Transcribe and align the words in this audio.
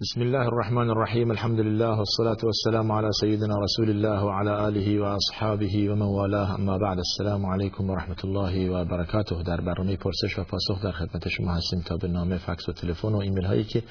بسم 0.00 0.20
الله 0.20 0.46
الرحمن 0.46 0.90
الرحیم 0.90 1.30
الحمد 1.30 1.60
لله 1.60 1.98
والصلاة 1.98 2.36
والسلام 2.44 2.92
على 2.92 3.08
سيدنا 3.20 3.54
رسول 3.58 3.90
الله 3.90 4.24
وعلى 4.24 4.68
آله 4.68 5.00
وأصحابه 5.00 5.90
ومن 5.90 6.02
والاه 6.02 6.54
اما 6.54 6.78
بعد 6.78 6.98
السلام 6.98 7.46
علیکم 7.46 7.90
و 7.90 7.94
رحمت 7.94 8.24
الله 8.24 8.70
و 8.70 9.42
در 9.42 9.60
برنامه 9.60 9.96
پرسش 9.96 10.38
و 10.38 10.44
پاسخ 10.44 10.82
در 10.84 10.92
خدمت 10.92 11.28
شما 11.28 11.54
هستیم 11.54 11.80
تا 11.80 11.96
به 11.96 12.08
نامه 12.08 12.38
فکس 12.38 12.68
و 12.68 12.72
تلفن 12.72 13.08
و 13.08 13.16
ایمیل 13.16 13.44
هایی 13.44 13.64
که 13.64 13.82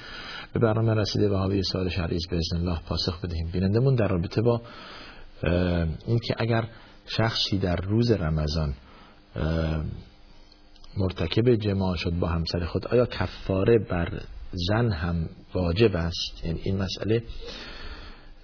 به 0.53 0.59
برنامه 0.59 0.93
رسیده 0.93 1.29
و 1.29 1.35
حاوی 1.35 1.63
سوال 1.63 1.89
شرعی 1.89 2.17
به 2.31 2.39
الله 2.53 2.79
پاسخ 2.89 3.21
بدهیم. 3.21 3.49
بینندمون 3.53 3.95
در 3.95 4.07
رابطه 4.07 4.41
با 4.41 4.61
اینکه 6.07 6.35
اگر 6.37 6.67
شخصی 7.05 7.57
در 7.57 7.75
روز 7.75 8.11
رمضان 8.11 8.73
مرتکب 10.97 11.55
جماع 11.55 11.95
شد 11.95 12.13
با 12.19 12.27
همسر 12.27 12.65
خود 12.65 12.87
آیا 12.87 13.05
کفاره 13.05 13.79
بر 13.89 14.21
زن 14.51 14.91
هم 14.91 15.29
واجب 15.53 15.95
است. 15.95 16.45
یعنی 16.45 16.59
این 16.63 16.77
مسئله 16.77 17.23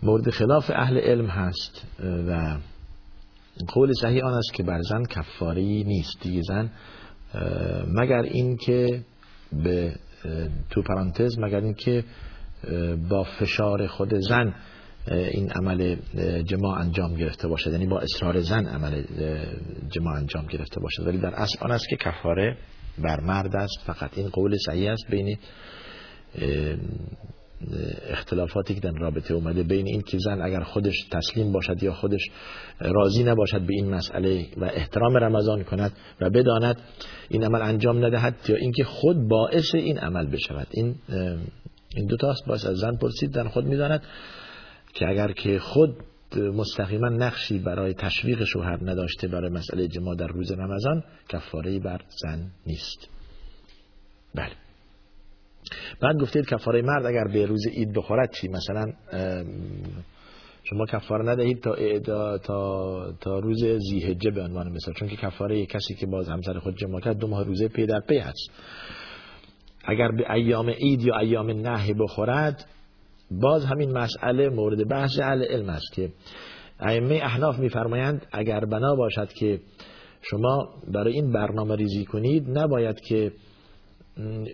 مورد 0.04 0.30
خلاف 0.30 0.72
اهل 0.76 0.98
علم 0.98 1.26
هست 1.26 1.86
و 2.28 2.58
قول 3.68 3.92
صحیح 4.02 4.26
آن 4.26 4.34
است 4.34 4.54
که 4.54 4.64
بر 4.64 4.82
زن 4.82 5.04
کفاری 5.04 5.84
نیست. 5.84 6.22
دیگه 6.22 6.42
زن 6.42 6.70
مگر 7.88 8.22
این 8.22 8.58
که 8.58 9.04
به 9.64 9.96
تو 10.70 10.82
پرانتز 10.82 11.40
مگر 11.40 11.60
این 11.60 11.74
که 11.74 12.04
با 13.10 13.24
فشار 13.24 13.88
خود 13.88 14.16
زن 14.16 14.56
این 15.08 15.52
عمل 15.52 15.96
جماع 16.44 16.80
انجام 16.80 17.16
گرفته 17.16 17.48
باشد. 17.48 17.72
یعنی 17.72 17.86
با 17.86 18.00
اصرار 18.00 18.42
زن 18.42 18.66
عمل 18.66 19.04
جماع 19.90 20.16
انجام 20.16 20.46
گرفته 20.46 20.80
باشد. 20.80 21.08
ولی 21.08 21.18
در 21.18 21.34
اصل 21.36 21.58
آن 21.62 21.72
است 21.72 21.90
که 21.90 21.96
کفاره 21.96 22.58
بر 22.98 23.20
مرد 23.20 23.56
است. 23.56 23.80
فقط 23.86 24.18
این 24.18 24.30
قول 24.30 24.58
صحیح 24.66 24.92
است. 24.92 25.08
بین 25.10 25.38
اختلافاتی 28.10 28.76
که 28.76 28.80
در 28.80 28.92
رابطه 28.92 29.34
اومده 29.34 29.64
بین 29.64 29.88
این 29.88 30.02
که 30.02 30.18
زن 30.18 30.42
اگر 30.42 30.64
خودش 30.64 31.08
تسلیم 31.12 31.52
باشد 31.52 31.84
یا 31.84 31.94
خودش 31.94 32.22
راضی 32.80 33.24
نباشد 33.24 33.62
به 33.62 33.74
این 33.74 33.90
مسئله 33.90 34.48
و 34.58 34.66
احترام 34.66 35.18
رمضان 35.18 35.64
کند 35.64 35.92
و 36.22 36.30
بداند 36.30 36.78
این 37.30 37.44
عمل 37.44 37.62
انجام 37.62 38.06
ندهد 38.06 38.36
یا 38.48 38.56
اینکه 38.56 38.84
خود 38.84 39.28
باعث 39.28 39.76
این 39.76 39.98
عمل 39.98 40.26
بشود. 40.26 40.68
این 40.72 40.96
این 41.96 42.06
دو 42.06 42.18
تاست 42.18 42.46
باز 42.48 42.66
از 42.66 42.78
زن 42.78 42.96
پرسید 42.96 43.32
در 43.32 43.48
خود 43.48 43.66
می‌داند 43.66 44.02
که 44.94 45.08
اگر 45.08 45.32
که 45.32 45.60
خود 45.60 45.96
مستقیما 46.38 47.10
نقشی 47.10 47.60
برای 47.60 47.94
تشویق 47.94 48.44
شوهر 48.44 48.80
نداشته 48.82 49.28
برای 49.28 49.50
مسئله 49.50 49.88
جما 49.88 50.16
در 50.16 50.28
روز 50.28 50.52
رمضان 50.52 51.04
کفاره 51.30 51.80
بر 51.80 52.02
زن 52.22 52.52
نیست. 52.68 53.10
بله. 54.36 54.65
بعد 56.02 56.16
گفتید 56.22 56.46
کفاره 56.46 56.82
مرد 56.82 57.06
اگر 57.06 57.24
به 57.34 57.46
روز 57.46 57.68
عید 57.68 57.94
بخورد 57.94 58.32
چی؟ 58.32 58.48
مثلا 58.48 58.86
شما 60.64 60.86
کفاره 60.86 61.26
ندهید 61.30 61.64
تا 61.64 62.38
تا 62.38 63.12
تا 63.22 63.40
روز 63.40 63.66
زیهجه 63.90 64.32
به 64.32 64.42
عنوان 64.42 64.72
مثال 64.72 64.94
چون 64.94 65.08
که 65.08 65.16
کفاره 65.16 65.66
کسی 65.66 65.96
که 65.96 66.06
باز 66.06 66.30
همسر 66.30 66.60
خود 66.60 66.78
جمع 66.78 67.00
کرد 67.00 67.18
دو 67.18 67.28
ماه 67.28 67.44
روزه 67.44 67.68
پی 67.68 67.86
در 67.86 68.00
پی 68.00 68.18
هست. 68.18 68.52
اگر 69.86 70.12
به 70.12 70.34
ایام 70.34 70.70
عید 70.70 71.02
یا 71.02 71.18
ایام 71.18 71.52
نهی 71.52 71.94
بخورد 71.94 72.66
باز 73.32 73.66
همین 73.66 73.98
مسئله 73.98 74.50
مورد 74.50 74.88
بحث 74.90 75.20
اهل 75.20 75.44
علم 75.44 75.70
است 75.70 75.94
که 75.94 76.10
ائمه 76.80 77.16
احناف 77.16 77.60
میفرمایند 77.60 78.28
اگر 78.32 78.60
بنا 78.60 78.96
باشد 78.96 79.34
که 79.34 79.60
شما 80.22 80.70
برای 80.94 81.14
این 81.14 81.32
برنامه 81.32 81.76
ریزی 81.76 82.06
کنید 82.06 82.58
نباید 82.58 83.00
که 83.00 83.32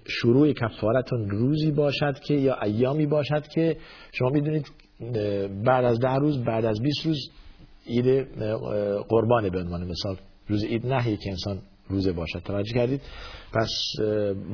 شروع 0.08 0.54
کفارتون 0.54 1.30
روزی 1.30 1.72
باشد 1.72 2.20
که 2.20 2.34
یا 2.34 2.62
ایامی 2.62 3.06
باشد 3.06 3.48
که 3.48 3.78
شما 4.12 4.30
می‌دونید 4.30 4.66
بعد 5.66 5.86
از 5.86 6.00
ده 6.00 6.16
روز 6.16 6.44
بعد 6.44 6.66
از 6.66 6.82
20 6.82 7.06
روز 7.06 7.30
عید 7.88 8.28
قربانه 9.10 9.50
به 9.50 9.60
عنوان 9.60 9.88
مثال. 9.88 10.18
روز 10.48 10.64
عید 10.64 10.88
نهی 10.88 11.18
که 11.18 11.30
انسان 11.30 11.62
روزه 11.90 12.12
باشد. 12.12 12.40
توجه 12.40 12.74
کردید؟ 12.74 13.02
پس 13.54 13.72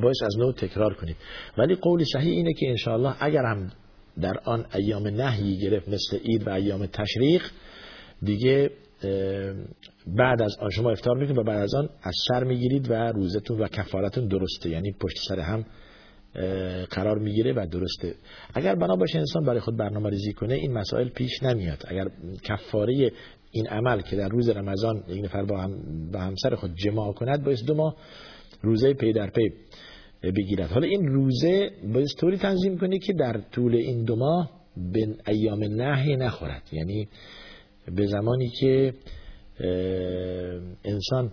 باید 0.04 0.16
از 0.26 0.38
نوع 0.40 0.54
تکرار 0.54 0.94
کنید. 0.94 1.16
ولی 1.58 1.76
قول 1.76 2.04
صحیح 2.14 2.32
اینه 2.32 2.54
که 2.54 2.70
انشاءالله 2.70 3.16
اگر 3.20 3.44
هم 3.46 3.72
در 4.22 4.38
آن 4.46 4.66
ایام 4.76 5.08
نهی 5.08 5.58
گرفت 5.58 5.90
مثل 5.90 6.18
عید 6.18 6.48
و 6.48 6.50
ایام 6.50 6.86
تشریق 6.86 7.42
دیگه 8.22 8.72
بعد 10.16 10.42
از 10.42 10.58
آن 10.60 10.70
شما 10.70 10.92
افتار 10.92 11.18
می‌کنید 11.18 11.38
و 11.38 11.44
بعد 11.44 11.62
از 11.62 11.74
آن 11.74 11.90
از 12.04 12.14
سر 12.28 12.44
می‌گیرید 12.44 12.92
و 12.92 12.94
روزتون 12.94 13.60
و 13.60 13.68
کفارتون 13.68 14.28
درسته. 14.28 14.70
یعنی 14.70 14.92
پشت 14.92 15.18
سر 15.28 15.40
هم 15.40 15.66
قرار 16.90 17.20
می‌گیره 17.20 17.54
و 17.54 17.68
درسته. 17.72 18.16
اگر 18.54 18.76
بنا 18.76 18.96
باشه 18.96 19.20
انسان 19.20 19.44
برای 19.46 19.60
خود 19.60 19.78
برنامه 19.78 20.10
ریزی 20.10 20.34
کنه 20.34 20.54
این 20.54 20.74
مسائل 20.74 21.10
پیش 21.10 21.44
نمیاد. 21.44 21.84
اگر 21.88 22.08
کفاره 22.44 23.12
این 23.52 23.68
عمل 23.68 24.02
که 24.02 24.16
در 24.16 24.30
روز 24.30 24.50
رمضان 24.50 25.04
یک 25.08 25.24
نفر 25.24 25.46
با, 25.46 25.58
هم 25.58 25.72
با 26.12 26.20
همسر 26.20 26.56
خود 26.56 26.76
جماع 26.76 27.14
کند 27.14 27.44
باید 27.44 27.66
دو 27.68 27.76
ماه 27.76 27.96
روزه 28.62 28.94
پی 28.94 29.14
در 29.14 29.30
پی 29.30 29.50
بگیرد. 30.24 30.72
حالا 30.72 30.88
این 30.88 31.08
روزه 31.08 31.70
باید 31.94 32.08
طوری 32.20 32.38
تنظیم 32.38 32.78
کنی 32.78 33.00
که 33.00 33.14
در 33.14 33.42
طول 33.52 33.76
این 33.76 34.04
دو 34.04 34.16
ماه 34.16 34.52
به 34.94 35.08
ایام 35.28 35.64
نهی 35.64 36.16
نخورد. 36.16 36.64
یعنی 36.72 37.08
به 37.96 38.06
زمانی 38.06 38.50
که 38.60 38.94
انسان 40.86 41.32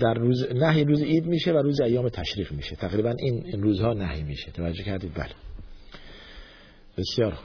در 0.00 0.14
روز 0.14 0.46
نهی 0.54 0.84
روز 0.84 1.02
عید 1.02 1.26
میشه 1.26 1.52
و 1.52 1.56
روز 1.56 1.80
ایام 1.80 2.08
تشریف 2.08 2.52
میشه. 2.52 2.76
تقریبا 2.76 3.14
این 3.18 3.62
روزها 3.62 3.92
نهی 3.92 4.22
میشه. 4.22 4.50
توجه 4.50 4.84
کردید؟ 4.84 5.14
بله. 5.14 5.32
بسیار 6.98 7.38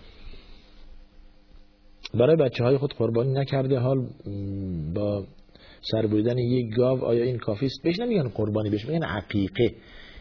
برای 2.14 2.36
بچه 2.36 2.64
های 2.64 2.78
خود 2.78 2.94
قربانی 2.94 3.32
نکرده 3.32 3.80
حال 3.80 4.08
با 4.94 5.26
سر 5.92 6.08
بریدن 6.08 6.38
یک 6.38 6.76
گاو 6.76 7.06
آیا 7.06 7.24
این 7.24 7.38
کافی 7.38 7.66
است؟ 7.66 7.84
بهش 7.84 8.00
نمیگن 8.00 8.28
قربانی 8.28 8.70
بهش 8.70 8.86
میگن 8.86 9.04
عقیقه. 9.04 9.76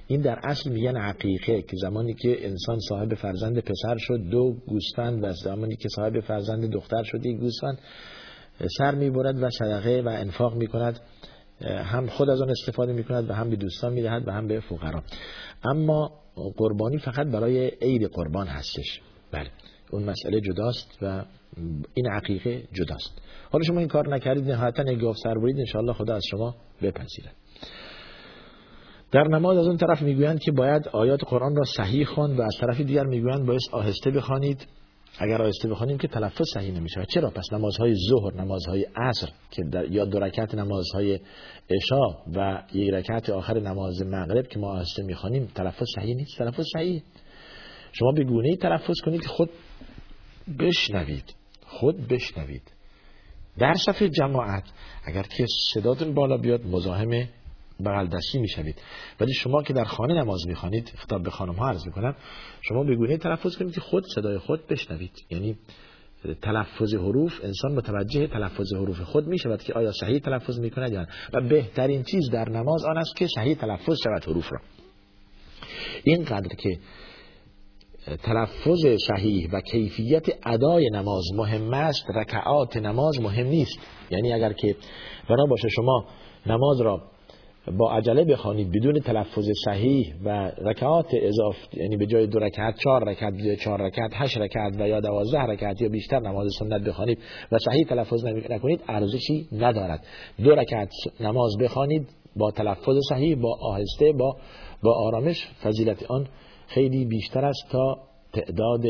این 0.06 0.20
در 0.20 0.38
اصل 0.44 0.70
میگن 0.70 0.96
عقیقه 0.96 1.62
که 1.62 1.76
زمانی 1.82 2.14
که 2.14 2.46
انسان 2.46 2.78
صاحب 2.88 3.14
فرزند 3.14 3.58
پسر 3.58 3.96
شد 3.98 4.20
دو 4.30 4.56
گوسفند 4.66 5.24
و 5.24 5.32
زمانی 5.32 5.76
که 5.76 5.88
صاحب 5.88 6.20
فرزند 6.20 6.70
دختر 6.70 7.02
شد 7.02 7.26
یک 7.26 7.36
گوسفند. 7.36 7.78
سر 8.78 8.94
می‌برد 8.94 9.42
و 9.42 9.50
صدقه 9.50 10.02
و 10.06 10.08
انفاق 10.08 10.54
می‌کند 10.54 11.00
هم 11.64 12.06
خود 12.06 12.30
از 12.30 12.42
آن 12.42 12.50
استفاده 12.50 12.92
می‌کند 12.92 13.30
و 13.30 13.32
هم 13.32 13.50
به 13.50 13.56
دوستان 13.56 13.92
می‌دهد 13.92 14.28
و 14.28 14.30
هم 14.30 14.46
به 14.46 14.60
فقرا. 14.60 15.02
اما 15.64 16.12
قربانی 16.56 16.98
فقط 16.98 17.26
برای 17.26 17.70
عید 17.82 18.04
قربان 18.04 18.46
هستش. 18.46 19.00
بله 19.32 19.50
اون 19.90 20.02
مسئله 20.02 20.40
جداست 20.40 20.98
و 21.02 21.24
این 21.94 22.06
عقیقه 22.06 22.62
جداست. 22.72 23.22
حالا 23.50 23.64
شما 23.64 23.78
این 23.78 23.88
کار 23.88 24.14
نکردید 24.14 24.50
نهایتا 24.50 24.92
یک 24.92 24.98
گاو 24.98 25.14
سر 25.14 25.34
برید 25.34 25.58
انشاءالله 25.58 25.92
خدا 25.92 26.14
از 26.14 26.22
شما 26.30 26.54
بپذیرد. 26.82 27.34
در 29.12 29.24
نماز 29.28 29.58
از 29.58 29.66
اون 29.66 29.76
طرف 29.76 30.02
می‌گویند 30.02 30.40
که 30.40 30.52
باید 30.52 30.88
آیات 30.88 31.20
قرآن 31.24 31.56
را 31.56 31.64
صحیح 31.76 32.04
خواند 32.04 32.38
و 32.38 32.42
از 32.42 32.56
طرف 32.60 32.80
دیگر 32.80 33.04
می‌گویند 33.04 33.46
باید 33.46 33.60
آهسته 33.72 34.10
بخوانید. 34.10 34.66
اگر 35.18 35.42
آهسته 35.42 35.68
بخوانیم 35.68 35.98
که 35.98 36.08
تلفظ 36.08 36.46
صحیح 36.54 36.72
نمیشه. 36.72 37.04
چرا؟ 37.08 37.30
پس 37.30 37.52
نمازهای 37.52 37.94
ظهر 38.10 38.34
نمازهای 38.34 38.86
عصر 38.96 39.28
که 39.50 39.62
در 39.72 39.90
یا 39.90 40.04
دو 40.04 40.18
رکعت 40.18 40.54
نمازهای 40.54 41.20
عشا 41.70 42.08
و 42.34 42.62
یک 42.72 42.90
رکعت 42.92 43.30
آخر 43.30 43.60
نماز 43.60 44.02
مغرب 44.02 44.48
که 44.48 44.58
ما 44.58 44.72
آهسته 44.72 45.02
می‌خوانیم 45.02 45.46
تلفظ 45.54 45.86
صحیح 45.96 46.16
نیست. 46.16 46.38
تلفظ 46.38 46.64
صحیح. 46.74 47.02
شما 47.92 48.12
به 48.12 48.24
گونه 48.24 48.56
تلفظ 48.56 49.00
کنید 49.04 49.20
که 49.22 49.28
خود 49.28 49.50
بشنوید. 50.58 51.34
خود 51.66 52.08
بشنوید. 52.08 52.72
در 53.58 53.74
صفحه 53.74 54.08
جماعت 54.08 54.64
اگر 55.04 55.22
که 55.22 55.46
صداتون 55.74 56.14
بالا 56.14 56.36
بیاد 56.36 56.66
مزاحم 56.66 57.28
بغل 57.82 58.06
دستی 58.06 58.38
می‌شوید. 58.38 58.82
ولی 59.20 59.32
شما 59.32 59.62
که 59.62 59.72
در 59.72 59.84
خانه 59.84 60.14
نماز 60.14 60.46
می‌خوانید 60.46 60.92
خطاب 60.96 61.22
به 61.22 61.30
خانم 61.30 61.54
ها 61.54 61.68
عرض 61.68 61.86
می‌کنم 61.86 62.16
شما 62.60 62.84
به 62.84 62.96
گونه 62.96 63.16
تلفظ 63.16 63.56
کنید 63.56 63.74
که 63.74 63.80
خود 63.80 64.04
صدای 64.14 64.38
خود 64.38 64.66
بشنوید. 64.66 65.12
یعنی 65.30 65.56
تلفظ 66.42 66.94
حروف 66.94 67.40
انسان 67.44 67.72
متوجه 67.72 68.26
تلفظ 68.26 68.74
حروف 68.74 69.00
خود 69.00 69.26
می‌شود 69.26 69.62
که 69.62 69.72
آیا 69.72 69.92
صحیح 69.92 70.18
تلفظ 70.18 70.58
می‌کند 70.58 70.92
یا 70.92 71.06
و 71.32 71.48
بهترین 71.48 72.02
چیز 72.02 72.30
در 72.30 72.48
نماز 72.48 72.84
آن 72.84 72.98
است 72.98 73.16
که 73.16 73.26
صحیح 73.34 73.54
تلفظ 73.54 73.96
شود 74.04 74.24
حروف 74.24 74.52
را. 74.52 74.58
اینقدر 76.04 76.56
که 76.56 76.78
تلفظ 78.22 78.86
صحیح 79.08 79.48
و 79.52 79.60
کیفیت 79.60 80.26
ادای 80.46 80.90
نماز 80.90 81.24
مهم 81.34 81.74
است 81.74 82.06
رکعات 82.14 82.76
نماز 82.76 83.20
مهم 83.20 83.46
نیست. 83.46 83.78
یعنی 84.10 84.32
اگر 84.32 84.52
که 84.52 84.76
بنا 85.28 85.44
باشه 85.44 85.68
شما 85.68 86.06
نماز 86.46 86.80
را 86.80 87.11
با 87.66 87.92
عجله 87.92 88.24
بخوانید 88.24 88.72
بدون 88.72 89.00
تلفظ 89.00 89.48
صحیح 89.64 90.14
و 90.24 90.50
رکعات 90.58 91.06
اضافه 91.12 91.58
یعنی 91.72 91.96
به 91.96 92.06
جای 92.06 92.26
دو 92.26 92.38
رکعت 92.38 92.74
چهار 92.78 93.08
رکعت 93.08 93.32
به 93.32 93.56
چهار 93.56 93.82
رکعت 93.82 94.10
هشت 94.14 94.38
رکعت 94.38 94.80
و 94.80 94.88
یا 94.88 95.00
دوازده 95.00 95.42
رکعت 95.42 95.82
یا 95.82 95.88
بیشتر 95.88 96.20
نماز 96.20 96.46
سنت 96.58 96.82
بخوانید 96.82 97.18
و 97.52 97.58
صحیح 97.58 97.84
تلفظ 97.84 98.24
نکنید 98.24 98.80
ارزشی 98.88 99.48
ندارد. 99.52 100.06
دو 100.44 100.54
رکعت 100.54 100.88
نماز 101.20 101.56
بخوانید 101.60 102.08
با 102.36 102.50
تلفظ 102.50 102.96
صحیح 103.08 103.36
با 103.36 103.58
آهسته 103.60 104.12
با 104.12 104.36
با 104.82 104.94
آرامش 104.94 105.48
فضیلت 105.62 106.10
آن 106.10 106.26
خیلی 106.66 107.04
بیشتر 107.04 107.44
است 107.44 107.68
تا 107.70 107.98
تعداد 108.32 108.86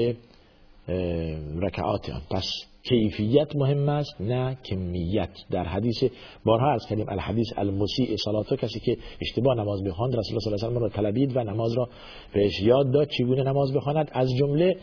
رکعات 1.62 2.10
آن. 2.10 2.22
پس 2.30 2.71
کیفیت 2.84 3.56
مهم 3.56 3.88
است 3.88 4.20
نه 4.20 4.56
کمیت. 4.64 5.30
در 5.50 5.64
حدیث 5.64 6.04
بارها 6.44 6.72
از 6.72 6.86
کلیم 6.88 7.08
الحدیث 7.08 7.46
المسیع 7.56 8.16
صلاتو 8.24 8.56
کسی 8.56 8.80
که 8.80 8.96
اشتباه 9.20 9.56
نماز 9.56 9.82
بخواند 9.84 10.16
رسول 10.16 10.38
الله 10.46 10.56
صلی 10.56 10.68
الله 10.68 10.78
علیه 10.78 10.92
و 10.92 10.96
طلبید 10.96 11.36
و 11.36 11.44
نماز 11.44 11.72
را 11.72 11.88
بهش 12.34 12.60
یاد 12.60 12.92
داد 12.92 13.08
چگونه 13.08 13.42
نماز 13.42 13.72
بخواند؟ 13.72 14.10
از 14.12 14.28
جمله 14.38 14.76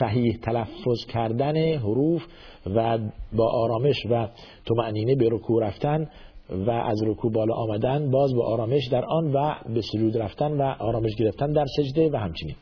صحیح 0.00 0.38
تلفظ 0.42 1.06
کردن 1.08 1.56
حروف 1.56 2.22
و 2.66 2.98
با 3.32 3.50
آرامش 3.50 4.06
و 4.10 4.28
طمأنینه 4.64 5.14
به 5.14 5.28
رکوع 5.32 5.66
رفتن 5.66 6.08
و 6.50 6.70
از 6.70 7.02
رکوع 7.06 7.32
بالا 7.32 7.54
آمدن 7.54 8.10
باز 8.10 8.34
با 8.34 8.46
آرامش 8.46 8.88
در 8.92 9.04
آن 9.04 9.32
و 9.32 9.54
به 9.74 9.80
سجود 9.80 10.16
رفتن 10.16 10.52
و 10.52 10.62
آرامش 10.62 11.14
گرفتن 11.18 11.52
در 11.52 11.66
سجده 11.76 12.10
و 12.12 12.16
همچنین. 12.16 12.54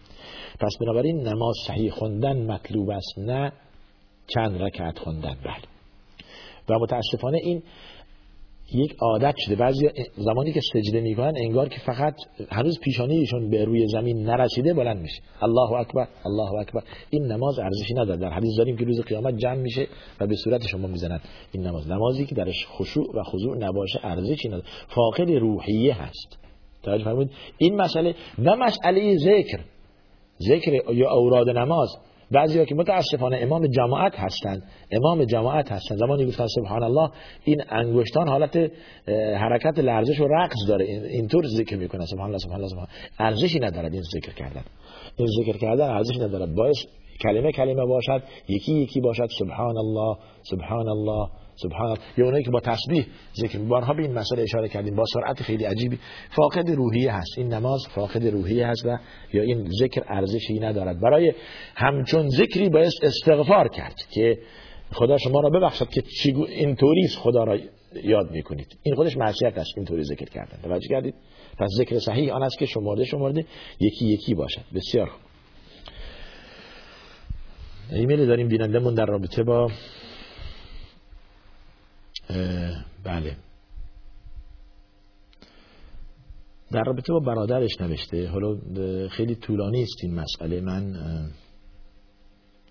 پس 0.61 0.77
بنابراین 0.81 1.17
نماز 1.21 1.55
صحیح 1.67 1.91
خوندن 1.91 2.47
مطلوب 2.47 2.91
است 2.91 3.19
نه 3.19 3.53
چند 4.35 4.63
رکعت 4.63 4.99
خوندن. 4.99 5.37
بله. 5.45 5.63
و 6.69 6.79
متاسفانه 6.79 7.39
این 7.43 7.63
یک 8.75 8.97
عادت 9.01 9.35
شده. 9.39 9.57
بعضی 9.57 9.89
زمانی 10.17 10.53
که 10.53 10.61
سجده 10.73 11.01
می‌کنن 11.01 11.33
انگار 11.37 11.69
که 11.69 11.81
فقط 11.81 12.15
هنوز 12.51 12.81
پیشانیشون 12.81 13.51
به 13.51 13.65
روی 13.65 13.87
زمین 13.89 14.23
نرسیده 14.23 14.75
بلند 14.75 15.01
میشه. 15.01 15.23
الله 15.43 15.73
اکبر 15.73 16.09
الله 16.25 16.61
اکبر. 16.61 16.83
این 17.11 17.25
نماز 17.25 17.59
ارزشی 17.59 17.95
نداره. 17.95 18.21
در 18.21 18.31
حدیث 18.31 18.59
داریم 18.59 18.77
که 18.77 18.85
روز 18.85 19.01
قیامت 19.01 19.37
جمع 19.37 19.55
میشه 19.55 19.87
و 20.21 20.27
به 20.27 20.37
صورت 20.37 20.67
شما 20.67 20.87
می‌زنن 20.87 21.21
این 21.53 21.67
نماز 21.67 21.91
نمازی 21.91 22.27
که 22.27 22.35
درش 22.35 22.67
خشوع 22.67 23.17
و 23.17 23.23
خضوع 23.23 23.57
نباشه 23.57 24.01
ارزشی 24.03 24.49
نداره. 24.49 24.65
فاقد 24.89 25.31
روحیه 25.31 26.03
هست. 26.03 26.39
توجه 26.83 27.05
فرمودید 27.05 27.33
این 27.59 27.77
مسئله 27.77 28.15
نه 28.39 28.55
مسئله 28.55 29.17
ذکر. 29.17 29.61
ذکر 30.49 30.93
یا 30.93 31.11
اوراد 31.11 31.49
نماز. 31.49 31.89
بعضی 32.35 32.67
که 32.67 32.75
متاسفانه 32.75 33.37
امام 33.37 33.67
جماعت 33.67 34.13
هستند 34.17 34.63
امام 34.91 35.25
جماعت 35.25 35.73
هستند. 35.73 35.99
زمانی 35.99 36.27
گفتن 36.27 36.47
سبحان 36.47 36.83
الله 36.83 37.11
این 37.45 37.63
انگشتان 37.69 38.29
حالت 38.29 38.57
حرکت 39.37 39.79
لرزش 39.79 40.21
و 40.21 40.29
رقص 40.29 40.69
داره. 40.69 40.85
اینطور 40.85 41.47
ذکر 41.47 41.77
می‌کنه. 41.77 42.07
سبحان 42.07 42.27
الله 42.27 42.39
سبحان 42.39 42.57
الله 42.57 42.69
سبحان 42.69 42.87
ارزشی 43.19 43.59
ندارد 43.59 43.93
این 43.93 44.03
ذکر 44.03 44.35
کردن. 44.35 44.65
این 45.17 45.29
ذکر 45.41 45.59
کردن 45.59 45.91
ارزشی 45.91 46.21
ندارد. 46.21 46.55
باعث 46.55 46.77
کلمه 47.23 47.53
کلمه 47.53 47.87
باشد 47.87 48.23
یکی 48.49 48.73
یکی 48.73 49.01
باشد. 49.01 49.29
سبحان 49.39 49.77
الله 49.77 50.17
سبحان 50.43 50.89
الله 50.89 51.29
سبحان 51.63 51.97
یا 52.17 52.25
اونایی 52.25 52.45
که 52.45 52.51
با 52.51 52.61
تسبیح 52.61 53.07
ذکر 53.35 53.59
بارها 53.59 53.95
به 53.95 54.03
این 54.03 54.13
مسئله 54.13 54.43
اشاره 54.43 54.69
کردیم. 54.69 54.97
با 54.97 55.05
سرعت 55.15 55.43
خیلی 55.43 55.65
عجیبی. 55.65 55.99
فاقد 56.31 56.71
روحیه 56.71 57.13
هست. 57.13 57.39
این 57.39 57.55
نماز 57.55 57.87
فاقد 57.95 58.27
روحیه 58.27 58.67
هست 58.67 58.87
و 58.87 58.99
یا 59.33 59.43
این 59.43 59.69
ذکر 59.81 60.03
ارزشی 60.09 60.59
ندارد. 60.59 61.01
برای 61.01 61.33
همچون 61.75 62.29
ذکری 62.29 62.69
باید 62.69 62.93
استغفار 63.03 63.69
کرد 63.69 63.97
که 64.15 64.39
خدا 64.93 65.19
شما 65.19 65.41
را 65.41 65.51
ببخشد 65.51 65.89
که 65.89 66.03
اینطوری 66.49 67.09
خدا 67.09 67.45
را 67.45 67.59
یاد 68.05 68.31
می‌کنید. 68.31 68.79
این 68.83 68.95
خودش 68.95 69.17
معصیت 69.17 69.59
است 69.59 69.71
اینطوری 69.77 70.05
ذکر 70.05 70.25
کردن. 70.25 70.59
توجه 70.63 70.89
کردید؟ 70.89 71.15
پس 71.59 71.69
ذکر 71.79 71.99
صحیح 71.99 72.33
آن 72.33 72.43
است 72.43 72.59
که 72.59 72.67
شمارده 72.67 73.05
شمارده 73.05 73.45
یکی 73.81 74.07
یکی 74.07 74.35
باشد. 74.35 74.63
بسیار 74.75 75.07
خوب. 75.07 75.21
ایمیل 77.93 78.27
داریم 78.27 78.49
بینندمون 78.49 78.95
در 78.95 79.07
رابطه 79.07 79.43
با 79.43 79.71
بله. 83.05 83.37
در 86.73 86.83
رابطه 86.87 87.13
با 87.13 87.21
برادرش 87.21 87.81
نوشته 87.81 88.29
حالا 88.29 88.59
خیلی 89.09 89.35
طولانی 89.35 89.83
است 89.83 89.97
این 90.03 90.15
مسئله. 90.15 90.61
من 90.61 90.95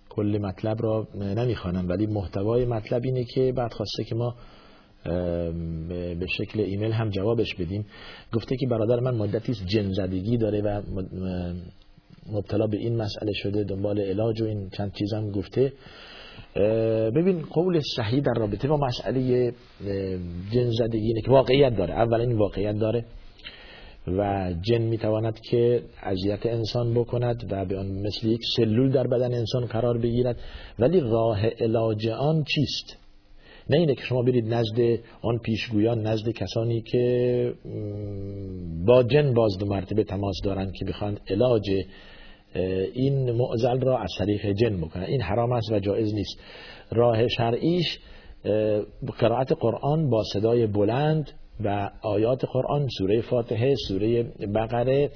کل 0.09 0.39
مطلب 0.41 0.77
را 0.83 1.07
نمی‌خوانم 1.15 1.89
ولی 1.89 2.05
محتوای 2.05 2.65
مطلب 2.65 3.01
اینه 3.05 3.23
که 3.23 3.53
بعد 3.57 3.73
خواسته 3.73 4.03
که 4.03 4.15
ما 4.15 4.35
به 6.19 6.25
شکل 6.37 6.59
ایمیل 6.59 6.91
هم 6.91 7.09
جوابش 7.09 7.55
بدیم. 7.55 7.85
گفته 8.33 8.55
که 8.57 8.67
برادر 8.67 8.99
من 8.99 9.15
مدتی 9.15 9.53
جن 9.53 9.91
زدگی 9.91 10.37
داره 10.37 10.61
و 10.61 10.81
مبتلا 12.31 12.67
به 12.67 12.77
این 12.77 12.95
مسئله 12.95 13.31
شده 13.33 13.63
دنبال 13.63 13.99
علاج 13.99 14.41
و 14.41 14.45
این 14.45 14.69
چند 14.69 14.93
چیزم 14.93 15.31
گفته. 15.31 15.73
ببین 17.15 17.41
قول 17.41 17.79
صحیح 17.95 18.21
در 18.21 18.33
رابطه 18.39 18.67
با 18.67 18.77
مسئله 18.77 19.53
جن 20.51 20.69
زدگی 20.69 21.07
اینه 21.07 21.21
که 21.21 21.31
واقعیت 21.31 21.75
داره. 21.75 21.93
اولا 21.93 22.23
این 22.23 22.37
واقعیت 22.37 22.75
داره 22.75 23.05
و 24.07 24.53
جن 24.61 24.81
می‌تواند 24.81 25.39
که 25.39 25.83
اذیت 26.03 26.45
انسان 26.45 26.93
بکند 26.93 27.47
و 27.51 27.65
به 27.65 27.77
آن 27.77 27.87
مثل 27.87 28.27
یک 28.27 28.41
سلول 28.55 28.91
در 28.91 29.07
بدن 29.07 29.33
انسان 29.33 29.65
قرار 29.65 29.97
بگیرد. 29.97 30.39
ولی 30.79 30.99
راه 30.99 31.45
علاج 31.47 32.07
آن 32.07 32.43
چیست؟ 32.43 32.97
نه 33.69 33.77
اینه 33.77 33.95
که 33.95 34.01
شما 34.01 34.21
برید 34.21 34.53
نزد 34.53 34.79
آن 35.21 35.37
پیشگویان 35.43 36.07
نزد 36.07 36.29
کسانی 36.29 36.81
که 36.81 37.53
با 38.85 39.03
جن 39.03 39.33
باز 39.33 39.57
دو 39.59 39.65
مرتبه 39.65 40.03
تماس 40.03 40.35
دارند 40.43 40.73
که 40.73 40.85
بخواند 40.85 41.19
علاج 41.29 41.69
این 42.93 43.31
معزل 43.31 43.79
را 43.81 43.97
از 43.97 44.11
طریق 44.19 44.51
جن 44.51 44.77
بکنه. 44.77 45.05
این 45.05 45.21
حرام 45.21 45.51
است 45.51 45.71
و 45.71 45.79
جایز 45.79 46.13
نیست. 46.13 46.39
راه 46.91 47.27
شرعیش 47.27 47.99
قرائت 49.19 49.53
قرآن 49.53 50.09
با 50.09 50.23
صدای 50.33 50.67
بلند 50.67 51.31
و 51.63 51.89
آیات 52.01 52.45
قرآن 52.45 52.87
سوره 52.97 53.21
فاتحه 53.21 53.75
سوره 53.87 54.23
بقره 54.55 55.09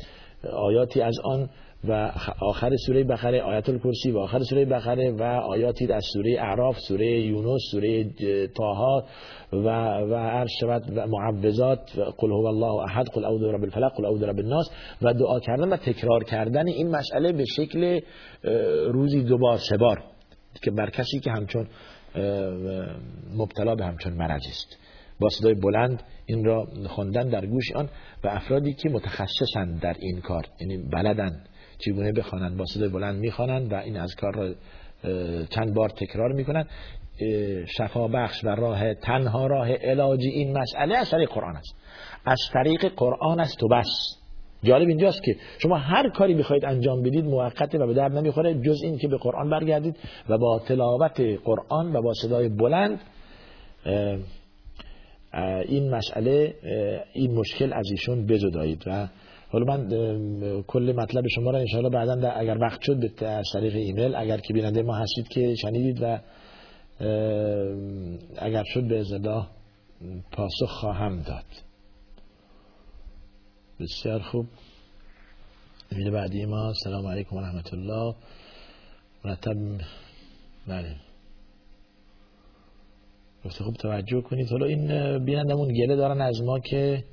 آیاتی 0.54 1.02
از 1.02 1.20
آن 1.24 1.50
و 1.88 2.12
آخر 2.42 2.76
سوره 2.86 3.04
بقره 3.04 3.42
آیت 3.42 3.70
الکرسی 3.70 4.12
و 4.12 4.18
آخر 4.18 4.40
سوره 4.40 4.66
بقره 4.66 5.12
و 5.12 5.24
آیاتی 5.24 5.94
از 5.94 6.06
سوره 6.14 6.36
اعراف 6.40 6.80
سوره 6.80 7.22
یونس 7.22 7.62
سوره 7.72 8.04
طه 8.48 9.04
و 9.54 9.68
و 10.00 10.16
عرض 10.16 10.50
شود 10.60 10.98
و 10.98 11.08
معوذات 11.08 11.92
قل 12.18 12.32
هو 12.32 12.46
الله 12.46 12.84
احد 12.84 13.06
قل 13.06 13.26
اعوذ 13.26 13.42
برب 13.42 13.64
الفلق 13.64 13.94
قل 13.96 14.06
اعوذ 14.06 14.22
برب 14.22 14.40
الناس 14.40 14.70
و 15.02 15.14
دعا 15.14 15.40
کردن 15.40 15.70
و 15.70 15.78
تکرار 15.78 16.24
کردن 16.24 16.68
این 16.68 16.96
مسئله 16.96 17.32
به 17.32 17.46
شکل 17.46 18.00
روزی 18.92 19.24
دو 19.24 19.38
بار 19.38 19.58
سه 19.58 19.78
بار 19.78 20.04
که 20.64 20.72
بر 20.72 20.90
کسی 20.90 21.20
که 21.20 21.32
همچون 21.32 21.68
مبتلا 23.38 23.76
به 23.76 23.86
همچون 23.86 24.14
مرض 24.14 24.42
است. 24.50 24.78
با 25.20 25.30
صدای 25.30 25.54
بلند 25.54 26.04
این 26.26 26.46
را 26.46 26.68
خوندن 26.88 27.30
در 27.30 27.46
گوش 27.46 27.72
آن 27.76 27.90
و 28.24 28.28
افرادی 28.28 28.74
که 28.74 28.90
متخصصند 28.90 29.82
در 29.82 29.96
این 30.00 30.22
کار 30.22 30.46
یعنی 30.62 30.78
بلدن 30.78 31.44
چگونه 31.86 32.12
بخوانند 32.12 32.58
با 32.58 32.66
صدای 32.66 32.90
بلند 32.90 33.20
می‌خوانند 33.20 33.74
و 33.74 33.76
این 33.76 33.98
از 33.98 34.16
کار 34.16 34.36
را 34.36 34.54
چند 35.50 35.74
بار 35.74 35.90
تکرار 35.90 36.32
می‌کنند 36.32 36.70
شفا 37.78 38.08
بخش 38.08 38.44
و 38.44 38.48
راه 38.48 38.94
تنها 38.94 39.48
راه 39.48 39.72
علاج 39.72 40.20
این 40.24 40.58
مسئله 40.58 40.98
از 40.98 41.10
طریق 41.10 41.30
قرآن 41.30 41.56
است. 41.56 41.76
از 42.26 42.40
طریق 42.54 42.86
قرآن 42.96 43.40
است 43.40 43.64
و 43.64 43.68
بس. 43.68 44.20
جالب 44.64 44.88
اینجاست 44.88 45.24
که 45.24 45.36
شما 45.60 45.78
هر 45.78 46.10
کاری 46.10 46.34
می‌خواهید 46.34 46.66
انجام 46.66 47.02
بدید 47.02 47.26
موقته 47.26 47.78
و 47.78 47.88
به 47.88 47.94
درد 47.94 48.12
نمی‌خوره 48.12 48.54
جز 48.54 48.84
این 48.84 48.98
که 48.98 49.08
به 49.08 49.18
قرآن 49.18 49.50
برگردید 49.50 49.98
و 50.30 50.38
با 50.38 50.60
تلاوت 50.60 51.22
قرآن 51.44 51.96
و 51.96 52.02
با 52.02 52.14
صدای 52.14 52.50
بلند 52.50 53.00
این 55.68 55.96
مسئله 55.96 56.54
این 57.14 57.36
مشکل 57.36 57.74
از 57.74 57.86
ایشون 57.92 58.26
بزدایید 58.26 58.84
و 58.88 59.08
حالا 59.56 59.78
من 59.78 60.64
کل 60.68 60.94
مطلب 60.98 61.28
شما 61.28 61.52
را 61.52 61.60
انشاءالله 61.60 61.90
بعدا 61.90 62.30
اگر 62.30 62.58
وقت 62.58 62.82
شد 62.82 63.00
به 63.00 63.10
طریق 63.54 63.76
ایمیل 63.76 64.16
اگر 64.16 64.38
که 64.38 64.54
بیننده 64.54 64.84
ما 64.84 64.96
هستید 64.96 65.28
که 65.28 65.56
شنیدید 65.56 66.02
و 66.02 66.20
اگر 68.38 68.64
شد 68.66 68.88
به 68.88 69.00
ازده 69.00 69.48
پاسخ 70.32 70.70
خواهم 70.80 71.22
داد. 71.22 71.46
بسیار 73.80 74.20
خوب. 74.20 74.46
ایمیل 75.92 76.12
بعدی 76.12 76.46
ما 76.46 76.74
سلام 76.84 77.08
علیکم 77.08 77.36
و 77.36 77.40
رحمت 77.42 77.74
الله 77.74 78.16
مرتب 79.26 79.56
بله. 80.68 80.96
گفته 83.46 83.64
خوب 83.64 83.74
توجه 83.74 84.22
کنید. 84.22 84.50
حالا 84.50 84.66
این 84.66 85.18
بینندمون 85.26 85.74
گله 85.74 85.96
دارن 85.96 86.22
از 86.22 86.42
ما 86.42 86.60
که 86.60 87.04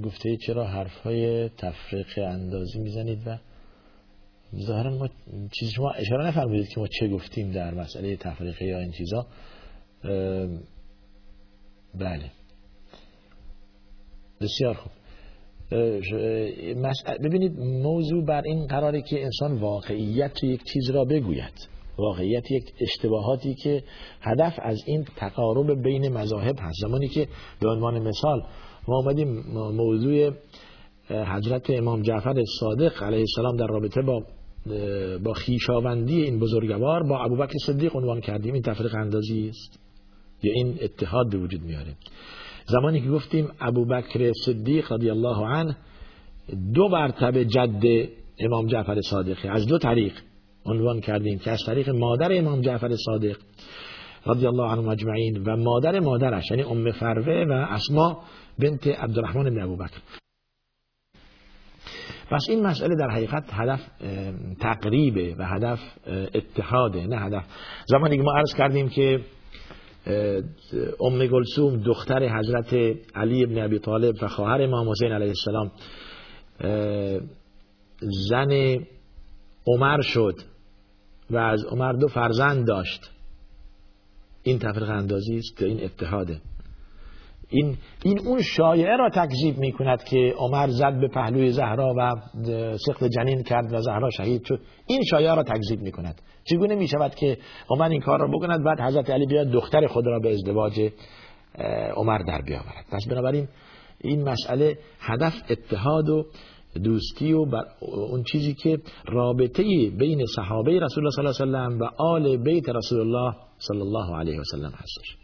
گفته 0.00 0.36
چرا 0.36 0.66
حرف 0.66 0.96
های 0.96 1.48
تفریق 1.48 2.18
اندازی 2.18 2.78
می‌زنید 2.78 3.26
و 3.26 3.38
ظاهرا 4.66 4.90
ما 4.90 5.08
چیزی 5.52 5.72
شما 5.72 5.90
اشاره 5.90 6.26
نفرمودید 6.26 6.68
که 6.68 6.80
ما 6.80 6.86
چه 6.86 7.08
گفتیم 7.08 7.52
در 7.52 7.74
مسئله 7.74 8.16
تفریقه 8.16 8.64
یا 8.64 8.78
این 8.78 8.92
چیزا. 8.92 9.26
بله. 11.94 12.30
بسیار 14.40 14.74
خوب. 14.74 14.92
ببینید 17.24 17.58
موضوع 17.58 18.24
بر 18.24 18.42
این 18.44 18.66
قراره 18.66 19.02
که 19.02 19.22
انسان 19.24 19.60
واقعیت 19.60 20.44
یک 20.44 20.62
چیز 20.72 20.90
را 20.90 21.04
بگوید. 21.04 21.68
واقعیت 21.98 22.50
یک 22.50 22.64
اشتباهاتی 22.80 23.54
که 23.54 23.82
هدف 24.20 24.58
از 24.62 24.82
این 24.86 25.04
تقارب 25.16 25.82
بین 25.82 26.08
مذاهب 26.08 26.56
هست. 26.60 26.76
زمانی 26.80 27.08
که 27.08 27.28
به 27.60 27.68
عنوان 27.68 27.98
مثال 27.98 28.42
ما 28.88 28.96
آمدیم 28.96 29.28
موضوع 29.54 30.30
حضرت 31.10 31.70
امام 31.70 32.02
جعفر 32.02 32.42
صادق 32.60 33.02
علیه 33.02 33.18
السلام 33.20 33.56
در 33.56 33.66
رابطه 33.66 34.02
با 34.02 34.22
با 35.24 35.32
خیشاوندی 35.32 36.22
این 36.22 36.38
بزرگوار 36.38 37.02
با 37.02 37.24
ابوبکر 37.24 37.58
صدیق 37.66 37.96
عنوان 37.96 38.20
کردیم. 38.20 38.54
این 38.54 38.62
تفریق 38.62 38.94
اندازی 38.94 39.48
است 39.48 39.80
یا 40.42 40.52
این 40.54 40.78
اتحاد 40.80 41.30
به 41.30 41.38
وجود 41.38 41.62
میاره. 41.62 41.94
زمانی 42.66 43.00
که 43.00 43.08
گفتیم 43.08 43.48
ابوبکر 43.60 44.32
صدیق 44.44 44.92
رضی 44.92 45.10
الله 45.10 45.46
عنه 45.46 45.76
دو 46.74 46.88
مرتبه 46.88 47.44
جد 47.44 48.08
امام 48.38 48.66
جعفر 48.66 49.00
صادقی 49.00 49.48
از 49.48 49.66
دو 49.66 49.78
طریق 49.78 50.12
عنوان 50.66 51.00
کردیم 51.00 51.38
که 51.38 51.50
از 51.50 51.60
طریق 51.66 51.90
مادر 51.90 52.38
امام 52.38 52.60
جعفر 52.60 52.96
صادق 52.96 53.36
رضی 54.26 54.46
الله 54.46 54.70
عنه 54.70 54.80
مجمعین 54.80 55.42
و 55.46 55.56
مادر 55.56 56.00
مادرش 56.00 56.50
یعنی 56.50 56.62
ام 56.62 56.92
فروه 56.92 57.44
و 57.48 57.52
اسما 57.52 58.22
بنت 58.58 58.86
عبدالرحمن 58.86 59.50
بن 59.50 59.62
ابوبکر. 59.62 60.00
پس 62.30 62.46
این 62.48 62.66
مسئله 62.66 62.96
در 62.96 63.10
حقیقت 63.10 63.44
هدف 63.52 63.80
تقریبه 64.60 65.34
و 65.38 65.46
هدف 65.46 65.80
اتحاده 66.34 67.06
نه 67.06 67.20
هدف. 67.20 67.44
زمانی 67.86 68.16
که 68.16 68.22
ما 68.22 68.32
عرض 68.32 68.54
کردیم 68.54 68.88
که 68.88 69.20
ام 71.00 71.26
گلسوم 71.26 71.76
دختر 71.76 72.38
حضرت 72.38 72.74
علی 73.14 73.44
ابن 73.44 73.62
ابی 73.64 73.78
طالب 73.78 74.14
و 74.22 74.28
خواهر 74.28 74.62
امام 74.62 74.90
حسین 74.90 75.12
علیه 75.12 75.32
السلام 75.46 75.70
زن 78.00 78.78
عمر 79.66 80.00
شد 80.00 80.34
و 81.30 81.36
از 81.36 81.64
عمر 81.64 81.92
دو 81.92 82.08
فرزند 82.08 82.66
داشت. 82.66 83.10
این 84.42 84.58
تفریق 84.58 84.90
اندازی 84.90 85.36
است 85.36 85.62
این 85.62 85.84
اتحاده. 85.84 86.40
این, 87.48 87.76
این 88.04 88.18
اون 88.26 88.42
شایعه 88.42 88.96
را 88.96 89.10
تکذیب 89.10 89.58
می 89.58 89.72
کند 89.72 90.04
که 90.04 90.34
عمر 90.36 90.68
زد 90.68 91.00
به 91.00 91.08
پهلوی 91.08 91.50
زهرا 91.50 91.94
و 91.98 92.12
سخت 92.76 93.04
جنین 93.04 93.42
کرد 93.42 93.72
و 93.72 93.80
زهرا 93.80 94.10
شهید 94.10 94.44
شد. 94.44 94.60
این 94.86 95.02
شایعه 95.10 95.34
را 95.34 95.42
تکذیب 95.42 95.80
می 95.80 95.92
کند 95.92 96.20
چگونه 96.44 96.74
می 96.74 96.88
شود 96.88 97.14
که 97.14 97.38
عمر 97.70 97.88
این 97.88 98.00
کار 98.00 98.20
را 98.20 98.28
بکند؟ 98.28 98.64
بعد 98.64 98.80
حضرت 98.80 99.10
علی 99.10 99.26
بیاد 99.26 99.46
دختر 99.50 99.86
خود 99.86 100.06
را 100.06 100.18
به 100.18 100.30
ازدواج 100.32 100.90
عمر 101.96 102.18
در 102.18 102.42
بیاورد. 102.42 102.86
پس 102.92 103.06
بنابراین 103.10 103.48
این 104.00 104.28
مسئله 104.28 104.78
هدف 105.00 105.34
اتحاد 105.50 106.08
و 106.08 106.24
دوستی 106.84 107.32
و 107.32 107.44
بر 107.44 107.64
اون 107.80 108.22
چیزی 108.22 108.54
که 108.54 108.78
رابطه 109.08 109.90
بین 109.98 110.26
صحابه 110.36 110.80
رسول 110.80 111.06
الله 111.06 111.32
صلی 111.32 111.46
الله 111.46 111.58
علیه 111.58 111.76
و 111.76 111.84
و 111.84 111.88
آل 111.98 112.36
بیت 112.36 112.68
رسول 112.68 113.00
الله 113.00 113.34
صلی 113.68 113.80
الله 113.80 114.16
علیه 114.16 114.40
و 114.40 114.44
سلم 114.44 114.72
هستش. 114.76 115.16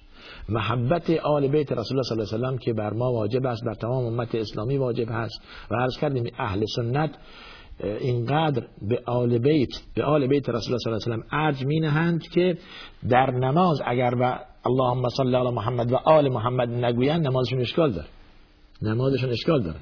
محبت 0.48 1.10
آل 1.10 1.48
بیت 1.48 1.72
رسول 1.72 1.98
الله 1.98 2.02
صلی 2.02 2.14
الله 2.18 2.28
علیه 2.28 2.46
و 2.46 2.48
سلم 2.48 2.58
که 2.58 2.72
بر 2.72 2.92
ما 2.92 3.12
واجب 3.12 3.46
است 3.46 3.64
بر 3.64 3.74
تمام 3.74 4.04
امت 4.04 4.34
اسلامی 4.34 4.76
واجب 4.76 5.06
هست 5.10 5.40
و 5.70 5.74
عرض 5.74 5.98
کردیم 5.98 6.32
اهل 6.38 6.64
سنت 6.76 7.10
اینقدر 7.80 8.66
به 8.88 9.02
آل 9.06 9.38
بیت 9.38 9.68
به 9.94 10.04
آل 10.04 10.26
بیت 10.26 10.48
رسول 10.48 10.66
الله 10.68 10.78
صلی 10.78 10.92
الله 10.92 11.04
علیه 11.06 11.24
و 11.24 11.36
ارج 11.46 11.64
مینهند 11.64 12.22
که 12.22 12.58
در 13.08 13.30
نماز 13.30 13.82
اگر 13.86 14.14
و 14.20 14.38
اللهم 14.66 15.08
صل 15.08 15.34
علی 15.34 15.50
محمد 15.50 15.92
و 15.92 15.96
آل 15.96 16.28
محمد 16.28 16.68
نگویند 16.68 17.26
نمازشون 17.26 17.60
اشکال 17.60 17.92
داره. 17.92 18.08
نمازشون 18.82 19.30
اشکال 19.30 19.62
داره. 19.62 19.78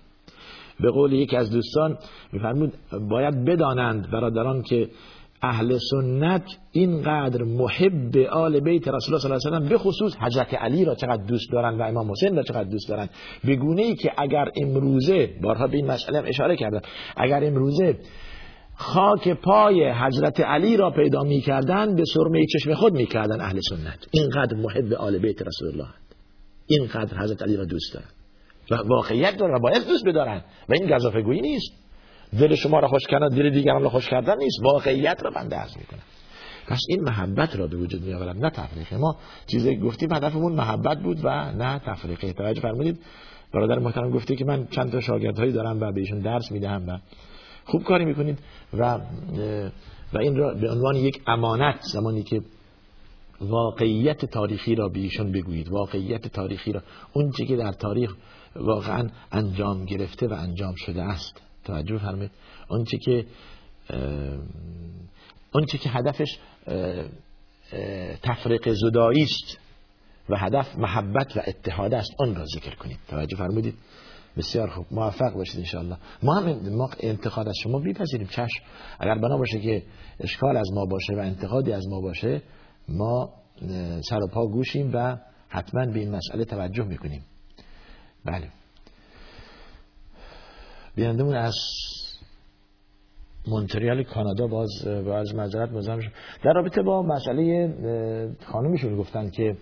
به 0.80 0.90
قول 0.90 1.12
یکی 1.12 1.36
از 1.36 1.50
دوستان 1.50 1.98
میفرمود 2.32 2.72
باید 3.10 3.44
بدانند 3.44 4.10
برادران 4.10 4.62
که 4.62 4.90
اهل 5.42 5.78
سنت 5.90 6.42
اینقدر 6.72 7.42
محب 7.42 8.16
آل 8.16 8.60
بیت 8.60 8.88
رسول 8.88 9.14
الله 9.14 9.18
صلی 9.18 9.32
الله 9.32 9.56
علیه 9.56 9.66
و 9.66 9.68
به 9.68 9.78
خصوص 9.78 10.16
حضرت 10.20 10.54
علی 10.54 10.84
را 10.84 10.94
چقدر 10.94 11.22
دوست 11.22 11.52
دارن 11.52 11.78
و 11.78 11.82
امام 11.82 12.10
حسین 12.10 12.36
را 12.36 12.42
چقدر 12.42 12.64
دوست 12.64 12.88
دارن. 12.88 13.08
به 13.44 13.56
گونه 13.56 13.82
ای 13.82 13.94
که 13.94 14.12
اگر 14.18 14.50
امروزه 14.56 15.30
بارها 15.42 15.66
به 15.66 15.76
این 15.76 15.86
مسئله 15.86 16.22
اشاره 16.28 16.56
کردم 16.56 16.80
اگر 17.16 17.44
امروزه 17.44 17.98
خاک 18.74 19.28
پای 19.28 19.92
حضرت 19.92 20.40
علی 20.40 20.76
را 20.76 20.90
پیدا 20.90 21.22
می 21.22 21.40
کردن 21.40 21.96
به 21.96 22.04
سرمه 22.14 22.46
چشم 22.52 22.74
خود 22.74 22.92
می 22.92 23.06
کردن 23.06 23.40
اهل 23.40 23.60
سنت. 23.60 23.98
اینقدر 24.10 24.56
محب 24.56 24.92
آل 24.92 25.18
بیت 25.18 25.42
رسول 25.42 25.68
الله 25.68 25.88
اینقدر 26.66 27.18
حضرت 27.18 27.42
علی 27.42 27.56
را 27.56 27.64
دوست 27.64 27.94
دارن. 27.94 28.06
و 28.70 28.88
واقعیت 28.88 29.36
دارن 29.36 29.54
و 29.54 29.58
باید 29.58 29.86
دوست 29.86 30.04
بدارن. 30.06 30.42
و 30.68 30.72
این 30.72 30.96
گذافه 30.96 31.22
گویی 31.22 31.40
نیست. 31.40 31.85
دل 32.38 32.54
شما 32.54 32.78
را 32.78 32.88
خوش 32.88 33.02
کردن 33.06 33.28
دل 33.28 33.50
دیگران 33.50 33.82
را 33.82 33.88
خوش 33.88 34.08
کردن 34.08 34.38
نیست. 34.38 34.62
واقعیت 34.62 35.22
را 35.22 35.30
بنده 35.30 35.56
عرض 35.56 35.76
می‌کنم. 35.76 36.02
پس 36.68 36.80
این 36.88 37.02
محبت 37.02 37.56
را 37.56 37.66
به 37.66 37.76
وجود 37.76 38.02
می 38.02 38.12
نه 38.40 38.50
تفریقه 38.50 38.96
ما 38.96 39.16
چیزی 39.46 39.76
گفتیم 39.76 40.12
هدفمون 40.12 40.52
محبت 40.52 40.98
بود 40.98 41.20
و 41.24 41.52
نه 41.52 41.78
تفریقه 41.78 42.32
توجه 42.32 42.60
فرمودید. 42.60 42.98
برادر 43.52 43.78
محترم 43.78 44.10
گفته 44.10 44.36
که 44.36 44.44
من 44.44 44.66
چند 44.66 44.92
تا 44.92 45.00
شاگردهایی 45.00 45.52
دارم 45.52 45.80
و 45.80 45.92
بهشون 45.92 46.18
درس 46.18 46.52
می‌دهم 46.52 46.88
و 46.88 46.98
خوب 47.64 47.84
کاری 47.84 48.04
می‌کنید 48.04 48.38
و 48.72 48.98
و 50.12 50.18
این 50.18 50.36
را 50.36 50.54
به 50.54 50.70
عنوان 50.70 50.96
یک 50.96 51.22
امانت 51.26 51.80
زمانی 51.92 52.22
که 52.22 52.40
واقعیت 53.40 54.24
تاریخی 54.24 54.74
را 54.74 54.88
به 54.88 55.00
ایشون 55.00 55.32
بگویید. 55.32 55.68
واقعیت 55.68 56.28
تاریخی 56.28 56.72
را. 56.72 56.82
اون 57.12 57.30
که 57.30 57.56
در 57.56 57.72
تاریخ 57.72 58.14
واقعا 58.56 59.08
انجام 59.32 59.84
گرفته 59.84 60.28
و 60.28 60.32
انجام 60.32 60.74
شده 60.74 61.02
است. 61.02 61.45
توجه 61.66 61.98
فرمید 61.98 62.30
آنچه 62.68 62.98
که 62.98 63.26
آنچه 65.52 65.78
که 65.78 65.90
هدفش 65.90 66.38
تفریق 68.22 68.72
زدایی 68.72 69.22
است 69.22 69.58
و 70.28 70.36
هدف 70.36 70.78
محبت 70.78 71.36
و 71.36 71.40
اتحاد 71.46 71.94
است 71.94 72.10
آن 72.18 72.34
را 72.34 72.44
ذکر 72.54 72.74
کنید. 72.74 72.98
توجه 73.08 73.36
فرمودید؟ 73.36 73.74
بسیار 74.36 74.70
خوب. 74.70 74.86
موفق 74.90 75.32
باشید 75.34 75.58
انشاءالله. 75.58 75.96
ما 76.22 76.34
هم 76.34 76.76
ما 76.76 76.90
انتقاد 77.00 77.48
از 77.48 77.54
شما 77.62 77.78
بیپذیریم 77.78 78.26
چشم. 78.26 78.64
اگر 79.00 79.14
بنا 79.14 79.36
باشه 79.36 79.60
که 79.60 79.82
اشکال 80.20 80.56
از 80.56 80.72
ما 80.74 80.84
باشه 80.84 81.14
و 81.14 81.18
انتقادی 81.18 81.72
از 81.72 81.86
ما 81.88 82.00
باشه 82.00 82.42
ما 82.88 83.30
سر 84.08 84.22
و 84.22 84.26
پا 84.32 84.46
گوشیم 84.46 84.90
و 84.94 85.16
حتما 85.48 85.86
به 85.86 85.98
این 85.98 86.10
مسئله 86.10 86.44
توجه 86.44 86.84
می‌کنیم. 86.84 87.24
بله. 88.24 88.48
بینندمون 90.96 91.36
از 91.36 91.54
مونتریال 93.48 94.02
کانادا 94.02 94.46
باز 94.46 94.68
باز 94.84 95.34
معذرت 95.34 95.72
مزاحم 95.72 96.00
در 96.44 96.52
رابطه 96.52 96.82
با 96.82 97.02
مسئله 97.02 97.74
خانومشون 98.46 98.96
گفتن 98.96 99.30
که 99.30 99.56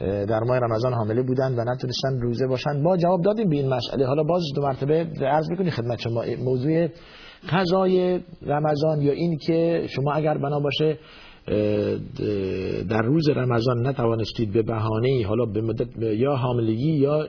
در 0.00 0.40
ماه 0.40 0.58
رمضان 0.58 0.94
حامله 0.94 1.22
بودن 1.22 1.54
و 1.54 1.64
نتونستن 1.64 2.20
روزه 2.20 2.46
باشن. 2.46 2.82
ما 2.82 2.96
جواب 2.96 3.22
دادیم 3.22 3.48
به 3.48 3.56
این 3.56 3.68
مسئله. 3.68 4.06
حالا 4.06 4.22
باز 4.22 4.42
دو 4.54 4.62
مرتبه 4.62 5.06
عرض 5.20 5.50
می‌کنی 5.50 5.70
خدمت 5.70 6.00
شما. 6.00 6.24
موضوع 6.44 6.88
قضای 7.52 8.20
رمضان 8.42 9.02
یا 9.02 9.12
این 9.12 9.38
که 9.46 9.86
شما 9.88 10.12
اگر 10.12 10.38
بنا 10.38 10.60
باشه 10.60 10.98
در 12.88 13.02
روز 13.02 13.28
رمضان 13.28 13.86
نتوانستید 13.86 14.52
به 14.52 14.62
بهانه 14.62 15.26
حالا 15.26 15.44
به 15.44 15.60
مدت 15.60 15.88
یا 15.98 16.36
حاملگی 16.36 16.92
یا 16.92 17.28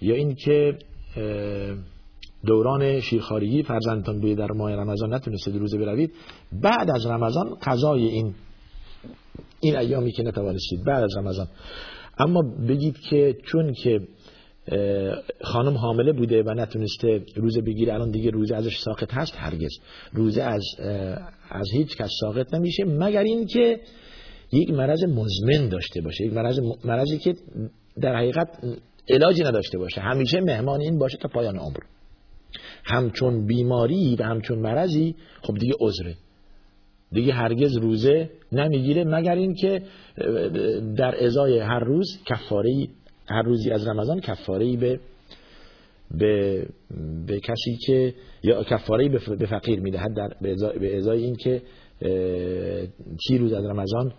یا 0.00 0.14
این 0.14 0.34
که 0.34 0.78
دوران 2.46 3.00
شیرخارگی 3.00 3.62
فرزندتان 3.62 4.20
بوده 4.20 4.34
در 4.34 4.52
ماه 4.52 4.72
رمضان 4.72 5.14
نتونستید 5.14 5.56
روزه 5.56 5.78
بروید. 5.78 6.12
بعد 6.62 6.90
از 6.90 7.06
رمضان 7.06 7.54
قضای 7.62 8.06
این 8.06 8.34
این 9.60 9.76
ایامی 9.76 10.12
که 10.12 10.22
نتوانستید 10.22 10.84
بعد 10.84 11.04
از 11.04 11.16
رمضان. 11.16 11.46
اما 12.18 12.42
بگید 12.68 12.98
که 13.10 13.36
چون 13.44 13.72
که 13.72 14.00
خانم 15.42 15.74
حامله 15.76 16.12
بوده 16.12 16.42
و 16.42 16.50
نتونسته 16.50 17.24
روزه 17.36 17.60
بگیره 17.60 17.94
الان 17.94 18.10
دیگه 18.10 18.30
روزه 18.30 18.56
ازش 18.56 18.78
ساقط 18.78 19.14
هست 19.14 19.32
هرگز. 19.36 19.70
روزه 20.12 20.42
از 20.42 20.64
از 21.50 21.70
هیچ 21.72 21.96
کس 21.96 22.10
ساقط 22.20 22.54
نمیشه 22.54 22.84
مگر 22.84 23.22
اینکه 23.22 23.80
یک 24.52 24.70
مرض 24.70 25.04
مزمن 25.04 25.68
داشته 25.68 26.00
باشه 26.00 26.24
یک 26.24 26.32
مرض 26.32 26.60
مرضی 26.84 27.18
که 27.18 27.34
در 28.00 28.16
حقیقت 28.16 28.48
علاجی 29.10 29.42
نداشته 29.42 29.78
باشه. 29.78 30.00
همیشه 30.00 30.40
مهمان 30.40 30.80
این 30.80 30.98
باشه 30.98 31.18
تا 31.18 31.28
پایان 31.28 31.58
عمر. 31.58 31.76
همچون 32.84 33.46
بیماری 33.46 34.16
و 34.16 34.22
همچون 34.22 34.58
مرضی 34.58 35.14
خب 35.42 35.58
دیگه 35.58 35.74
عذره. 35.80 36.14
دیگه 37.12 37.32
هرگز 37.32 37.76
روزه 37.76 38.30
نمی‌گیره 38.52 39.04
مگر 39.04 39.34
اینکه 39.34 39.82
در 40.96 41.24
ازای 41.24 41.58
هر 41.58 41.78
روز 41.78 42.06
کفاره 42.26 42.88
هر 43.28 43.42
روزی 43.42 43.70
از 43.70 43.88
رمضان 43.88 44.20
کفاره 44.20 44.76
به 44.76 45.00
به 46.10 46.66
به 47.26 47.40
کسی 47.40 47.78
که 47.86 48.14
یا 48.42 48.64
کفاره 48.64 49.08
به 49.38 49.46
فقیر 49.46 49.80
می‌دهد 49.80 50.14
در 50.16 50.28
به 50.80 50.96
ازای 50.96 51.24
این 51.24 51.36
که 51.36 51.62
سی 53.28 53.38
روز 53.38 53.52
از 53.52 53.64
رمضان 53.64 54.12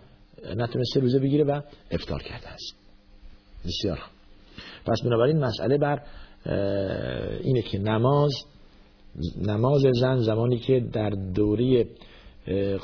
نتونسته 0.56 1.00
روزه 1.00 1.18
بگیره 1.18 1.44
و 1.44 1.60
افتار 1.90 2.22
کرده 2.22 2.48
است. 2.48 2.74
بسیار 3.64 4.00
پس 4.86 5.02
بنابراین 5.04 5.38
مسئله 5.38 5.78
بر 5.78 6.02
اینه 7.42 7.62
که 7.62 7.78
نماز 7.78 8.32
نماز 9.46 9.82
زن 10.00 10.16
زمانی 10.16 10.58
که 10.58 10.80
در 10.80 11.10
دوری 11.10 11.86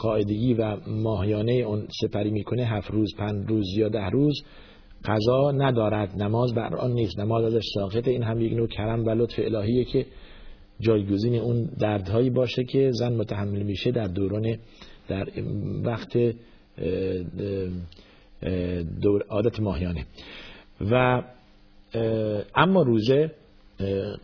قاعدگی 0.03 0.55
و 0.55 0.77
ماهیانه 0.87 1.53
اون 1.53 1.87
سپری 2.01 2.31
می‌کنه 2.31 2.65
هفت 2.65 2.91
روز 2.91 3.15
پنج 3.19 3.49
روز 3.49 3.67
یا 3.77 3.89
ده 3.89 4.09
روز 4.09 4.43
قضا 5.05 5.53
ندارد. 5.53 6.23
نماز 6.23 6.55
بر 6.55 6.77
آن 6.77 6.93
نیست. 6.93 7.19
نماز 7.19 7.45
ازش 7.45 7.65
ساقطه. 7.75 8.11
این 8.11 8.23
هم 8.23 8.41
یک 8.41 8.53
نوع 8.53 8.67
کرم 8.67 9.05
و 9.05 9.11
لطف 9.11 9.35
الهیه 9.39 9.85
که 9.85 10.07
جایگزین 10.81 11.35
اون 11.35 11.71
دردهایی 11.81 12.31
باشه 12.31 12.65
که 12.65 12.91
زن 12.95 13.13
متحمل 13.13 13.63
میشه 13.63 13.91
در 13.91 14.07
دوران 14.07 14.57
در 15.09 15.29
وقت 15.85 16.19
دور 19.03 19.23
عادت 19.29 19.61
ماهیانه. 19.61 20.07
و 20.81 21.23
اما 22.55 22.83
روزه 22.83 23.31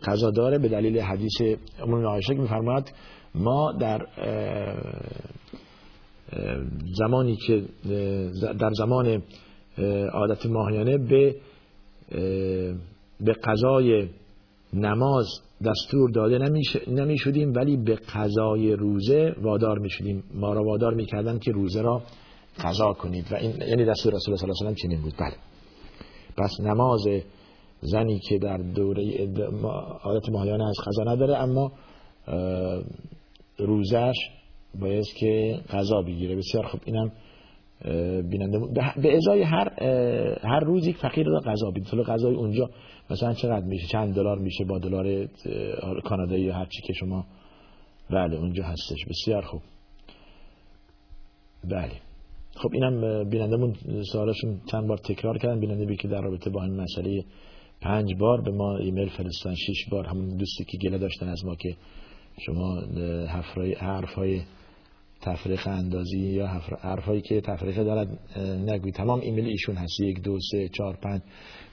قضا 0.03 0.31
داره 0.31 0.57
به 0.57 0.67
دلیل 0.67 0.99
حدیث 0.99 1.41
امون 1.81 2.05
عایشه 2.05 2.35
که 2.35 2.41
ما 3.35 3.71
در 3.71 4.07
زمانی 6.99 7.35
که 7.35 7.63
در 8.59 8.71
زمان 8.73 9.23
عادت 10.13 10.45
ماهیانه 10.45 10.97
به 10.97 11.35
به 13.19 13.33
قضای 13.33 14.09
نماز 14.73 15.25
دستور 15.65 16.11
داده 16.11 16.37
نمی 16.87 17.17
شدیم 17.17 17.53
ولی 17.53 17.77
به 17.77 17.95
قضای 17.95 18.73
روزه 18.73 19.35
وادار 19.41 19.79
می 19.79 19.89
شدیم 19.89 20.23
ما 20.33 20.53
را 20.53 20.63
وادار 20.63 20.93
می 20.93 21.05
کردن 21.05 21.39
که 21.39 21.51
روزه 21.51 21.81
را 21.81 22.01
قضا 22.63 22.93
کنید. 22.93 23.25
و 23.31 23.35
این 23.35 23.51
یعنی 23.51 23.85
دستور 23.85 24.13
رسول 24.13 24.33
الله 24.33 24.37
صلی 24.37 24.49
الله 24.49 24.61
علیه 24.61 24.71
و 24.71 24.73
چنین 24.73 25.01
بود. 25.01 25.13
بله. 25.19 25.35
پس 26.37 26.59
نماز 26.59 27.05
زنی 27.83 28.19
که 28.19 28.37
در 28.37 28.57
دوره 28.57 29.27
عادت 30.03 30.29
ماهیانه 30.29 30.63
از 30.63 30.75
قضا 30.87 31.03
نداره 31.03 31.37
اما 31.37 31.71
روزش 33.57 34.15
باید 34.79 35.05
که 35.19 35.59
قضا 35.69 36.01
بگیره. 36.01 36.35
بسیار 36.35 36.65
خوب. 36.65 36.81
اینم 36.85 37.11
بیننده 38.29 38.59
به 39.01 39.15
ازای 39.15 39.41
هر 39.41 39.83
هر 40.43 40.59
روزی 40.59 40.93
فقیر 40.93 41.27
را 41.27 41.39
غذا 41.39 41.71
بید 41.71 41.83
طول 41.83 42.03
غذای 42.03 42.35
اونجا 42.35 42.69
مثلا 43.09 43.33
چقدر 43.33 43.65
میشه؟ 43.65 43.87
چند 43.87 44.15
دلار 44.15 44.39
میشه 44.39 44.63
با 44.63 44.79
دلار 44.79 45.27
کانادایی 46.03 46.49
هر 46.49 46.65
چی 46.65 46.81
که 46.87 46.93
شما 46.93 47.25
بله 48.09 48.37
اونجا 48.37 48.63
هستش. 48.63 49.05
بسیار 49.09 49.41
خوب. 49.41 49.61
بله. 51.69 51.91
خب 52.55 52.69
اینم 52.73 53.29
بینندمون 53.29 53.75
سوالشون 54.11 54.59
چند 54.71 54.87
بار 54.87 54.97
تکرار 54.97 55.37
کردن. 55.37 55.59
بیننده‌ای 55.59 55.95
که 55.95 56.07
در 56.07 56.21
رابطه 56.21 56.49
با 56.49 56.63
این 56.63 56.81
مسئله 56.81 57.23
پنج 57.83 58.13
بار 58.19 58.41
به 58.41 58.51
ما 58.51 58.77
ایمیل 58.77 59.09
فرستن 59.09 59.55
شش 59.55 59.89
بار. 59.91 60.07
همون 60.07 60.37
دوستی 60.37 60.65
که 60.65 60.77
گله 60.77 60.97
داشتن 60.97 61.27
از 61.27 61.45
ما 61.45 61.55
که 61.55 61.75
شما 62.45 62.81
حرف 63.79 64.13
های 64.13 64.41
تفرقه 65.21 65.67
اندازی 65.67 66.19
یا 66.19 66.47
حرفایی 66.81 67.21
که 67.21 67.41
تفرقه 67.41 67.83
دارد 67.83 68.37
نگوی. 68.69 68.91
تمام 68.91 69.19
ایمیل 69.19 69.45
ایشون 69.45 69.75
هست. 69.75 69.99
یک 69.99 70.21
دو 70.21 70.39
سه 70.51 70.69
چهار 70.69 70.95
پنج. 70.95 71.21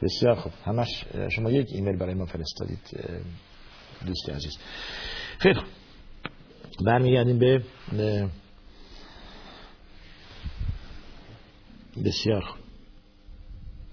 بسیار 0.03 0.35
خوب. 0.35 0.53
همش 0.65 1.05
شما 1.31 1.51
یک 1.51 1.67
ایمیل 1.75 1.97
برای 1.97 2.15
ما 2.15 2.27
فرستادید 2.27 2.81
دوستی 4.07 4.33
عزیز. 4.33 4.59
خیلی 5.39 5.61
برمیگردیم 6.87 7.39
به 7.39 7.63
بسیار 12.05 12.41
خوب. 12.41 12.70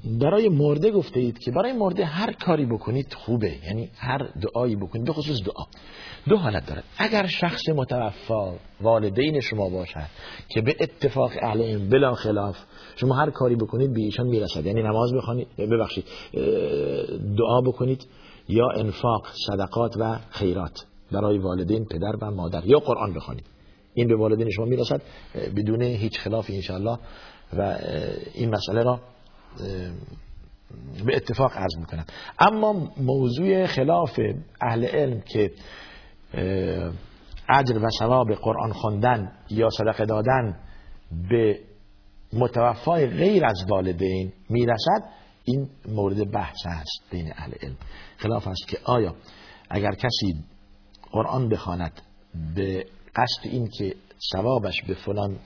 برای 0.03 0.49
مرده 0.49 0.91
گفته 0.91 1.19
اید 1.19 1.39
که 1.39 1.51
برای 1.51 1.73
مرده 1.73 2.05
هر 2.05 2.33
کاری 2.33 2.65
بکنید 2.65 3.13
خوبه. 3.13 3.55
یعنی 3.65 3.89
هر 3.97 4.29
دعایی 4.41 4.75
بکنید 4.75 5.05
به 5.05 5.13
خصوص 5.13 5.43
دعا. 5.43 5.65
دو 6.29 6.37
حالت 6.37 6.65
داره 6.65 6.83
اگر 6.97 7.27
شخص 7.27 7.69
متوفا 7.69 8.53
والدین 8.81 9.39
شما 9.39 9.69
باشد 9.69 10.07
که 10.49 10.61
به 10.61 10.75
اتفاق 10.79 11.31
اهل 11.41 11.89
بلا 11.89 12.13
خلاف 12.13 12.57
شما 12.95 13.15
هر 13.15 13.29
کاری 13.29 13.55
بکنید 13.55 13.93
به 13.93 14.01
ایشان 14.01 14.27
می‌رسد. 14.27 14.65
یعنی 14.65 14.83
نماز 14.83 15.13
بخوانید 15.13 15.47
ببخشید 15.57 16.05
دعا 17.37 17.61
بکنید 17.65 18.07
یا 18.47 18.67
انفاق 18.75 19.27
صدقات 19.47 19.97
و 19.99 20.19
خیرات 20.29 20.85
برای 21.11 21.37
والدین 21.37 21.85
پدر 21.85 22.15
و 22.21 22.31
مادر 22.31 22.65
یا 22.65 22.79
قرآن 22.79 23.13
بخوانید. 23.13 23.45
این 23.93 24.07
به 24.07 24.15
والدین 24.15 24.49
شما 24.49 24.65
می‌رسد 24.65 25.01
بدون 25.55 25.81
هیچ 25.81 26.19
خلافی 26.19 26.55
انشاءالله. 26.55 26.97
و 27.57 27.77
این 28.33 28.49
مسئله 28.49 28.83
را 28.83 28.99
به 31.05 31.15
اتفاق 31.15 31.57
عرض 31.57 31.77
می‌کنم 31.79 32.05
اما 32.39 32.91
موضوع 32.97 33.65
خلاف 33.65 34.19
اهل 34.61 34.85
علم 34.85 35.21
که 35.21 35.51
اجر 37.49 37.77
و 37.77 37.89
ثواب 37.99 38.33
قرآن 38.33 38.73
خواندن 38.73 39.31
یا 39.49 39.69
صدقه 39.69 40.05
دادن 40.05 40.59
به 41.29 41.59
متوفای 42.33 43.07
غیر 43.07 43.45
از 43.45 43.65
والدین 43.69 44.33
می‌رسد 44.49 45.03
این 45.43 45.69
مورد 45.87 46.31
بحث 46.31 46.65
است 46.65 47.11
بین 47.11 47.33
اهل 47.35 47.53
علم. 47.61 47.75
خلاف 48.17 48.47
است 48.47 48.67
که 48.67 48.77
آیا 48.85 49.15
اگر 49.69 49.91
کسی 49.91 50.43
قرآن 51.11 51.49
بخواند 51.49 52.01
به 52.55 52.85
قصد 53.15 53.43
این 53.43 53.69
که 53.77 53.95
ثوابش 54.33 54.81
به 54.87 54.93
فلان 54.93 55.39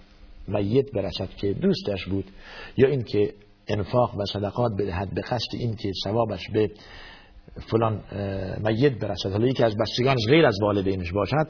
میت 0.48 0.92
برسد 0.92 1.30
که 1.30 1.54
دوستش 1.54 2.06
بود 2.06 2.32
یا 2.78 2.88
اینکه 2.90 3.34
انفاق 3.68 4.18
و 4.18 4.26
صدقات 4.26 4.72
بدهد 4.80 5.14
به 5.14 5.22
قصد 5.22 5.56
این 5.60 5.76
که 5.76 5.92
ثوابش 6.04 6.50
به 6.54 6.72
فلان 7.72 8.04
میت 8.64 9.00
برسد. 9.00 9.32
حالا 9.32 9.48
یکی 9.48 9.64
از 9.64 9.76
بستگانش 9.78 10.26
غیر 10.30 10.46
از 10.46 10.58
والدینش 10.62 11.12
باشد. 11.12 11.48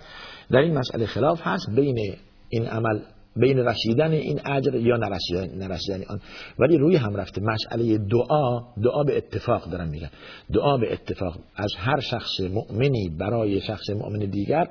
در 0.51 0.59
این 0.59 0.77
مسئله 0.77 1.05
خلاف 1.05 1.41
هست 1.43 1.69
بین 1.75 2.15
این 2.49 2.67
عمل 2.67 2.99
بین 3.35 3.57
رسیدن 3.57 4.11
این 4.11 4.39
اجر 4.45 4.75
یا 4.75 4.97
نرسیدن, 4.97 6.03
آن. 6.09 6.19
ولی 6.59 6.77
روی 6.77 6.95
هم 6.95 7.15
رفته. 7.15 7.41
مسئله 7.41 7.97
دعا 7.97 8.59
دعا 8.83 9.03
به 9.03 9.17
اتفاق 9.17 9.69
دارم 9.69 9.89
میگم. 9.89 10.09
دعا 10.53 10.77
به 10.77 10.93
اتفاق. 10.93 11.37
از 11.55 11.71
هر 11.77 11.99
شخص 11.99 12.39
مؤمنی 12.39 13.09
برای 13.19 13.61
شخص 13.61 13.89
مؤمن 13.89 14.19
دیگر 14.19 14.67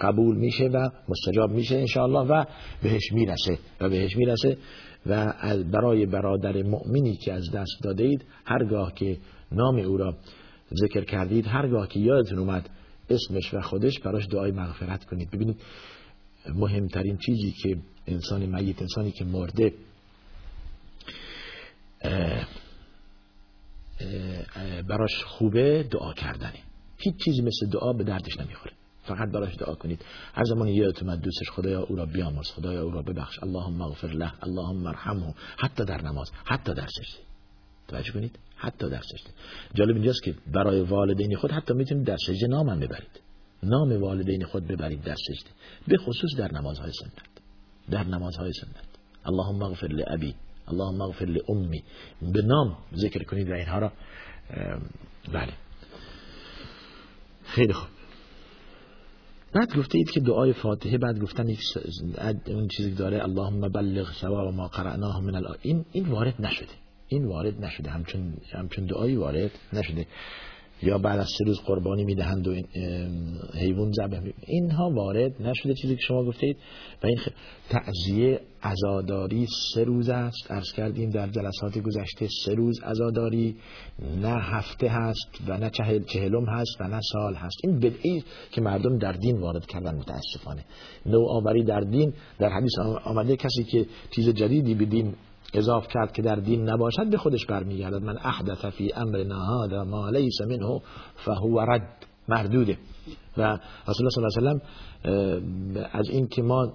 قبول 0.00 0.36
میشه 0.36 0.64
و 0.64 0.88
مستجاب 1.08 1.50
میشه 1.50 1.76
انشاءالله 1.76 2.20
و 2.20 2.44
بهش 2.82 3.12
می‌رسه 3.12 3.58
و 3.80 3.88
بهش 3.88 4.16
می‌رسه. 4.16 4.56
و 5.06 5.32
برای 5.72 6.06
برادر 6.06 6.62
مؤمنی 6.62 7.16
که 7.16 7.32
از 7.32 7.50
دست 7.50 7.82
داده 7.82 8.04
اید 8.04 8.24
هرگاه 8.44 8.94
که 8.94 9.18
نام 9.52 9.76
او 9.78 9.96
را 9.96 10.16
ذکر 10.74 11.04
کردید 11.04 11.46
هرگاه 11.46 11.88
که 11.88 12.00
یادتون 12.00 12.38
اومد 12.38 12.70
اسمش 13.10 13.54
و 13.54 13.60
خودش 13.60 13.98
براش 13.98 14.26
دعای 14.26 14.50
مغفرت 14.50 15.04
کنید. 15.04 15.30
ببینید 15.30 15.60
مهمترین 16.54 17.18
چیزی 17.18 17.54
که 17.62 17.76
انسان 18.06 18.46
میت 18.46 18.82
انسانی 18.82 19.10
که 19.10 19.24
مرده 19.24 19.72
براش 24.88 25.24
خوبه 25.24 25.82
دعا 25.90 26.12
کردنه. 26.12 26.58
هیچ 26.98 27.14
چیزی 27.24 27.42
مثل 27.42 27.66
دعا 27.72 27.92
به 27.92 28.04
دردش 28.04 28.40
نمی‌خوره. 28.40 28.72
فقط 29.02 29.32
براش 29.32 29.56
دعا 29.56 29.74
کنید. 29.74 30.04
هر 30.34 30.44
زمان 30.44 30.68
یادتون 30.68 31.08
اومد 31.08 31.22
دوستش 31.22 31.50
خدایا 31.50 31.82
او 31.82 31.96
را 31.96 32.06
بیامرز 32.06 32.50
خدایا 32.50 32.82
او 32.82 32.90
را 32.90 33.02
ببخش. 33.02 33.38
اللهم 33.42 33.80
اغفر 33.82 34.08
له 34.08 34.32
اللهم 34.42 34.86
ارحمه. 34.86 35.34
حتی 35.56 35.84
در 35.84 36.02
نماز 36.02 36.30
حتی 36.44 36.74
در 36.74 36.86
سجده. 36.86 37.22
توجه 37.88 38.12
کنید؟ 38.12 38.38
حتی 38.56 38.90
در 38.90 39.00
سجده. 39.00 39.30
جالب 39.74 39.94
اینجاست 39.94 40.22
که 40.22 40.34
برای 40.52 40.80
والدین 40.80 41.36
خود 41.36 41.50
حتی 41.50 41.74
می‌تونید 41.74 42.06
در 42.06 42.16
سجده 42.16 42.46
نامم 42.46 42.80
ببرید. 42.80 43.20
نام 43.62 44.02
والدین 44.02 44.44
خود 44.44 44.66
ببرید 44.66 45.02
در 45.02 45.14
سجده. 45.14 45.50
به 45.88 45.96
خصوص 45.96 46.30
در 46.38 46.52
نمازهای 46.52 46.92
سنت. 46.92 47.12
در 47.90 48.04
نمازهای 48.04 48.52
سنت. 48.52 48.84
اللهم 49.26 49.62
اغفر 49.62 49.86
لابی 49.86 50.34
اللهم 50.68 51.00
اغفر 51.00 51.24
لامی 51.24 51.82
به 52.22 52.42
نام 52.42 52.78
ذکر 52.94 53.24
کنید 53.24 53.50
و 53.50 53.52
اینها 53.54 53.78
را 53.78 53.92
بله. 55.32 55.52
خیلی 57.44 57.72
خوب. 57.72 57.88
بعد 59.54 59.76
گفته 59.76 59.98
اید 59.98 60.10
که 60.10 60.20
دعای 60.20 60.52
فاتحه 60.52 60.98
بعد 60.98 61.20
گفتن 61.20 61.46
اون 62.46 62.68
چیزی 62.68 62.94
داره 62.94 63.22
اللهم 63.22 63.68
بلغ 63.68 64.12
ثواب 64.20 64.54
ما 64.54 64.68
قرأناه 64.68 65.20
من 65.20 65.34
الان 65.34 65.56
این 65.62 65.84
این 65.92 66.08
وارد 66.08 66.34
نشده. 66.38 66.72
این 67.08 67.24
وارد 67.24 67.64
نشده. 67.64 67.90
همچون 67.90 68.34
همچون 68.52 68.86
دعایی 68.86 69.16
وارد 69.16 69.50
نشده. 69.72 70.06
یا 70.82 70.98
بعد 70.98 71.20
از 71.20 71.28
سه 71.38 71.44
روز 71.44 71.60
قربانی 71.60 72.04
می‌دهند 72.04 72.48
و 72.48 72.54
حیوان 73.54 73.92
ذبح 73.92 74.20
اینها 74.46 74.90
وارد 74.90 75.42
نشده 75.42 75.74
چیزی 75.74 75.96
که 75.96 76.02
شما 76.02 76.24
گفتید 76.24 76.56
و 77.02 77.06
این 77.06 77.18
تعزیه 77.70 78.40
عزاداری 78.62 79.46
سه 79.74 79.84
روز 79.84 80.08
است. 80.08 80.50
عرض 80.50 80.72
کردیم 80.72 81.10
در 81.10 81.28
جلسات 81.28 81.78
گذشته 81.78 82.28
سه 82.44 82.54
روز 82.54 82.80
عزاداری 82.80 83.56
نه 84.20 84.28
هفته 84.28 84.88
هست 84.88 85.28
و 85.46 85.58
نه 85.58 85.70
چهل 85.70 86.02
چهلم 86.04 86.44
هست 86.48 86.80
و 86.80 86.88
نه 86.88 87.00
سال 87.12 87.34
هست. 87.34 87.56
این 87.64 87.78
بدعی 87.78 88.24
که 88.50 88.60
مردم 88.60 88.98
در 88.98 89.12
دین 89.12 89.40
وارد 89.40 89.66
کردن 89.66 89.94
متاسفانه. 89.94 90.64
نوآوری 91.06 91.64
در 91.64 91.80
دین 91.80 92.12
در 92.38 92.48
حدیث 92.48 92.78
آمده 93.04 93.36
کسی 93.36 93.64
که 93.64 93.86
چیز 94.10 94.28
جدیدی 94.28 94.74
به 94.74 94.84
دین 94.84 95.14
اضاف 95.54 95.88
کرد 95.88 96.12
که 96.12 96.22
در 96.22 96.34
دین 96.34 96.68
نباشد 96.68 97.10
به 97.10 97.16
خودش 97.16 97.46
برمیگردد. 97.46 98.02
من 98.02 98.18
احدث 98.18 98.64
فی 98.64 98.92
امرنا 98.92 99.44
هذا 99.44 99.84
ما 99.84 100.10
لیس 100.10 100.40
منه 100.40 100.80
فهو 101.24 101.60
رد 101.60 102.06
مردوده. 102.28 102.78
و 103.36 103.58
رسول 103.88 104.06
الله 104.06 104.28
صلی 104.30 104.46
الله 104.46 104.50
علیه 104.50 104.60
و 105.74 105.88
از 105.92 106.08
این 106.08 106.26
که 106.26 106.42
ما 106.42 106.72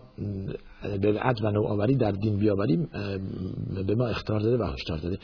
بدعت 0.84 1.42
و 1.42 1.52
نوآوری 1.52 1.96
در 1.96 2.12
دین 2.12 2.38
بیاوریم 2.38 2.90
به 3.88 3.96
ما 3.96 4.08
اختار 4.08 4.40
داده 4.40 4.64
و 4.64 4.68
هشدار 4.74 4.98
داده. 4.98 5.18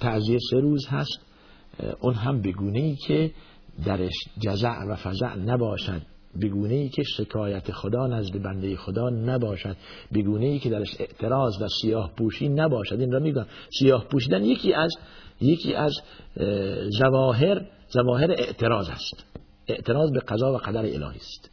تعزیه 0.00 0.38
سه 0.50 0.60
روز 0.60 0.86
هست. 0.88 1.20
اون 2.00 2.14
هم 2.14 2.42
بگونه 2.42 2.78
ای 2.78 2.96
که 2.96 3.30
درش 3.84 4.14
جزع 4.40 4.84
و 4.88 4.96
فزع 4.96 5.34
نباشد. 5.36 6.02
بگونه 6.40 6.74
ای 6.74 6.88
که 6.88 7.02
شکایت 7.02 7.72
خدا 7.72 8.06
نزد 8.06 8.42
بنده 8.42 8.76
خدا 8.76 9.10
نباشد. 9.10 9.76
بگونه 10.14 10.46
ای 10.46 10.58
که 10.58 10.70
درش 10.70 10.96
اعتراض 11.00 11.62
و 11.62 11.68
سیاه 11.82 12.12
پوشی 12.16 12.48
نباشد. 12.48 13.00
این 13.00 13.12
را 13.12 13.18
میگم 13.18 13.46
سیاه 13.78 14.04
پوشیدن 14.04 14.44
یکی 14.44 14.72
از 14.72 14.90
یکی 15.40 15.74
از 15.74 15.92
زواهر 16.98 17.66
زواهر 17.88 18.30
اعتراض 18.30 18.88
است. 18.88 19.24
اعتراض 19.68 20.10
به 20.12 20.20
قضا 20.20 20.52
و 20.52 20.56
قدر 20.56 20.78
الهی 20.78 21.16
است. 21.16 21.50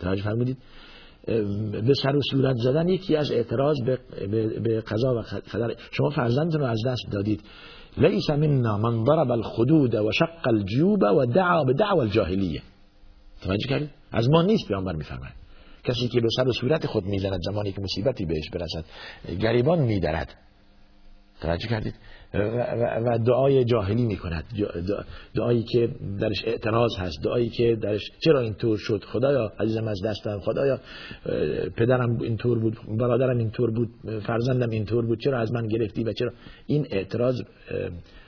توجه 0.00 0.22
فرمودید 0.22 0.56
به 1.86 1.94
سر 2.02 2.16
و 2.16 2.20
صورت 2.30 2.56
زدن 2.56 2.88
یکی 2.88 3.16
از 3.16 3.32
اعتراض 3.32 3.76
به, 3.86 3.98
به 4.60 4.80
قضا 4.80 5.14
و 5.14 5.22
قدر. 5.52 5.74
شما 5.90 6.10
فرزندتون 6.10 6.60
رو 6.60 6.66
از 6.66 6.80
دست 6.86 7.12
دادید. 7.12 7.40
لیس 7.96 8.30
منا 8.30 8.78
من 8.78 9.04
ضرب 9.04 9.30
الخدود 9.30 9.94
و 9.94 10.12
شق 10.12 10.46
الجیوب 10.46 11.02
و 11.02 11.26
دعا 11.26 11.64
به 11.64 11.92
الجاهلیه. 11.92 12.62
توجه 13.44 13.68
کردید 13.68 13.90
از 14.12 14.28
ما 14.30 14.42
نیست 14.42 14.68
پیامبر 14.68 14.92
میفرماید. 14.92 15.34
کسی 15.84 16.08
که 16.08 16.20
به 16.20 16.28
سر 16.36 16.48
و 16.48 16.52
صورت 16.52 16.86
خود 16.86 17.04
می‌زند 17.04 17.40
زمانی 17.42 17.72
که 17.72 17.80
مصیبتی 17.80 18.24
بهش 18.24 18.50
برسد 18.50 18.84
گریبان 19.40 19.78
میدرد. 19.78 20.34
توجه 21.40 21.68
کردید؟ 21.68 21.94
و 23.06 23.18
دعای 23.26 23.64
جاهلی 23.64 24.04
می‌کند. 24.04 24.44
دعایی 25.34 25.64
که 25.72 25.88
درش 26.20 26.44
اعتراض 26.44 26.90
هست 26.98 27.22
دعایی 27.24 27.48
که 27.48 27.76
درش 27.82 28.00
چرا 28.24 28.40
اینطور 28.40 28.78
شد؟ 28.78 29.04
خدایا 29.04 29.52
عزیزم 29.60 29.88
از 29.88 30.00
دستم 30.04 30.40
خدایا 30.40 30.80
پدرم 31.76 32.18
اینطور 32.20 32.58
بود 32.58 32.76
برادرم 32.98 33.38
اینطور 33.38 33.70
بود 33.70 33.88
فرزندم 34.26 34.70
اینطور 34.70 35.06
بود 35.06 35.20
چرا 35.20 35.40
از 35.40 35.52
من 35.52 35.66
گرفتی 35.66 36.04
و 36.04 36.12
چرا؟ 36.12 36.32
این 36.66 36.86
اعتراض 36.90 37.40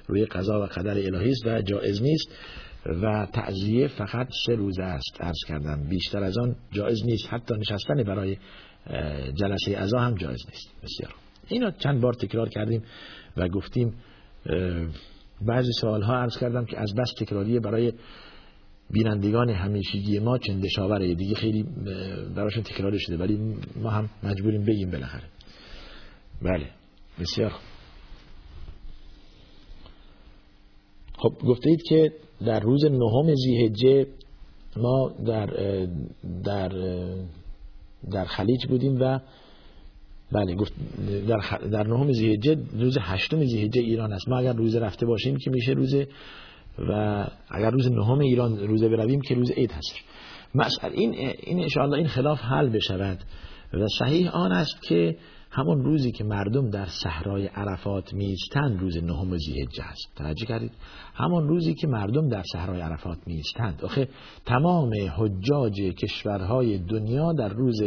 روی 0.06 0.24
قضا 0.24 0.62
و 0.62 0.66
قدر 0.66 0.90
الهی 0.90 1.30
است 1.30 1.46
و 1.46 1.62
جایز 1.62 2.02
نیست. 2.02 2.28
و 3.02 3.26
تعذیه 3.32 3.88
فقط 3.88 4.28
سه 4.46 4.54
روزه 4.54 4.82
است 4.82 5.20
عرض 5.20 5.44
کردم. 5.48 5.88
بیشتر 5.88 6.24
از 6.24 6.38
آن 6.38 6.56
جایز 6.72 7.04
نیست. 7.04 7.26
حتی 7.30 7.54
نشستن 7.54 8.02
برای 8.02 8.36
جلسه 9.34 9.76
ازا 9.76 9.98
هم 9.98 10.14
جایز 10.14 10.40
نیست. 10.48 10.82
بسیار. 10.82 11.14
اینو 11.48 11.70
چند 11.70 12.00
بار 12.00 12.12
تکرار 12.12 12.48
کردیم 12.48 12.82
و 13.36 13.48
گفتیم 13.48 13.94
بعضی 15.46 15.72
سوال 15.80 16.02
ها 16.02 16.16
عرض 16.16 16.38
کردم 16.38 16.64
که 16.64 16.80
از 16.80 16.94
بس 16.94 17.12
تکراریه 17.18 17.60
برای 17.60 17.92
بینندگان 18.90 19.50
همیشگی 19.50 20.18
ما 20.18 20.38
چندشاوره. 20.38 21.14
دیگه 21.14 21.34
خیلی 21.34 21.62
براشون 22.36 22.62
تکرار 22.62 22.98
شده 22.98 23.16
ولی 23.16 23.56
ما 23.76 23.90
هم 23.90 24.10
مجبوریم 24.22 24.64
بگیم 24.64 24.90
بالاخره. 24.90 25.24
بله. 26.42 26.70
بسیار. 27.20 27.52
خب 31.18 31.32
گفته 31.40 31.70
اید 31.70 31.82
که 31.88 32.12
در 32.44 32.60
روز 32.60 32.84
نهم 32.84 33.34
زیهجه 33.34 34.06
ما 34.76 35.12
در 35.26 35.46
در 36.44 36.68
در 38.10 38.24
خلیج 38.24 38.66
بودیم 38.66 38.96
و 39.00 39.20
بله 40.32 40.54
گفت 40.54 40.72
در, 41.28 41.58
در 41.58 41.86
نهم 41.86 42.12
زیهجه 42.12 42.58
روز 42.72 42.98
هشتم 43.00 43.44
زیهجه 43.44 43.80
ایران 43.80 44.12
است. 44.12 44.28
ما 44.28 44.38
اگر 44.38 44.52
روز 44.52 44.76
رفته 44.76 45.06
باشیم 45.06 45.36
که 45.36 45.50
میشه 45.50 45.72
روز 45.72 45.94
و 46.78 47.24
اگر 47.50 47.70
روز 47.70 47.90
نهم 47.90 48.18
ایران 48.18 48.58
روزه 48.58 48.88
برویم 48.88 49.20
که 49.20 49.34
روز 49.34 49.50
عید 49.50 49.72
هست. 49.72 49.94
مسئله 50.54 50.92
این 50.92 51.14
این 51.14 51.68
ان 51.78 51.94
این 51.94 52.08
خلاف 52.08 52.40
حل 52.40 52.68
بشود 52.68 53.18
و 53.72 53.86
صحیح 53.98 54.30
آن 54.30 54.52
است 54.52 54.82
که 54.82 55.16
همون 55.56 55.84
روزی 55.84 56.12
که 56.12 56.24
مردم 56.24 56.70
در 56.70 56.86
صحرای 56.86 57.46
عرفات 57.46 58.14
میستند 58.14 58.80
روز 58.80 58.96
نهم 58.96 59.36
زیهجه 59.36 59.84
است. 59.84 60.16
توجه 60.16 60.46
کردید؟ 60.46 60.72
همون 61.14 61.48
روزی 61.48 61.74
که 61.74 61.86
مردم 61.86 62.28
در 62.28 62.42
صحرای 62.52 62.80
عرفات 62.80 63.18
میستند 63.26 63.84
آخه 63.84 64.08
تمام 64.46 64.90
حجاج 65.16 65.80
کشورهای 65.80 66.78
دنیا 66.78 67.32
در 67.32 67.48
روز 67.48 67.82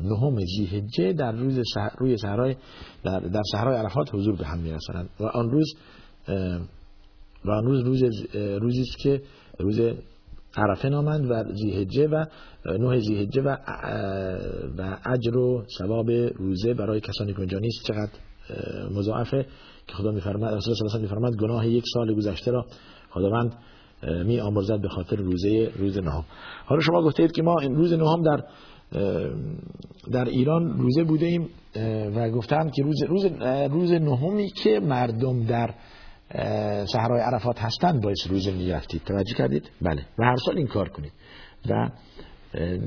نهم 0.00 0.36
زیهجه 0.56 1.12
در 1.12 1.32
روز 1.32 1.60
روی 1.98 2.16
صحرای 2.16 2.56
در, 3.04 3.20
در 3.20 3.42
صحرای 3.52 3.76
عرفات 3.76 4.14
حضور 4.14 4.36
به 4.36 4.46
هم 4.46 4.58
می‌رسند 4.58 5.10
و 5.20 5.24
آن 5.24 5.50
روز 5.50 5.74
و 7.44 7.50
آن 7.50 7.64
روز 7.64 7.82
روز 7.84 8.02
روزی 8.34 8.80
است 8.80 8.98
که 8.98 9.22
روز 9.58 9.80
عرفه 10.56 10.88
نامند 10.88 11.30
و 11.30 11.44
زیهجه 11.54 12.08
و 12.08 12.24
نه 12.66 12.98
زیهجه 12.98 13.42
و 13.42 13.56
و 14.78 14.96
اجر 15.06 15.36
و 15.36 15.64
ثواب 15.78 16.10
روزه 16.10 16.74
برای 16.74 17.00
کسانی 17.00 17.32
که 17.32 17.38
اونجا 17.38 17.58
نیست. 17.58 17.84
چقدر 17.86 18.10
مضاعفه 18.94 19.46
که 19.86 19.94
خدا 19.94 20.10
میفرماد 20.10 20.54
رسول 20.54 20.74
الله 20.82 21.02
میفرماد 21.02 21.36
گناه 21.36 21.68
یک 21.68 21.84
سال 21.94 22.14
گذشته 22.14 22.50
را 22.50 22.66
خداوند 23.10 23.54
می 24.24 24.40
آمرزد 24.40 24.80
به 24.80 24.88
خاطر 24.88 25.16
روزه 25.16 25.72
روز 25.78 25.98
نهم. 25.98 26.24
حالا 26.64 26.80
شما 26.80 27.02
گفتید 27.02 27.32
که 27.32 27.42
ما 27.42 27.60
این 27.60 27.74
روز 27.74 27.92
نهم 27.92 28.22
در 28.22 28.44
در 30.12 30.24
ایران 30.24 30.78
روزه 30.78 31.04
بوده 31.04 31.26
ایم 31.26 31.48
و 32.16 32.30
گفتم 32.30 32.70
که 32.70 32.82
روز 32.82 33.02
روز 33.02 33.24
روز 33.70 33.92
نهمی 33.92 34.50
که 34.50 34.80
مردم 34.80 35.44
در 35.44 35.74
صحرای 36.92 37.20
عرفات 37.20 37.58
هستند 37.58 38.02
باعث 38.02 38.26
روزه 38.26 38.52
می‌رفتید. 38.52 39.02
توجه 39.04 39.34
کردید؟ 39.34 39.70
بله. 39.82 40.06
و 40.18 40.24
هر 40.24 40.36
سال 40.36 40.58
این 40.58 40.66
کار 40.66 40.88
کنید. 40.88 41.12
و 41.70 41.90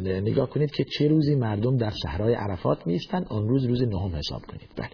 نگاه 0.03 0.49
کنید 0.49 0.71
که 0.71 0.83
چه 0.83 1.07
روزی 1.07 1.35
مردم 1.35 1.77
در 1.77 1.91
صحرای 2.03 2.33
عرفات 2.33 2.87
میستند 2.87 3.25
آن 3.29 3.47
روز 3.47 3.65
روز 3.65 3.81
نهم 3.81 4.15
حساب 4.15 4.41
کنید. 4.41 4.69
بله. 4.77 4.89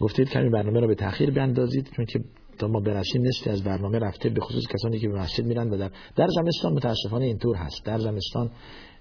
گفتید 0.00 0.28
کمی 0.30 0.50
برنامه 0.50 0.80
را 0.80 0.86
به 0.86 0.94
تاخیر 0.94 1.30
بیاندازید 1.30 1.90
چون 1.96 2.04
که 2.04 2.20
تا 2.58 2.68
ما 2.68 2.80
برسیم 2.80 3.22
نصفی 3.22 3.50
از 3.50 3.64
برنامه 3.64 3.98
رفته 3.98 4.28
به 4.28 4.40
خصوص 4.40 4.62
کسانی 4.74 4.98
که 4.98 5.08
به 5.08 5.14
مسجد 5.14 5.44
میرن 5.44 5.70
و 5.70 5.76
در 5.76 5.90
در 6.16 6.26
زمستان 6.28 6.72
متاسفانه 6.72 7.24
اینطور 7.24 7.56
هست. 7.56 7.84
در 7.84 7.98
زمستان 7.98 8.50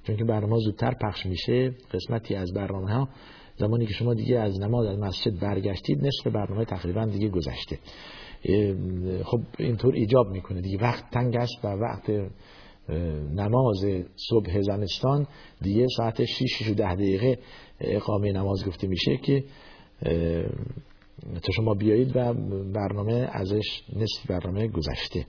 چون 0.03 0.15
که 0.17 0.23
برنامه 0.23 0.57
زودتر 0.59 0.93
پخش 1.01 1.25
میشه 1.25 1.71
قسمتی 1.93 2.35
از 2.35 2.53
برنامه 2.53 2.91
ها 2.91 3.09
زمانی 3.61 3.85
که 3.85 3.93
شما 3.93 4.13
دیگه 4.13 4.39
از 4.39 4.59
نماز 4.59 4.87
از 4.87 4.99
مسجد 4.99 5.39
برگشتید 5.39 6.05
نصف 6.05 6.27
برنامه 6.27 6.65
تقریبا 6.65 7.05
دیگه 7.05 7.29
گذشته. 7.29 7.79
خب 9.23 9.39
اینطور 9.59 9.93
ایجاب 9.93 10.27
می‌کنه 10.27 10.61
دیگه. 10.61 10.77
وقت 10.77 11.03
تنگ 11.11 11.35
است 11.35 11.65
و 11.65 11.67
وقت 11.67 12.09
نماز 13.35 13.85
صبح 14.29 14.61
زمستان 14.61 15.27
دیگه 15.61 15.87
ساعت 15.97 16.25
6 16.25 16.69
و 16.69 16.73
10 16.73 16.95
دقیقه 16.95 17.39
اقامه 17.79 18.31
نماز 18.31 18.65
گفته 18.67 18.87
میشه 18.87 19.17
که 19.17 19.43
تا 21.43 21.51
شما 21.55 21.73
بیایید 21.73 22.15
و 22.15 22.33
برنامه 22.73 23.29
ازش 23.31 23.83
نصف 23.95 24.27
برنامه 24.29 24.67
گذشته. 24.67 25.25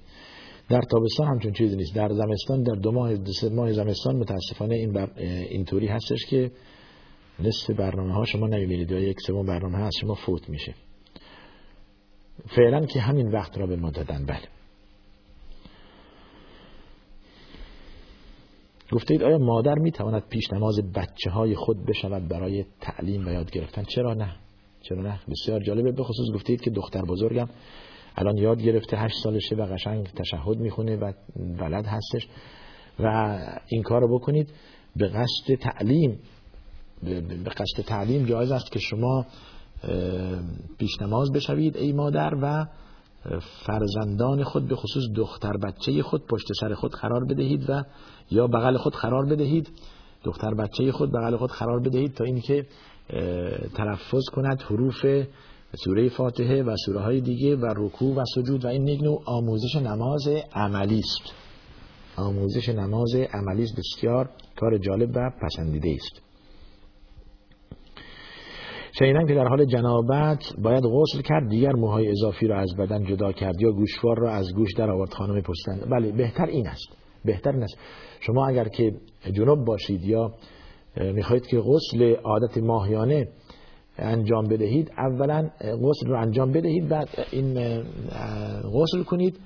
در 0.69 0.81
تابستان 0.91 1.27
همچون 1.27 1.53
چیزی 1.53 1.77
نیست. 1.77 1.95
در 1.95 2.09
زمستان 2.09 2.63
در 2.63 2.75
دو 2.75 2.93
ماه 2.93 3.17
دو 3.17 3.33
ماه 3.51 3.73
زمستان 3.73 4.17
متاسفانه 4.17 4.75
این 4.75 4.93
بر... 4.93 5.11
اینطوری 5.51 5.87
هستش 5.87 6.27
که 6.31 6.51
نصف 7.43 7.71
برنامه 7.71 8.15
ها 8.15 8.25
شما 8.25 8.47
نمی‌بینید 8.47 8.91
یا 8.91 8.99
یک 8.99 9.21
سوم 9.27 9.47
برنامه 9.47 9.79
هست 9.79 9.97
شما 10.01 10.15
فوت 10.15 10.49
میشه 10.49 10.75
فعلا 12.57 12.87
که 12.87 13.01
همین 13.01 13.31
وقت 13.31 13.59
را 13.59 13.67
به 13.67 13.77
ما 13.77 13.91
دادن 13.91 14.27
بله. 14.27 14.49
گفتید 18.93 19.23
آیا 19.23 19.39
مادر 19.39 19.75
می‌تواند 19.75 20.29
پیش 20.29 20.53
نماز 20.53 20.93
بچه 20.95 21.31
های 21.31 21.55
خود 21.55 21.87
بشود 21.87 22.29
برای 22.29 22.65
تعلیم 22.81 23.27
و 23.27 23.31
یاد 23.31 23.51
گرفتن؟ 23.51 23.83
چرا 23.83 24.15
نه؟ 24.15 24.37
چرا 24.81 25.03
نه؟ 25.03 25.21
بسیار 25.29 25.61
جالبه 25.61 25.93
به 25.93 26.03
خصوص 26.03 26.35
گفتید 26.35 26.61
که 26.61 26.71
دختر 26.71 27.03
بزرگم 27.03 27.49
الان 28.17 28.37
یاد 28.37 28.63
گرفته 28.63 28.97
هشت 28.97 29.15
سالشه 29.23 29.57
و 29.57 29.67
قشنگ 29.75 30.07
تشهد 30.07 30.59
می‌خونه 30.59 30.97
و 30.97 31.13
بلد 31.59 31.87
هستش 31.87 32.29
و 33.01 33.39
این 33.69 33.83
کار 33.83 34.01
رو 34.01 34.19
بکنید. 34.19 34.49
به 34.97 35.09
قصد 35.09 35.55
تعلیم 35.61 36.19
به 37.45 37.51
قصد 37.51 37.83
تعلیم 37.87 38.25
جایز 38.25 38.51
است 38.51 38.73
که 38.73 38.79
شما 38.79 39.27
پیش 40.79 40.91
نماز 41.01 41.33
بشوید 41.33 41.77
ای 41.77 41.93
مادر 41.93 42.35
و 42.43 42.67
فرزندان 43.67 44.45
خود 44.45 44.69
به 44.69 44.77
خصوص 44.77 45.05
دختر 45.17 45.57
بچه 45.57 46.03
خود 46.03 46.27
پشت 46.27 46.47
سر 46.61 46.75
خود 46.75 46.93
قرار 46.93 47.25
بدهید 47.25 47.71
و 47.71 47.83
یا 48.31 48.47
بغل 48.47 48.77
خود 48.77 48.93
قرار 48.95 49.27
بدهید. 49.27 49.69
دختر 50.25 50.55
بچه 50.55 50.93
خود 50.93 51.13
بغل 51.13 51.37
خود 51.37 51.51
قرار 51.51 51.81
بدهید 51.81 52.15
تا 52.15 52.25
اینکه 52.25 52.67
تلفظ 53.75 54.25
کند 54.33 54.63
حروف 54.63 55.07
سوره 55.85 56.09
فاتحه 56.09 56.63
و 56.63 56.77
سوره 56.87 57.01
های 57.01 57.21
دیگه 57.21 57.57
و 57.57 57.75
رکوع 57.77 58.15
و 58.15 58.25
سجود 58.35 58.65
و 58.65 58.69
این 58.69 58.89
یک 58.89 59.03
نوع 59.03 59.23
آموزش 59.27 59.77
نماز 59.77 60.29
عملی 60.53 60.99
است. 60.99 61.35
آموزش 62.17 62.69
نماز 62.69 63.15
عملی 63.15 63.63
است 63.63 63.77
بسیار 63.77 64.31
کار 64.57 64.79
جالب 64.79 65.11
و 65.15 65.31
پسندیده 65.43 65.97
است. 66.01 66.32
شنیدن 68.99 69.27
که 69.27 69.35
در 69.35 69.47
حال 69.49 69.65
جنابت 69.65 70.39
باید 70.63 70.85
غسل 70.85 71.21
کرد 71.21 71.49
دیگر 71.49 71.73
موهای 71.73 72.09
اضافی 72.09 72.47
را 72.47 72.61
از 72.61 72.77
بدن 72.79 73.05
جدا 73.05 73.33
کرد 73.33 73.61
یا 73.61 73.73
گوشوار 73.73 74.19
را 74.19 74.33
از 74.33 74.55
گوش 74.55 74.75
در 74.77 74.91
آورد 74.91 75.13
خانم 75.13 75.41
پرسیدند 75.41 75.91
بله 75.91 76.13
بهتر 76.13 76.47
این 76.47 76.69
است. 76.69 76.97
بهتر 77.25 77.51
این 77.51 77.63
است. 77.63 77.79
شما 78.21 78.47
اگر 78.47 78.69
که 78.69 78.93
جنوب 79.33 79.65
باشید 79.65 80.05
یا 80.05 80.33
می‌خواهید 80.97 81.47
که 81.47 81.61
غسل 81.61 82.15
عادت 82.25 82.59
ماهیانه 82.59 83.29
انجام 83.99 84.45
بدهید 84.45 84.91
اولا 84.99 85.51
غسل 85.61 86.07
رو 86.07 86.21
انجام 86.21 86.53
بدهید 86.53 86.89
بعد 86.89 87.09
این 87.31 87.55
غسل 88.63 89.03
کنید 89.07 89.39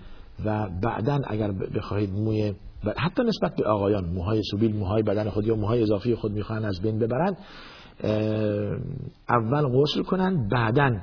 و 0.44 0.68
بعدا 0.82 1.20
اگر 1.26 1.52
بخواهید 1.52 2.10
موی 2.10 2.54
حتی 2.96 3.22
نسبت 3.22 3.56
به 3.56 3.68
آقایان 3.68 4.04
موهای 4.04 4.42
سوبیل 4.50 4.76
موهای 4.76 5.02
بدن 5.02 5.30
خود 5.30 5.46
یا 5.46 5.54
موهای 5.54 5.82
اضافی 5.82 6.14
خود 6.14 6.32
می‌خواهند 6.32 6.64
از 6.64 6.80
بین 6.82 6.98
ببرند 6.98 7.36
اول 9.28 9.80
غسل 9.80 10.02
کنند 10.02 10.50
بعدا 10.50 11.00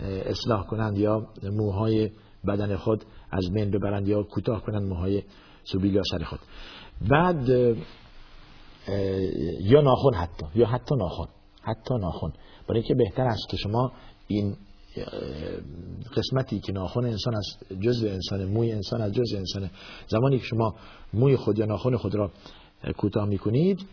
اصلاح 0.00 0.66
کنند 0.66 0.98
یا 0.98 1.26
موهای 1.52 2.10
بدن 2.46 2.76
خود 2.76 3.04
از 3.30 3.50
بین 3.52 3.70
ببرند 3.70 4.08
یا 4.08 4.22
کوتاه 4.22 4.62
کنند 4.62 4.82
موهای 4.82 5.22
سوبیل 5.64 5.94
یا 5.94 6.02
سر 6.10 6.24
خود. 6.24 6.40
بعد 7.10 7.48
یا 9.60 9.80
ناخن 9.80 10.14
حتی 10.14 10.46
یا 10.54 10.66
حتی 10.66 10.94
ناخن 10.94 11.28
حتی 11.62 11.94
ناخن. 11.94 12.32
برای 12.68 12.82
که 12.82 12.94
بهتر 12.94 13.22
است 13.22 13.48
که 13.50 13.56
شما 13.56 13.92
این 14.26 14.56
قسمتی 16.16 16.60
که 16.60 16.72
ناخن 16.72 17.04
انسان 17.04 17.34
از 17.36 17.46
جزء 17.80 18.08
انسان 18.08 18.44
موی 18.44 18.72
انسان 18.72 19.00
از 19.00 19.12
جزء 19.12 19.36
انسان. 19.36 19.70
زمانی 20.08 20.38
که 20.38 20.44
شما 20.44 20.74
موی 21.14 21.36
خود 21.36 21.58
یا 21.58 21.66
ناخن 21.66 21.96
خود 21.96 22.14
را 22.14 22.30
کوتاه 22.96 23.28
می‌کنید 23.28 23.86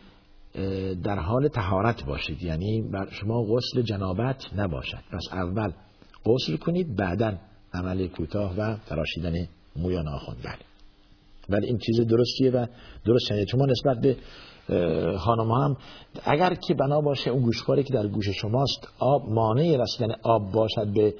در 1.04 1.20
حال 1.20 1.48
تهارت 1.48 2.06
باشید. 2.06 2.43
یعنی 2.43 2.82
بر 2.82 3.10
شما 3.12 3.43
غسل 3.43 3.82
جنابت 3.82 4.43
نباشد. 4.56 5.04
پس 5.12 5.24
اول 5.32 5.72
غسل 6.26 6.58
کنید 6.58 6.96
بعدا 6.96 7.38
عمل 7.74 8.08
کوتاه 8.08 8.56
و 8.58 8.76
تراشیدن 8.89 9.34
موی 9.76 9.93
یا 9.93 10.02
ناخن. 10.02 10.36
بله. 10.43 10.58
ولی 11.50 11.67
این 11.67 11.78
چیز 11.78 12.08
درستیه 12.08 12.52
و 12.52 12.65
درست 13.06 13.26
شنید 13.30 13.48
شما 13.48 13.65
نسبت 13.65 13.98
به 14.02 14.17
خانم 15.17 15.52
هم 15.52 15.78
اگر 16.24 16.54
که 16.54 16.74
بنا 16.74 17.02
باشه 17.02 17.30
اون 17.30 17.43
گوشواری 17.43 17.84
که 17.84 17.93
در 17.93 18.08
گوش 18.08 18.30
شماست 18.30 18.88
آب 19.00 19.30
مانع 19.30 19.78
رسیدن 19.78 20.13
آب 20.24 20.52
باشد 20.52 20.93
به 20.93 21.13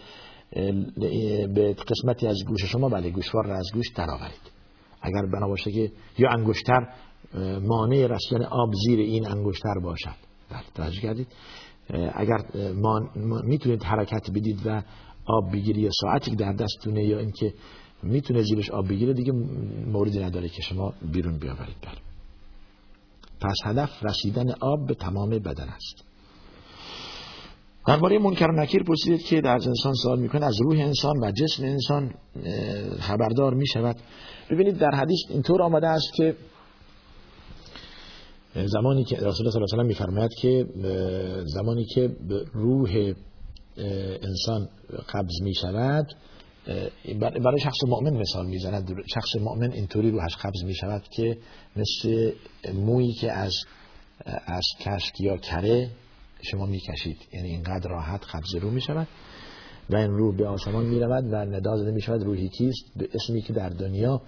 به 1.48 1.74
قسمتی 1.74 2.28
از 2.28 2.38
گوش 2.48 2.66
شما 2.66 2.90
بله 2.90 3.10
گوشوار 3.10 3.46
را 3.46 3.56
از 3.56 3.68
گوش 3.74 3.86
درآورید. 3.96 4.52
اگر 5.02 5.26
بنا 5.34 5.48
باشه 5.48 5.72
که 5.72 5.92
یا 6.18 6.30
انگشتر 6.30 6.88
مانع 7.62 8.08
رسیدن 8.08 8.44
آب 8.44 8.74
زیر 8.86 9.00
این 9.00 9.28
انگشتر 9.28 9.80
باشد. 9.84 10.16
بله 10.50 10.64
توجه 10.76 11.02
کردید. 11.02 11.28
اگر 12.14 12.38
می‌تونید 13.44 13.84
حرکت 13.84 14.30
بدید 14.30 14.62
و 14.66 14.82
آب 15.26 15.52
بگیری 15.54 15.82
یا 15.82 15.90
ساعتی 16.02 16.36
در 16.36 16.54
دستتونه 16.54 17.04
یا 17.04 17.20
اینکه 17.20 17.54
می‌تونه 18.04 18.42
زیرش 18.42 18.70
آب 18.70 18.90
بگیره 18.90 19.14
دیگه 19.14 19.32
موردی 19.88 20.20
نداره 20.20 20.50
که 20.50 20.62
شما 20.62 20.94
بیرون 21.12 21.38
بیاورید. 21.38 21.76
بله. 21.82 21.98
پس 23.42 23.56
هدف 23.66 23.90
رسیدن 24.04 24.52
آب 24.62 24.88
به 24.88 24.94
تمام 24.94 25.30
بدن 25.30 25.70
است. 25.70 26.08
درباره 27.88 28.20
منکر 28.20 28.52
نکیر 28.52 28.84
پرسیدید 28.84 29.22
که 29.22 29.42
در 29.42 29.54
انسان 29.54 29.94
سوال 30.04 30.20
می‌کنه 30.20 30.46
از 30.46 30.56
روح 30.62 30.80
انسان 30.80 31.18
و 31.24 31.32
جسم 31.32 31.64
انسان 31.64 32.14
خبردار 33.00 33.54
می 33.54 33.68
شود 33.68 33.96
ببینید 34.52 34.78
در 34.78 34.92
حدیث 34.96 35.20
اینطور 35.30 35.62
آمده 35.62 35.88
است 35.88 36.14
که 36.16 36.36
زمانی 38.66 39.04
که 39.04 39.16
رسول 39.16 39.26
الله 39.26 39.52
صلی 39.52 39.62
الله 39.62 39.74
علیه 39.74 39.84
و 39.84 39.88
میفرماید 39.88 40.32
که 40.42 40.66
زمانی 41.46 41.86
که 41.86 42.16
روح 42.54 43.14
انسان 44.22 44.70
قبض 45.14 45.42
می 45.42 45.56
شود 45.56 46.06
برای 47.20 47.60
شخص 47.60 47.84
مؤمن 47.88 48.18
مثال 48.18 48.46
می‌زند. 48.46 48.96
شخص 49.14 49.36
مؤمن 49.36 49.72
اینطوری 49.72 50.12
روحش 50.12 50.36
قبض 50.36 50.64
می 50.64 50.76
شود 50.76 51.04
که 51.12 51.38
مثل 51.76 52.32
مویی 52.74 53.14
که 53.14 53.32
از 53.32 53.54
از 54.46 54.64
کشک 54.80 55.22
یا 55.22 55.38
کره 55.38 55.90
شما 56.42 56.66
می‌کشید. 56.66 57.18
یعنی 57.34 57.50
اینقدر 57.50 57.90
راحت 57.90 58.26
قبض 58.34 58.56
رو 58.56 58.72
می 58.72 58.82
شود 58.82 59.08
و 59.90 59.96
این 59.98 60.12
روح 60.12 60.38
به 60.38 60.48
آسمان 60.48 60.86
می 60.86 61.00
رود 61.00 61.24
و 61.32 61.46
ندا 61.46 61.78
زده 61.78 61.92
می 61.92 62.02
شود 62.02 62.24
روحی 62.24 62.50
کیست؟ 62.50 62.86
به 62.96 63.10
اسمی 63.14 63.42
که 63.42 63.54
در 63.54 63.70
دنیا 63.70 64.22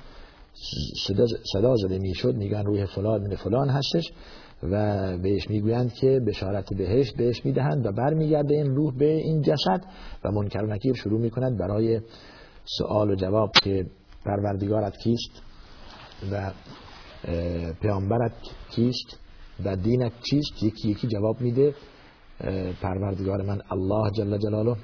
صدا, 1.07 1.25
صدا 1.53 1.75
زده 1.75 1.99
می 1.99 2.15
شد 2.15 2.35
میگن 2.35 2.65
روح 2.65 2.85
فلان 2.85 3.21
من 3.21 3.35
فلان 3.35 3.69
هستش 3.69 4.11
و 4.63 5.17
بهش 5.17 5.49
می‌گویند 5.49 5.93
که 5.93 6.19
بشارت 6.27 6.73
بهشت 6.73 7.17
بهش 7.17 7.45
می‌دهند 7.45 7.85
و 7.85 7.91
برمیگرده 7.91 8.55
این 8.55 8.75
روح 8.75 8.97
به 8.97 9.05
این 9.05 9.41
جسد 9.41 9.83
و 10.23 10.31
منکر 10.31 10.61
نکیر 10.61 10.93
شروع 10.93 11.19
می‌کند 11.19 11.59
برای 11.59 12.01
سوال 12.65 13.11
و 13.11 13.15
جواب 13.15 13.51
که 13.63 13.85
پروردگارت 14.25 14.97
کیست 14.97 15.41
و 16.31 16.51
پیامبرت 17.81 18.33
کیست 18.75 19.19
و 19.65 19.75
دینت 19.75 20.11
چیست 20.29 20.63
یکی 20.63 20.89
یکی 20.89 21.07
جواب 21.07 21.41
میده 21.41 21.75
پروردگار 22.81 23.41
من 23.41 23.61
الله 23.71 24.11
جل 24.11 24.37
جلاله 24.37 24.75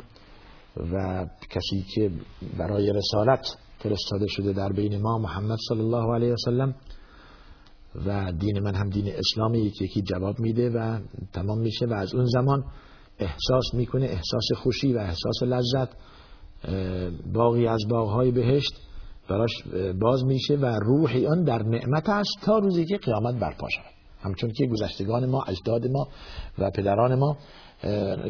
و 0.94 1.26
کسی 1.50 1.86
که 1.96 2.12
برای 2.58 2.94
رسالت 2.94 3.58
فرستاده 3.90 4.26
شده 4.28 4.54
در 4.54 4.70
بین 4.70 5.02
ما 5.02 5.18
محمد 5.18 5.58
صلی 5.70 5.80
الله 5.80 6.14
علیه 6.16 6.34
وسلم 6.34 6.76
و 8.06 8.32
دین 8.32 8.60
من 8.60 8.76
هم 8.76 8.90
دین 8.90 9.08
اسلامی 9.08 9.60
یکی 9.60 9.86
یکی 9.86 10.02
جواب 10.02 10.40
میده 10.40 10.70
و 10.70 11.00
تمام 11.34 11.60
میشه 11.60 11.86
و 11.86 11.94
از 11.94 12.16
اون 12.16 12.26
زمان 12.26 12.64
احساس 13.20 13.74
می‌کنه 13.74 14.06
احساس 14.06 14.48
خوشی 14.56 14.94
و 14.94 14.98
احساس 14.98 15.44
لذت 15.44 15.90
باقی 17.34 17.68
از 17.68 17.80
باغهای 17.90 18.32
بهشت 18.32 18.74
براش 19.30 19.64
باز 20.02 20.26
میشه 20.26 20.56
و 20.56 20.66
روحی 20.66 21.28
آن 21.28 21.44
در 21.44 21.64
نعمت 21.64 22.10
است 22.10 22.38
تا 22.44 22.58
روزی 22.58 22.86
که 22.86 22.98
قیامت 22.98 23.36
برپا 23.36 23.70
شود. 23.70 23.96
همچون 24.20 24.52
که 24.52 24.68
گذشتگان 24.68 25.26
ما 25.26 25.44
اجداد 25.44 25.88
ما 25.88 26.08
و 26.58 26.72
پدران 26.72 27.16
ما 27.16 27.38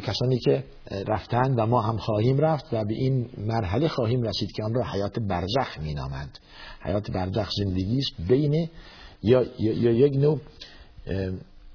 کسانی 0.03 0.39
که 0.39 0.63
رفتن 1.07 1.53
و 1.53 1.65
ما 1.65 1.81
هم 1.81 1.97
خواهیم 1.97 2.37
رفت 2.37 2.65
و 2.73 2.85
به 2.85 2.93
این 2.93 3.29
مرحله 3.37 3.87
خواهیم 3.87 4.21
رسید 4.21 4.51
که 4.51 4.63
آن 4.63 4.73
را 4.73 4.83
حیات 4.83 5.19
برزخ 5.19 5.79
مینامند. 5.79 6.39
حیات 6.81 7.11
برزخ 7.11 7.49
زندگی 7.51 7.97
است 7.97 8.27
بین 8.27 8.69
یا, 9.23 9.43
یا 9.59 9.91
یک 9.91 10.13
نوع 10.15 10.39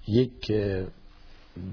یک 0.08 0.52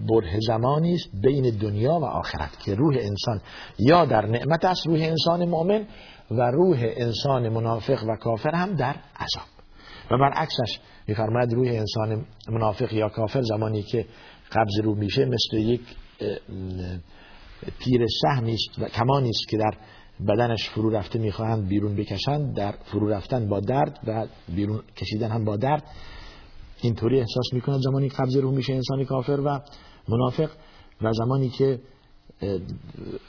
بره 0.08 0.40
زمانی 0.48 0.94
است 0.94 1.10
بین 1.22 1.58
دنیا 1.58 2.00
و 2.00 2.06
آخرت 2.06 2.60
که 2.60 2.76
روح 2.76 2.96
انسان 3.00 3.42
یا 3.80 4.06
در 4.06 4.26
نعمت 4.26 4.66
است 4.66 4.88
روح 4.88 5.00
انسان 5.02 5.46
مؤمن 5.46 5.86
و 6.32 6.52
روح 6.52 6.78
انسان 6.82 7.50
منافق 7.50 8.04
و 8.04 8.16
کافر 8.16 8.56
هم 8.56 8.76
در 8.76 8.96
عذاب. 9.20 9.48
و 10.12 10.18
برعکسش 10.18 10.80
میفرماید 11.08 11.54
روح 11.54 11.68
انسان 11.68 12.26
منافق 12.50 12.94
یا 12.94 13.10
کافر 13.10 13.42
زمانی 13.42 13.84
که 13.84 14.06
قبض 14.52 14.80
رو 14.84 14.96
میشه 14.96 15.26
مثل 15.26 15.58
یک 15.58 15.82
تیر 17.80 18.06
سهمی 18.22 18.54
است 18.54 18.80
و 18.80 18.88
کمانی 18.90 19.30
است 19.30 19.48
که 19.50 19.58
در 19.58 19.74
بدنش 20.28 20.70
فرو 20.70 20.90
رفته 20.90 21.20
می‌خواهند 21.20 21.68
بیرون 21.68 21.96
بکشند 21.96 22.56
در 22.56 22.72
فرو 22.86 23.10
رفتن 23.10 23.50
با 23.50 23.60
درد 23.60 24.00
و 24.08 24.28
بیرون 24.56 24.82
کشیدن 24.98 25.30
هم 25.30 25.46
با 25.46 25.58
درد. 25.58 25.84
اینطوری 26.82 27.20
احساس 27.20 27.54
می‌کنه 27.54 27.78
زمانی 27.82 28.10
قبض 28.10 28.38
روح 28.38 28.56
میشه 28.56 28.74
انسانی 28.74 29.06
کافر 29.06 29.40
و 29.40 29.62
منافق 30.08 30.50
و 31.02 31.14
زمانی 31.14 31.50
که 31.50 31.80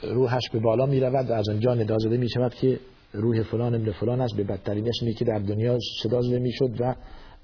روحش 0.03 0.49
به 0.53 0.59
بالا 0.59 0.85
می‌رود 0.85 1.29
و 1.29 1.33
از 1.33 1.49
آنجا 1.49 1.73
ندا 1.73 1.97
زده 1.97 2.17
می‌شود 2.17 2.53
که 2.53 2.79
روح 3.13 3.43
فلان 3.43 3.75
ابن 3.75 3.91
فلان 3.91 4.21
است 4.21 4.35
به 4.35 4.43
بدترین 4.43 4.87
اسمی 4.87 5.13
که 5.13 5.25
در 5.25 5.39
دنیا 5.39 5.77
صدا 6.03 6.21
زده 6.21 6.39
می‌شد 6.39 6.81
و 6.81 6.95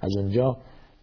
از 0.02 0.12
آنجا 0.18 0.58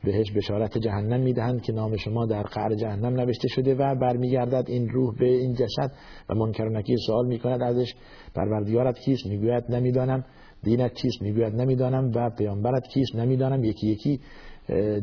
بهش 0.04 0.32
بشارت 0.32 0.78
جهنم 0.78 1.20
می‌دهند 1.20 1.62
که 1.62 1.72
نام 1.72 1.96
شما 1.96 2.26
در 2.26 2.42
قعر 2.42 2.74
جهنم 2.74 3.20
نوشته 3.20 3.48
شده 3.48 3.74
و 3.74 3.94
برمیگردد 3.94 4.64
این 4.68 4.88
روح 4.88 5.14
به 5.18 5.26
این 5.26 5.54
جسد 5.54 5.92
و 6.28 6.34
منکر 6.34 6.82
سوال 7.06 7.26
می‌کند 7.26 7.62
ازش. 7.62 7.94
پروردگارت 8.34 8.98
کیست 8.98 9.26
می‌گوید 9.26 9.64
نمی‌دانم. 9.68 10.24
دینت 10.62 10.94
چیست 10.94 11.22
می‌گوید 11.22 11.54
نمی‌دانم. 11.54 12.12
و 12.14 12.30
پیامبرت 12.30 12.86
کیست 12.88 13.16
نمی‌دانم. 13.16 13.64
یکی 13.64 13.86
یکی 13.86 14.20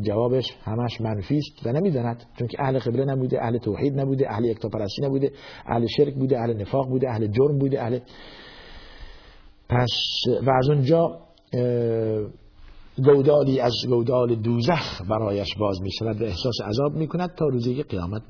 جوابش 0.02 0.46
همش 0.64 1.02
منفی 1.02 1.38
است 1.38 1.68
و 1.68 1.72
نمی‌داند. 1.72 2.24
چون 2.40 2.48
که 2.48 2.58
اهل 2.60 2.80
قبله 2.80 3.06
نبوده 3.06 3.44
اهل 3.44 3.58
توحید 3.58 4.00
نبوده 4.00 4.32
اهل 4.32 4.46
یکتاپرستی 4.46 5.02
نبوده 5.06 5.32
اهل 5.66 5.86
شرک 5.98 6.14
بوده 6.14 6.40
اهل 6.40 6.54
نفاق 6.62 6.90
بوده 6.90 7.10
اهل 7.10 7.28
جرم 7.28 7.58
بوده 7.60 7.82
اهل 7.82 8.00
پس 9.70 9.90
و 10.44 10.50
از 10.50 10.70
اونجا 10.70 11.20
گودالی 13.06 13.60
از 13.60 13.74
گودال 13.88 14.36
دوزخ 14.36 15.02
برایش 15.10 15.48
باز 15.60 15.82
می 15.82 15.92
شود 15.92 16.22
و 16.22 16.26
احساس 16.26 16.62
عذاب 16.66 16.94
می 16.94 17.08
کند 17.08 17.36
تا 17.36 17.46
روزی 17.46 17.76
که 17.76 17.84
قیامت 17.84 18.22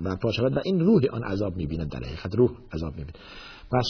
برپا 0.00 0.32
شود 0.32 0.56
و 0.56 0.60
این 0.64 0.80
روح 0.80 1.02
آن 1.12 1.22
عذاب 1.22 1.56
می 1.56 1.66
بیند 1.66 1.90
در 1.90 1.98
حقیقت 1.98 2.34
روح 2.34 2.50
عذاب 2.72 2.96
می 2.96 3.04
بیند 3.04 3.18
پس 3.72 3.86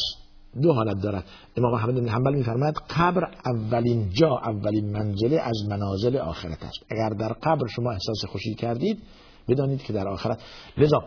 دو 0.62 0.72
حالت 0.72 1.02
دارد. 1.02 1.24
امام 1.56 1.74
احمد 1.74 1.94
بن 1.94 2.08
حنبل 2.08 2.34
میفرماید 2.34 2.74
قبر 2.96 3.24
اولین 3.46 4.10
جا 4.10 4.38
اولین 4.44 4.92
منزله 4.92 5.40
از 5.40 5.56
منازل 5.68 6.16
آخرت 6.16 6.62
است. 6.62 6.84
اگر 6.90 7.08
در 7.08 7.32
قبر 7.32 7.66
شما 7.66 7.90
احساس 7.90 8.24
خوشی 8.32 8.54
کردید 8.54 9.02
بدانید 9.48 9.82
که 9.82 9.92
در 9.92 10.08
آخرت 10.08 10.38
لذا 10.78 11.04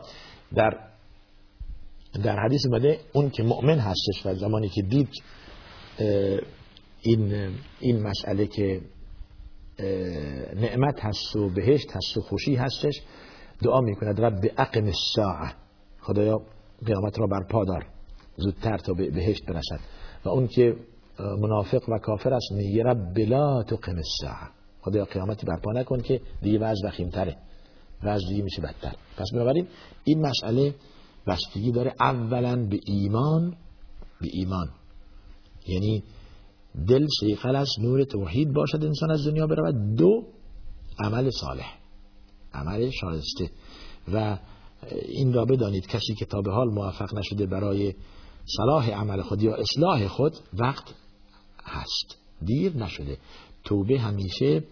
در 0.55 0.71
در 2.23 2.39
حدیث 2.45 2.61
اومده 2.65 2.99
اون 3.13 3.29
که 3.29 3.43
مؤمن 3.43 3.79
هستش 3.79 4.25
و 4.25 4.35
زمانی 4.35 4.69
که 4.69 4.81
دید 4.81 5.09
این 7.01 7.49
این 7.79 8.03
مسئله 8.03 8.47
که 8.47 8.81
نعمت 10.55 10.99
هست 10.99 11.35
و 11.35 11.49
بهشت 11.49 11.87
هست 11.91 12.17
و 12.17 12.21
خوشی 12.21 12.55
هستش 12.55 12.93
دعا 13.63 13.81
می‌کند 13.81 14.21
رب 14.21 14.51
اقم 14.57 14.85
الساعه 14.85 15.53
خدایا 16.01 16.41
قیامت 16.85 17.19
را 17.19 17.27
برپا 17.27 17.65
دار. 17.65 17.85
زودتر 18.37 18.77
تا 18.77 18.93
به 18.93 19.09
بهشت 19.09 19.45
برسد. 19.45 19.79
و 20.25 20.29
اون 20.29 20.47
که 20.47 20.75
منافق 21.19 21.89
و 21.89 21.97
کافر 21.97 22.33
است 22.33 22.51
میگه 22.51 22.83
رب 22.83 23.19
لا 23.19 23.63
تقم 23.63 23.95
الساعه 23.95 24.49
خدایا 24.81 25.05
قیامتی 25.05 25.45
برپا 25.45 25.71
نکن 25.71 26.01
که 26.01 26.21
دیگه 26.41 26.59
وضع 26.59 26.87
وخیمتره 26.87 27.37
وضع 28.03 28.27
دیگه 28.27 28.43
میشه 28.43 28.61
بدتر. 28.61 28.95
پس 29.17 29.27
بنابراین 29.33 29.67
این 30.03 30.21
مسئله 30.21 30.75
بستگی 31.27 31.71
داره 31.71 31.93
اولا 31.99 32.65
به 32.65 32.79
ایمان 32.85 33.55
به 34.21 34.27
ایمان. 34.33 34.69
یعنی 35.67 36.03
دل 36.87 37.07
شیخل 37.19 37.55
از 37.55 37.69
نور 37.79 38.03
توحید 38.03 38.53
باشد 38.53 38.83
انسان 38.83 39.11
از 39.11 39.27
دنیا 39.27 39.47
برود. 39.47 39.95
دو 39.95 40.23
عمل 40.99 41.29
صالح. 41.29 41.73
عمل 42.53 42.89
شایسته. 42.89 43.49
و 44.13 44.39
این 45.05 45.33
را 45.33 45.45
بدانید 45.45 45.87
کسی 45.87 46.13
که 46.15 46.25
تا 46.25 46.41
به 46.41 46.51
حال 46.51 46.69
موفق 46.69 47.17
نشده 47.17 47.45
برای 47.45 47.93
صلاح 48.57 48.89
عمل 48.89 49.21
خود 49.21 49.41
یا 49.41 49.55
اصلاح 49.55 50.07
خود 50.07 50.33
وقت 50.53 50.95
هست. 51.63 52.17
دیر 52.45 52.77
نشده. 52.77 53.17
توبه 53.63 53.99
همیشه 53.99 54.63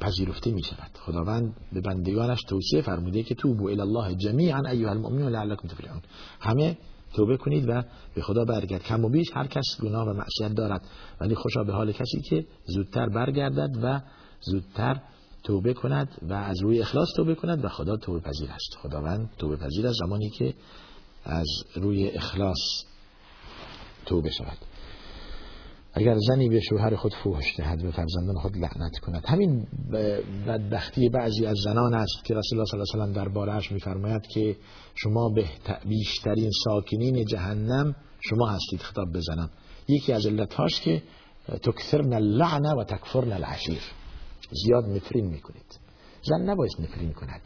پذیرفته 0.00 0.50
می 0.50 0.62
شود. 0.62 0.90
خداوند 0.94 1.56
به 1.72 1.80
بندگانش 1.80 2.42
توصیه 2.48 2.82
فرموده 2.82 3.22
که 3.22 3.34
توبو 3.34 3.68
الله 3.68 4.14
جمیعا 4.14 4.60
ایها 4.70 4.90
المؤمنون 4.90 5.32
لعلکم 5.32 5.68
تفلحون. 5.68 6.02
همه 6.40 6.78
توبه 7.14 7.36
کنید 7.36 7.68
و 7.68 7.82
به 8.14 8.22
خدا 8.22 8.44
برگرد. 8.44 8.82
کم 8.82 9.04
و 9.04 9.08
بیش 9.08 9.26
هر 9.34 9.46
کس 9.46 9.64
گناه 9.82 10.08
و 10.08 10.12
معصیت 10.12 10.54
دارد. 10.56 10.82
ولی 11.20 11.34
خوشا 11.34 11.64
به 11.64 11.72
حال 11.72 11.92
کسی 11.92 12.20
که 12.20 12.46
زودتر 12.64 13.08
برگردد 13.08 13.70
و 13.82 14.00
زودتر 14.40 15.00
توبه 15.42 15.74
کند 15.74 16.08
و 16.22 16.32
از 16.32 16.62
روی 16.62 16.80
اخلاص 16.80 17.08
توبه 17.16 17.34
کند 17.34 17.64
و 17.64 17.68
خدا 17.68 17.96
توبه 17.96 18.20
پذیر 18.20 18.50
است. 18.50 18.76
خداوند 18.82 19.30
توبه 19.38 19.56
پذیر 19.56 19.86
است 19.86 19.98
زمانی 20.04 20.30
که 20.30 20.54
از 21.24 21.46
روی 21.76 22.10
اخلاص 22.10 22.84
توبه 24.06 24.30
شود. 24.30 24.73
اگر 25.96 26.16
زنی 26.28 26.48
به 26.48 26.60
شوهر 26.60 26.96
خود 26.96 27.14
فوش 27.14 27.56
دهد 27.58 27.82
به 27.82 27.90
فرزندان 27.90 28.38
خود 28.38 28.56
لعنت 28.56 28.98
کند. 29.02 29.24
همین 29.26 29.66
بدبختی 30.46 31.08
بعضی 31.08 31.46
از 31.46 31.56
زنان 31.64 31.94
است 31.94 32.24
که 32.24 32.34
رسول 32.34 32.58
الله 32.58 32.70
صلی 32.70 32.80
الله 32.80 32.92
علیه 32.94 33.04
و 33.04 33.06
سلم 33.06 33.24
دربارهش 33.24 33.72
میفرماید 33.72 34.26
که 34.26 34.56
شما 34.94 35.28
به 35.28 35.44
بیشترین 35.88 36.50
ساکنین 36.64 37.24
جهنم 37.24 37.96
شما 38.20 38.46
هستید. 38.48 38.80
خطاب 38.80 39.12
بزنم 39.12 39.50
یکی 39.88 40.12
از 40.12 40.26
علتهاش 40.26 40.80
که 40.80 41.02
تکثرن 41.62 42.12
اللعنه 42.12 42.74
و 42.74 42.84
تکفرن 42.84 43.32
العشیر. 43.32 43.82
زیاد 44.64 44.84
نفرین 44.84 45.26
می‌کنید. 45.26 45.78
زن 46.22 46.42
نباید 46.50 46.72
نفرین 46.80 47.12
کند. 47.12 47.40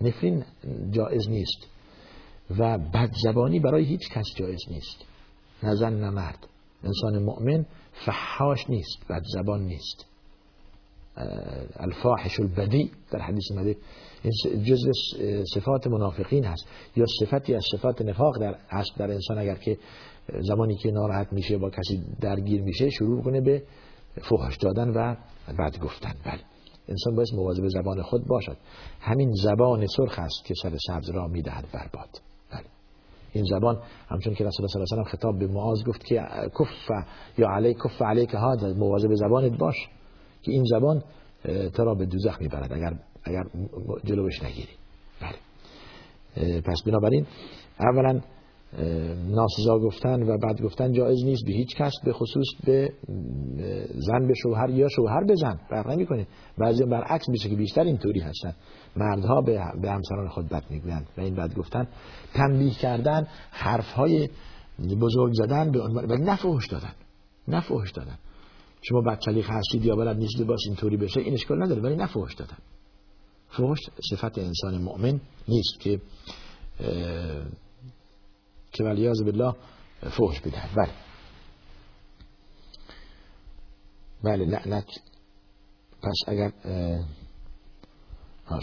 نفرین 0.00 0.44
جایز 0.90 1.28
نیست. 1.28 1.66
و 2.58 2.78
بدزبانی 2.78 3.60
برای 3.60 3.84
هیچ 3.84 4.10
کس 4.10 4.26
جایز 4.36 4.60
نیست. 4.70 5.04
نه 5.62 5.74
زن 5.74 5.92
نه 5.92 6.10
مرد. 6.10 6.46
انسان 6.84 7.22
مؤمن 7.22 7.66
فحاش 8.06 8.70
نیست 8.70 8.98
بد 9.10 9.22
زبان 9.34 9.62
نیست. 9.62 10.04
الفاحش 11.76 12.40
البدی 12.40 12.90
در 13.10 13.18
حدیث 13.18 13.52
مده 13.52 13.76
جزء 14.64 14.92
صفات 15.54 15.86
منافقین 15.86 16.44
هست. 16.44 16.66
یا 16.96 17.04
صفتی 17.20 17.54
از 17.54 17.64
صفات 17.72 18.02
نفاق 18.02 18.40
در 18.40 18.56
هست 18.68 18.90
در 18.98 19.10
انسان 19.10 19.38
اگر 19.38 19.54
که 19.54 19.78
زمانی 20.40 20.76
که 20.76 20.90
ناراحت 20.90 21.32
میشه 21.32 21.58
با 21.58 21.70
کسی 21.70 22.02
درگیر 22.20 22.62
میشه 22.62 22.90
شروع 22.90 23.22
کنه 23.22 23.40
به 23.40 23.62
فحش 24.22 24.56
دادن 24.56 24.88
و 24.88 25.16
بد 25.58 25.78
گفتن. 25.78 26.14
بله. 26.24 26.40
انسان 26.88 27.14
باید 27.14 27.28
مواظب 27.34 27.68
زبان 27.68 28.02
خود 28.02 28.26
باشد. 28.26 28.56
همین 29.00 29.32
زبان 29.32 29.86
سرخ 29.86 30.18
است 30.18 30.44
که 30.44 30.54
سر 30.62 30.76
سبز 30.86 31.10
را 31.10 31.26
می‌دهد 31.26 31.64
برباد. 31.72 32.08
این 33.38 33.46
زبان. 33.58 33.78
همچون 34.08 34.34
که 34.34 34.44
رسول 34.44 34.64
الله 34.64 34.68
صلی 34.68 34.82
الله 34.82 34.92
علیه 34.92 35.02
و 35.02 35.16
خطاب 35.16 35.38
به 35.38 35.46
معاذ 35.46 35.84
گفت 35.84 36.04
که 36.04 36.22
کف 36.60 36.90
یا 37.38 37.48
علی 37.48 37.74
کف 37.74 38.02
علیک 38.02 38.34
هذا 38.34 38.74
مواظب 38.74 39.14
زبانت 39.14 39.58
باش 39.58 39.76
که 40.42 40.52
این 40.52 40.64
زبان 40.64 41.02
تو 41.74 41.94
به 41.94 42.06
دوزخ 42.06 42.40
می‌برد 42.40 42.72
اگر 42.72 42.98
اگر 43.24 43.42
جلوش 44.04 44.42
نگیری. 44.42 44.72
بله. 45.20 46.60
پس 46.60 46.82
بنابراین 46.86 47.26
اولا 47.80 48.20
ناسزا 49.28 49.78
گفتن 49.78 50.22
و 50.22 50.38
بعد 50.38 50.62
گفتن 50.62 50.92
جایز 50.92 51.24
نیست 51.24 51.42
به 51.46 51.52
هیچ 51.52 51.76
کس 51.76 51.92
به 52.04 52.12
خصوص 52.12 52.46
به 52.64 52.92
زن 53.94 54.26
به 54.26 54.34
شوهر 54.42 54.70
یا 54.70 54.88
شوهر 54.88 55.24
به 55.24 55.34
زن 55.34 55.58
فرق 55.70 55.90
نمی‌کنه. 55.90 56.26
بعضی 56.58 56.84
برعکس 56.84 57.28
میشه 57.28 57.48
که 57.48 57.56
بیشتر 57.56 57.82
اینطوری 57.82 58.20
هستن. 58.20 58.54
مردها 58.98 59.40
به 59.82 59.90
همسران 59.90 60.28
خود 60.28 60.48
بد 60.48 60.64
می‌گویند 60.70 61.06
و 61.16 61.20
این 61.20 61.34
بد 61.34 61.54
گفتن. 61.54 61.88
تنبیه 62.34 62.74
کردن 62.74 63.26
حرف 63.50 63.92
های 63.92 64.28
بزرگ 65.00 65.32
زدن 65.32 65.70
به 65.70 65.82
عنوان 65.82 66.04
ولی 66.04 66.22
نفوش 66.22 66.66
دادن 66.66 66.92
نفوش 67.48 67.90
دادن. 67.90 68.18
شما 68.82 69.00
بچلی 69.00 69.40
هستید 69.40 69.84
یا 69.84 69.96
بلد 69.96 70.16
نیست 70.16 70.42
باش 70.42 70.60
اینطوری 70.66 70.96
بشه 70.96 71.20
این 71.20 71.34
اشکال 71.34 71.62
نداره 71.62 71.82
ولی 71.82 71.96
نفوش 71.96 72.34
دادن. 72.34 72.58
فوش 73.48 73.78
صفت 74.10 74.38
انسان 74.38 74.78
مؤمن 74.78 75.20
نیست 75.48 75.80
که 75.80 76.00
که 78.72 78.84
ولیاز 78.84 79.24
بالله 79.24 79.54
فوش 80.10 80.40
بدهد 80.40 80.70
بله. 80.76 80.92
بله 84.22 84.44
لعنت 84.44 84.86
پس 86.02 86.16
اگر 86.26 86.52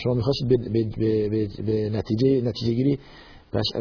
شما 0.03 0.13
می‌خواستید 0.13 0.47
به, 0.49 0.57
به, 0.57 1.29
به, 1.29 1.49
به, 1.63 1.89
نتیجه 1.89 2.41
نتیجه 2.41 2.73
گیری 2.73 2.99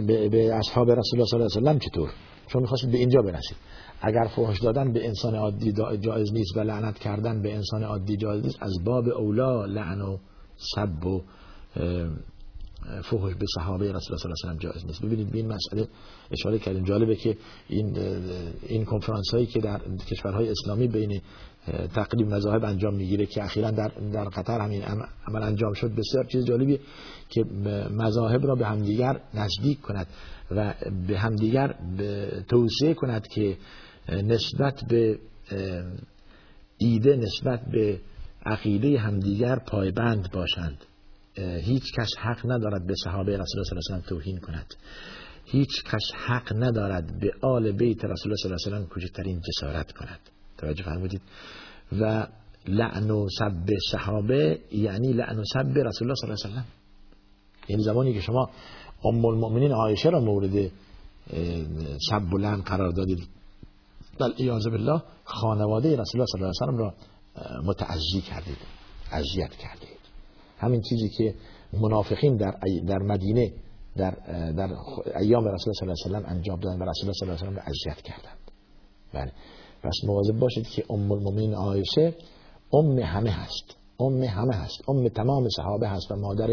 به, 0.06 0.54
اصحاب 0.54 0.90
رسول 0.90 1.20
الله 1.20 1.26
صلی 1.26 1.40
الله 1.40 1.70
علیه 1.70 1.76
و 1.76 1.78
چطور؟ 1.78 2.10
شما 2.48 2.60
می‌خواستید 2.60 2.90
به 2.90 2.98
اینجا 2.98 3.22
برسید. 3.22 3.56
اگر 4.00 4.28
فحش 4.36 4.60
دادن 4.60 4.92
به 4.92 5.06
انسان 5.06 5.34
عادی 5.34 5.72
جایز 6.00 6.32
نیست 6.32 6.56
و 6.56 6.60
لعنت 6.60 6.98
کردن 6.98 7.42
به 7.42 7.54
انسان 7.54 7.82
عادی 7.82 8.16
جایز 8.16 8.44
نیست 8.44 8.62
از 8.62 8.72
باب 8.84 9.08
اولا 9.08 9.64
لعن 9.64 10.00
و 10.00 10.18
سب 10.56 11.06
و 11.06 11.22
فحش 13.02 13.34
به 13.34 13.46
صحابه 13.54 13.92
رسول 13.92 13.92
الله 13.92 14.22
صلی 14.22 14.30
الله 14.30 14.34
علیه 14.44 14.56
و 14.56 14.72
جایز 14.72 14.86
نیست. 14.86 15.02
ببینید 15.02 15.30
به 15.30 15.38
این 15.38 15.52
مسئله 15.52 15.88
اشاره 16.30 16.58
کردیم. 16.58 16.84
جالبه 16.84 17.16
که 17.16 17.36
این 17.68 17.98
این 18.66 18.84
کنفرانس 18.84 19.30
هایی 19.32 19.46
که 19.46 19.60
در 19.60 19.80
کشورهای 20.10 20.48
اسلامی 20.48 20.88
بین 20.88 21.20
تقریب 21.94 22.34
مذاهب 22.34 22.64
انجام 22.64 22.94
می‌گیره 22.94 23.26
که 23.26 23.44
اخیرا 23.44 23.70
در 23.70 23.88
در 24.12 24.24
قطر 24.24 24.60
همین 24.60 24.82
عمل 24.82 25.42
انجام 25.42 25.72
شد. 25.72 25.94
بسیار 25.94 26.24
چیز 26.24 26.44
جالبی 26.44 26.80
که 27.28 27.44
مذاهب 27.90 28.46
را 28.46 28.54
به 28.54 28.66
همدیگر 28.66 29.20
نزدیک 29.34 29.80
کند 29.80 30.06
و 30.50 30.74
به 31.08 31.18
همدیگر 31.18 31.74
توصیه 32.48 32.94
کند 32.94 33.28
که 33.28 33.56
نسبت 34.08 34.84
به 34.88 35.18
ایده 36.78 37.16
نسبت 37.16 37.60
به 37.72 38.00
عقیده 38.46 38.98
همدیگر 38.98 39.58
پایبند 39.58 40.30
باشند. 40.32 40.84
هیچ 41.62 41.82
کس 41.98 42.08
حق 42.18 42.50
ندارد 42.50 42.86
به 42.86 42.94
صحابه 43.04 43.32
رسول 43.32 43.58
الله 43.58 43.64
صلی 43.64 43.78
الله 43.78 43.94
علیه 43.94 44.06
و 44.06 44.08
توهین 44.08 44.38
کند. 44.38 44.74
هیچ 45.44 45.84
کس 45.84 46.02
حق 46.26 46.52
ندارد 46.56 47.20
به 47.20 47.32
آل 47.42 47.72
بیت 47.72 48.04
رسول 48.04 48.32
الله 48.32 48.36
صلی 48.36 48.52
الله 48.52 48.76
علیه 48.76 48.86
و 48.86 48.88
کوچکترین 48.88 49.40
جسارت 49.40 49.92
کند. 49.92 50.18
توجه 50.64 50.82
فرمودید. 50.82 51.20
و 52.00 52.26
لعن 52.66 53.10
و 53.10 53.28
سب 53.38 53.70
صحابه 53.92 54.58
یعنی 54.72 55.12
لعن 55.12 55.38
و 55.38 55.44
سب 55.52 55.78
رسول 55.78 56.10
الله 56.10 56.14
صلی 56.14 56.30
الله 56.30 56.44
علیه 56.44 56.60
و 56.60 56.62
یعنی 57.68 57.82
زمانی 57.82 58.14
که 58.14 58.20
شما 58.20 58.50
ام 59.04 59.24
المؤمنین 59.24 59.72
عایشه 59.72 60.08
را 60.08 60.20
مورد 60.20 60.70
سب 62.10 62.34
و 62.34 62.38
لعن 62.38 62.62
قرار 62.62 62.90
دادید. 62.90 63.28
بل 64.20 64.32
ایاذ 64.36 64.66
بالله 64.66 65.02
خانواده 65.24 65.96
رسول 65.96 66.20
الله 66.20 66.26
صلی 66.26 66.42
الله 66.42 66.52
علیه 66.62 66.74
و 66.74 66.82
را 66.82 66.94
متعزی 67.62 68.20
کردید 68.20 68.56
اذیت 69.12 69.50
کردید. 69.50 69.98
همین 70.58 70.82
چیزی 70.88 71.08
که 71.08 71.34
منافقین 71.80 72.36
در 72.36 72.54
در 72.86 72.98
مدینه 72.98 73.52
در 73.96 74.10
در 74.52 74.68
ایام 75.20 75.44
رسول 75.44 75.72
الله 75.72 75.94
صلی 75.94 76.14
الله 76.14 76.16
علیه 76.16 76.28
و 76.28 76.30
انجام 76.30 76.60
دادن 76.60 76.78
و 76.78 76.90
رسول 76.90 77.04
الله 77.04 77.14
صلی 77.14 77.28
الله 77.28 77.40
علیه 77.40 77.52
و 77.52 77.56
را 77.56 77.62
اذیت 77.62 78.02
کردند. 78.02 78.38
بله. 79.14 79.32
پس 79.84 80.04
مواظب 80.04 80.38
باشید 80.38 80.66
که 80.66 80.84
ام 80.90 81.12
المؤمنین 81.12 81.54
عایشه 81.54 82.14
ام 82.72 82.98
همه 82.98 83.30
هست. 83.30 83.76
ام 84.00 84.22
همه 84.22 84.54
هست. 84.54 84.88
ام 84.88 85.08
تمام 85.08 85.48
صحابه 85.48 85.88
هست 85.88 86.10
و 86.10 86.16
مادر 86.16 86.50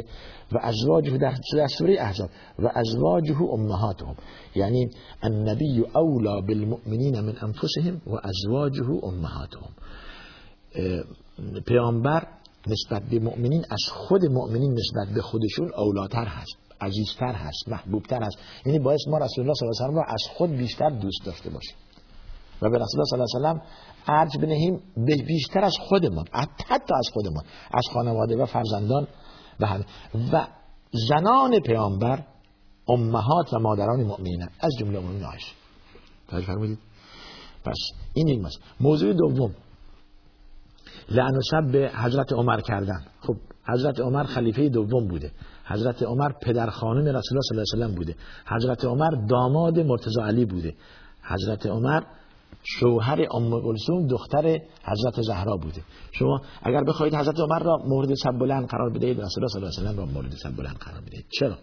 و 0.52 0.58
ازواجه 0.62 1.18
در 1.18 1.68
سوره 1.78 1.96
احزاب 2.00 2.30
و 2.60 2.72
ازواجه 2.76 3.42
امهاتهم. 3.42 4.16
یعنی 4.56 4.90
النبی 5.22 5.84
اولا 5.96 6.42
بالمؤمنین 6.42 7.20
من 7.20 7.36
انفسهم 7.42 8.02
و 8.08 8.16
ازواجه 8.24 8.90
امهاتهم. 9.04 9.70
پیامبر 11.68 12.28
نسبت 12.68 13.02
به 13.10 13.20
مؤمنین 13.20 13.66
از 13.70 13.82
خود 13.92 14.26
مؤمنین 14.26 14.72
نسبت 14.72 15.16
به 15.16 15.22
خودشون 15.22 15.72
اولاتر 15.78 16.26
هست 16.26 16.58
عزیزتر 16.82 17.34
هست 17.34 17.70
محبوبتر 17.70 18.24
هست. 18.24 18.38
یعنی 18.66 18.80
باعث 18.80 19.08
ما 19.08 19.18
رسول 19.18 19.44
الله 19.44 19.54
صلی 19.54 19.68
الله 19.68 19.84
علیه 19.84 19.98
و 19.98 20.14
از 20.14 20.24
خود 20.38 20.50
بیشتر 20.50 20.90
دوست 20.90 21.26
داشته 21.26 21.50
باشیم. 21.50 21.76
و 22.62 22.70
به 22.70 22.78
رسول 22.78 23.02
الله 23.02 23.26
صلی 23.28 23.38
الله 23.38 23.50
علیه 23.50 23.62
و 23.62 24.12
ارج 24.12 24.38
بنهیم 24.38 24.82
بیشتر 25.28 25.64
از 25.64 25.74
خودمان 25.80 26.26
حتی 26.70 26.94
از 26.96 27.10
خودمان 27.14 27.44
از 27.74 27.84
خانواده 27.94 28.38
و 28.38 28.46
فرزندان 28.46 29.08
و 29.60 29.80
و 30.34 30.48
زنان 31.10 31.60
پیامبر 31.60 32.24
امهات 32.88 33.54
و 33.54 33.60
مادران 33.60 34.04
مؤمنین 34.04 34.48
از 34.60 34.72
جمله 34.80 35.00
مؤمنین 35.00 35.24
عایشه 35.24 35.54
توجه 36.28 36.46
فرمودید. 36.46 36.80
پس 37.66 37.78
این 38.14 38.28
یک 38.28 38.40
مسئله. 38.40 38.64
موضوع 38.80 39.14
دوم. 39.14 39.56
لعن 41.10 41.38
و 41.38 41.42
سب 41.52 41.72
به 41.72 41.92
حضرت 41.96 42.34
عمر 42.34 42.62
کردن. 42.62 43.06
خب 43.22 43.36
حضرت 43.68 44.00
عمر 44.00 44.24
خلیفه 44.24 44.70
دوم 44.70 45.08
بوده. 45.08 45.32
حضرت 45.66 46.04
عمر 46.04 46.32
پدر 46.42 46.70
خانم 46.70 47.02
رسول 47.02 47.12
الله 47.12 47.64
صلی 47.66 47.82
الله 47.82 47.86
علیه 47.86 47.94
و 47.94 47.98
بوده. 47.98 48.16
حضرت 48.46 48.86
عمر 48.86 49.10
داماد 49.30 49.80
مرتضی 49.80 50.22
علی 50.22 50.46
بوده. 50.46 50.74
حضرت 51.24 51.66
عمر 51.66 52.04
شوهر 52.64 53.28
ام 53.36 53.62
کلثوم 53.62 54.08
دختر 54.08 54.60
حضرت 54.84 55.22
زهرا 55.22 55.58
بوده. 55.58 55.82
شما 56.12 56.42
اگر 56.64 56.84
بخواید 56.84 57.16
حضرت 57.16 57.40
عمر 57.40 57.60
را 57.60 57.78
مورد 57.86 58.14
سب 58.14 58.40
بلند 58.40 58.68
قرار 58.68 58.90
بدهید 58.90 59.22
رسول 59.22 59.44
الله 59.44 59.72
صلی 59.72 59.88
الله 59.88 59.90
علیه 59.90 60.04
و 60.04 60.06
را 60.06 60.14
مورد 60.14 60.32
سب 60.32 60.56
بلند 60.58 60.76
قرار 60.76 61.02
بدهید. 61.02 61.26
چرا؟ 61.40 61.58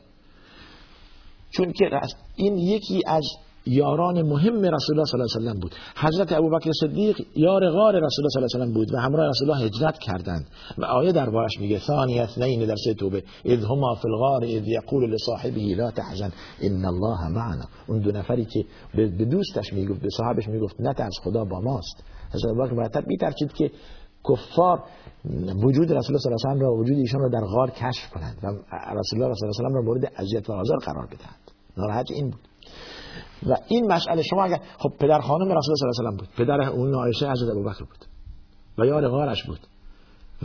چون 1.50 1.72
که 1.72 1.90
این 2.36 2.58
یکی 2.58 3.02
از 3.06 3.24
یاران 3.68 4.22
مهم 4.22 4.54
رسول 4.54 4.94
الله 4.94 5.04
صلی 5.04 5.20
الله 5.20 5.30
علیه 5.36 5.48
و 5.48 5.50
سلم 5.50 5.60
بود. 5.60 5.74
حضرت 5.96 6.32
ابوبکر 6.32 6.70
صدیق 6.80 7.20
یار 7.36 7.70
غار 7.70 7.94
رسول 7.94 8.24
الله 8.24 8.28
صلی 8.28 8.42
الله 8.42 8.48
علیه 8.54 8.64
و 8.64 8.64
سلم 8.64 8.72
بود 8.72 8.94
و 8.94 8.96
همراه 8.96 9.28
رسول 9.28 9.50
الله 9.50 9.66
هجرت 9.66 9.98
کردند. 9.98 10.46
و 10.78 10.84
آیه 10.84 11.12
دربارش 11.12 11.60
میگه 11.60 11.78
ثانی 11.78 12.20
اثنین 12.20 12.66
در 12.66 12.76
سه 12.84 12.94
توبه 12.94 13.22
اذ 13.44 13.64
هما 13.64 13.94
فی 13.94 14.08
الغار 14.08 14.44
اذ 14.44 14.68
یقول 14.68 15.10
لصاحبه 15.14 15.60
لا 15.60 15.90
تحزن 15.90 16.32
ان 16.62 16.84
الله 16.84 17.28
معنا. 17.28 17.64
اون 17.88 17.98
دو 17.98 18.10
نفری 18.12 18.44
که 18.44 18.64
به 18.94 19.24
دوستش 19.24 19.72
می‌گفت 19.72 20.00
به 20.00 20.08
صاحبش 20.16 20.48
می‌گفت 20.48 20.80
نترس 20.80 21.18
خدا 21.24 21.44
با 21.44 21.60
ماست. 21.60 22.04
حضرت 22.34 22.50
ابوبکر 22.50 22.74
مرتب 22.74 23.06
میترسید 23.06 23.52
که 23.52 23.70
کفار 24.28 24.82
وجود 25.64 25.92
رسول 25.92 26.16
الله 26.16 26.18
صلی 26.18 26.32
الله 26.32 26.50
علیه 26.50 26.66
و 26.66 26.70
را 26.70 26.80
وجود 26.80 26.98
ایشان 26.98 27.20
را 27.20 27.28
در 27.28 27.46
غار 27.46 27.70
کشف 27.70 28.10
کنند 28.14 28.36
و 28.42 28.46
رسول 28.46 29.22
الله 29.22 29.34
صلی 29.34 29.48
الله 29.48 29.48
علیه 29.48 29.48
و 29.48 29.52
سلم 29.52 29.74
را 29.74 29.82
مورد 29.82 30.12
اذیت 30.16 30.50
و 30.50 30.52
آزار 30.52 30.78
قرار 30.78 31.06
بدهند. 31.06 31.50
ناراحت 31.76 32.10
این 32.10 32.30
بود. 32.30 32.40
و 33.46 33.56
این 33.68 33.92
مسئله 33.92 34.22
شما 34.22 34.44
اگر 34.44 34.60
خب 34.78 34.92
پدر 35.00 35.20
خانم 35.20 35.52
رسول 35.52 35.74
الله 35.82 35.92
صلی 35.92 36.06
الله 36.06 36.08
علیه 36.08 36.10
و 36.10 36.16
بود. 36.16 36.28
پدر 36.36 36.70
اون 36.70 36.94
عایشه 36.94 37.30
حضرت 37.30 37.50
ابوبکر 37.50 37.84
بود. 37.84 38.04
و 38.78 38.86
یار 38.86 39.08
غارش 39.08 39.44
بود. 39.44 39.60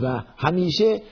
و 0.02 0.22
همیشه 0.36 1.02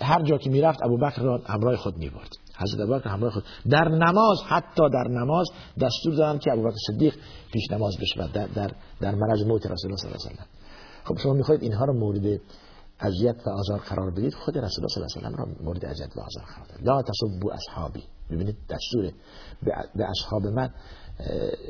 هر 0.00 0.22
جا 0.22 0.38
که 0.38 0.50
می‌رفت 0.50 0.82
ابوبکر 0.82 1.22
را 1.22 1.40
همراه 1.46 1.76
خود 1.76 1.96
می‌برد. 1.96 2.36
حضرت 2.58 2.80
ابوبکر 2.80 3.08
همراه 3.08 3.32
خود. 3.32 3.44
در 3.70 3.88
نماز 3.88 4.42
حتی 4.48 4.82
در 4.92 5.08
نماز 5.08 5.46
دستور 5.80 6.14
دادن 6.14 6.38
که 6.38 6.52
ابوبکر 6.52 6.76
صدیق 6.86 7.14
پیش 7.52 7.70
نماز 7.70 7.96
بشود 8.00 8.32
در 8.32 8.46
در 8.46 8.70
در 9.00 9.14
مرض 9.14 9.42
موت 9.42 9.66
رسول 9.66 9.90
الله 9.90 9.96
صلی 9.96 10.10
الله 10.10 10.26
علیه 10.26 10.40
و 10.40 10.44
خب 11.04 11.18
شما 11.18 11.32
می‌خواید 11.32 11.62
اینها 11.62 11.84
رو 11.84 11.92
مورد 11.92 12.40
اذیت 13.00 13.46
و 13.46 13.50
آزار 13.50 13.78
قرار 13.78 14.10
بدید 14.10 14.34
خود 14.34 14.58
رسول 14.58 14.84
الله 14.84 15.08
صلی 15.08 15.24
الله 15.24 15.36
علیه 15.36 15.52
و 15.52 15.56
را 15.56 15.64
مورد 15.64 15.84
اذیت 15.84 16.16
و 16.16 16.20
آزار 16.20 16.44
قرار 16.44 16.66
داد 16.66 16.88
لا 16.88 17.02
تسبوا 17.02 17.52
اصحابی. 17.52 18.02
ببینید 18.30 18.56
دستور 18.70 19.12
به 19.96 20.04
اصحاب 20.10 20.46
من 20.46 20.70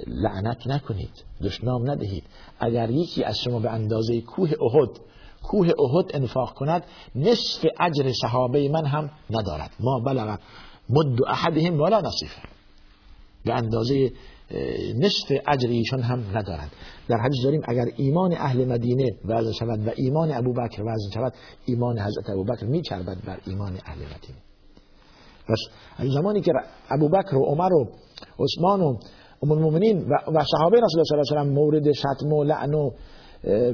لعنت 0.06 0.66
نکنید 0.66 1.24
دشنام 1.42 1.90
ندهید. 1.90 2.24
اگر 2.60 2.90
یکی 2.90 3.24
از 3.24 3.38
شما 3.38 3.58
به 3.58 3.70
اندازه 3.70 4.20
کوه 4.20 4.50
احد 4.50 5.00
کوه 5.42 5.66
احد 5.66 6.10
انفاق 6.14 6.54
کند 6.54 6.84
نصف 7.14 7.66
اجر 7.80 8.12
صحابه 8.22 8.68
من 8.68 8.86
هم 8.86 9.10
ندارد. 9.30 9.70
ما 9.80 10.00
بلغ 10.00 10.38
مد 10.90 11.22
احدهم 11.26 11.80
ولا 11.80 12.00
نصیفه. 12.00 12.42
به 13.44 13.54
اندازه 13.54 14.12
نصف 14.98 15.32
اجر 15.48 15.68
ایشان 15.68 16.02
هم 16.02 16.24
ندارند. 16.34 16.70
در 17.08 17.16
حدیث 17.16 17.44
داریم 17.44 17.60
اگر 17.68 17.84
ایمان 17.96 18.32
اهل 18.32 18.64
مدینه 18.64 19.06
وزن 19.24 19.52
شود 19.52 19.88
و 19.88 19.90
ایمان 19.96 20.32
ابوبکر 20.32 20.82
وزن 20.82 21.10
شود 21.14 21.32
ایمان 21.64 21.98
حضرت 21.98 22.30
ابوبکر 22.30 22.66
میچربد 22.66 23.16
بر 23.26 23.38
ایمان 23.46 23.72
اهل 23.86 23.98
مدینه. 23.98 24.38
پس 25.48 25.58
زمانی 26.14 26.40
که 26.40 26.52
ابوبکر 26.90 27.36
و 27.36 27.44
عمر 27.44 27.72
و 27.72 27.88
عثمان 28.38 28.80
و 28.80 28.96
ام 29.42 29.50
المؤمنین 29.50 30.08
و 30.08 30.44
صحابه 30.52 30.76
رسول 30.76 31.00
الله 31.00 31.04
صلی 31.04 31.18
الله 31.18 31.40
علیه 31.40 31.50
و 31.50 31.54
مورد 31.54 31.92
شتم 31.92 32.32
و 32.32 32.44
لعن 32.44 32.74
و 32.74 32.90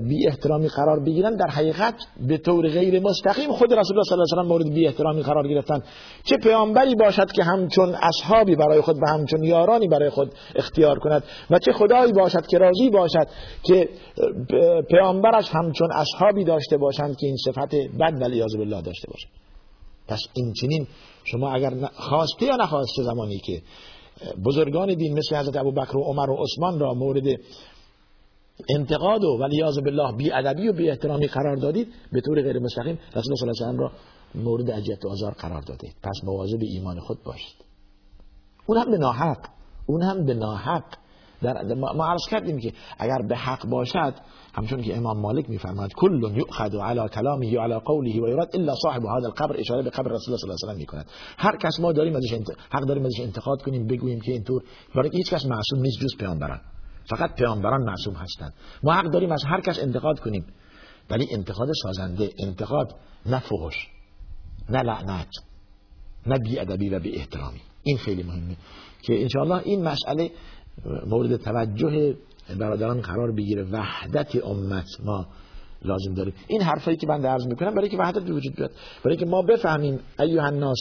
بی 0.08 0.28
احترامی 0.28 0.68
قرار 0.68 1.00
بگیرن 1.00 1.36
در 1.36 1.46
حقیقت 1.46 1.94
به 2.28 2.38
طور 2.38 2.68
غیر 2.68 3.02
مستقیم 3.02 3.52
خود 3.52 3.72
رسول 3.72 3.96
الله 3.96 4.04
صلی 4.04 4.18
الله 4.18 4.32
علیه 4.32 4.44
و 4.44 4.48
مورد 4.48 4.74
بی 4.74 4.86
احترامی 4.86 5.22
قرار 5.22 5.48
گرفتن. 5.48 5.82
چه 6.24 6.36
پیامبری 6.36 6.94
باشد 6.94 7.32
که 7.32 7.44
همچون 7.44 7.94
اصحابی 7.94 8.56
برای 8.56 8.80
خود 8.80 8.96
و 8.96 9.06
همچون 9.08 9.44
یارانی 9.44 9.88
برای 9.88 10.10
خود 10.10 10.34
اختیار 10.54 10.98
کند 10.98 11.24
و 11.50 11.58
چه 11.58 11.72
خدایی 11.72 12.12
باشد 12.12 12.46
که 12.46 12.58
راضی 12.58 12.90
باشد 12.90 13.26
که 13.62 13.88
پیامبرش 14.90 15.48
همچون 15.50 15.88
اصحابی 15.92 16.44
داشته 16.44 16.76
باشند 16.76 17.16
که 17.16 17.26
این 17.26 17.36
صفت 17.36 17.74
بد 17.74 18.22
ولی 18.22 18.42
بالله 18.58 18.82
داشته 18.82 19.08
باشند. 19.10 19.32
پس 20.08 20.20
این 20.34 20.52
چنین 20.52 20.86
شما 21.24 21.52
اگر 21.52 21.70
خواسته 21.94 22.46
یا 22.46 22.56
نخواسته 22.56 23.02
زمانی 23.02 23.38
که 23.38 23.62
بزرگان 24.44 24.94
دین 24.94 25.18
مثل 25.18 25.36
حضرت 25.36 25.56
ابوبکر 25.56 25.96
و 25.96 26.02
عمر 26.02 26.30
و 26.30 26.36
عثمان 26.42 26.80
را 26.80 26.94
مورد 26.94 27.24
انتقاد 28.68 29.24
و 29.24 29.38
ولیاذ 29.40 29.78
بالله 29.78 30.16
بی 30.16 30.32
ادبی 30.32 30.68
و 30.68 30.72
بی 30.72 30.90
احترامی 30.90 31.26
قرار 31.26 31.56
دادید 31.56 31.88
به 32.12 32.20
طور 32.20 32.42
غیر 32.42 32.58
مستقیم 32.58 32.98
رسول 33.16 33.34
الله 33.42 33.52
صلی 33.52 33.64
الله 33.64 33.68
علیه 33.68 33.78
و 33.78 33.82
را 33.82 33.92
مورد 34.34 34.70
اذیت 34.70 35.04
و 35.04 35.08
آزار 35.08 35.32
قرار 35.32 35.62
دادید. 35.62 35.94
پس 36.02 36.24
مواظب 36.24 36.58
ایمان 36.60 37.00
خود 37.00 37.22
باشید. 37.24 37.56
اون 38.66 38.78
هم 38.78 38.90
به 38.90 38.98
ناحق 38.98 39.38
اون 39.86 40.02
هم 40.02 40.24
به 40.26 40.34
ناحق. 40.34 40.84
در 41.42 41.74
ما 41.74 42.06
عرض 42.06 42.20
کردیم 42.30 42.58
که 42.58 42.72
اگر 42.98 43.22
به 43.28 43.36
حق 43.36 43.66
باشد 43.66 44.14
همچون 44.54 44.82
که 44.82 44.96
امام 44.96 45.20
مالک 45.20 45.50
میفرماد 45.50 45.92
کل 45.96 46.36
یؤخذ 46.36 46.74
علی 46.74 47.08
کلامه 47.08 47.58
و 47.58 47.60
علی 47.60 47.78
قوله 47.78 48.20
و 48.20 48.28
یراد 48.28 48.50
الا 48.54 48.74
صاحب 48.82 49.02
هذا 49.02 49.26
القبر 49.26 49.56
اشاره 49.60 49.82
به 49.82 49.90
قبر 49.90 50.10
رسول 50.10 50.34
الله 50.34 50.38
صلی 50.38 50.50
الله 50.50 50.58
علیه 50.64 50.74
و 50.74 50.78
می‌کند. 50.78 51.06
هر 51.38 51.56
کس 51.56 51.80
ما 51.80 51.92
داریم 51.92 52.16
ازش 52.16 52.32
حق 52.70 52.82
داریم 52.82 53.04
ازش 53.04 53.20
انتقاد 53.20 53.62
کنیم 53.62 53.86
بگوییم 53.86 54.20
که 54.20 54.32
اینطور. 54.32 54.62
برای 54.94 55.10
هیچ 55.12 55.30
کس 55.30 55.46
معصوم 55.46 55.80
نیست 55.80 56.00
جز 56.00 56.16
پیامبران. 56.18 56.60
فقط 57.08 57.34
پیامبران 57.34 57.82
معصوم 57.82 58.14
هستند. 58.14 58.52
ما 58.82 58.92
حق 58.92 59.10
داریم 59.10 59.32
از 59.32 59.44
هر 59.44 59.60
کس 59.60 59.78
انتقاد 59.78 60.20
کنیم. 60.20 60.46
ولی 61.10 61.26
انتقاد 61.30 61.68
سازنده 61.82 62.30
انتقاد 62.38 62.94
نه 63.26 63.38
فحش 63.38 63.88
نه 64.70 64.82
لعنت 64.82 65.28
نه 66.26 66.38
بی 66.38 66.58
ادبی 66.58 66.88
و 66.88 66.98
بی 66.98 67.16
احترامی 67.16 67.60
این 67.82 67.98
خیلی 67.98 68.22
مهمه 68.22 68.56
که 69.02 69.22
انشاءالله 69.22 69.62
این 69.64 69.82
مسئله 69.82 70.30
مورد 71.06 71.36
توجه 71.36 72.16
برادران 72.58 73.00
قرار 73.00 73.32
بگیره. 73.32 73.62
وحدت 73.62 74.44
امت 74.44 74.86
ما 75.04 75.26
لازم 75.82 76.14
داریم 76.14 76.34
این 76.48 76.62
حرفایی 76.62 76.96
که 76.96 77.06
من 77.06 77.24
عرض 77.24 77.46
می‌کنم 77.46 77.74
برای 77.74 77.88
که 77.88 77.96
وحدت 77.96 78.30
وجود 78.30 78.56
بیاد. 78.56 78.70
برای 79.04 79.16
که 79.16 79.26
ما 79.26 79.42
بفهمیم 79.42 80.00
ایها 80.20 80.46
الناس 80.46 80.78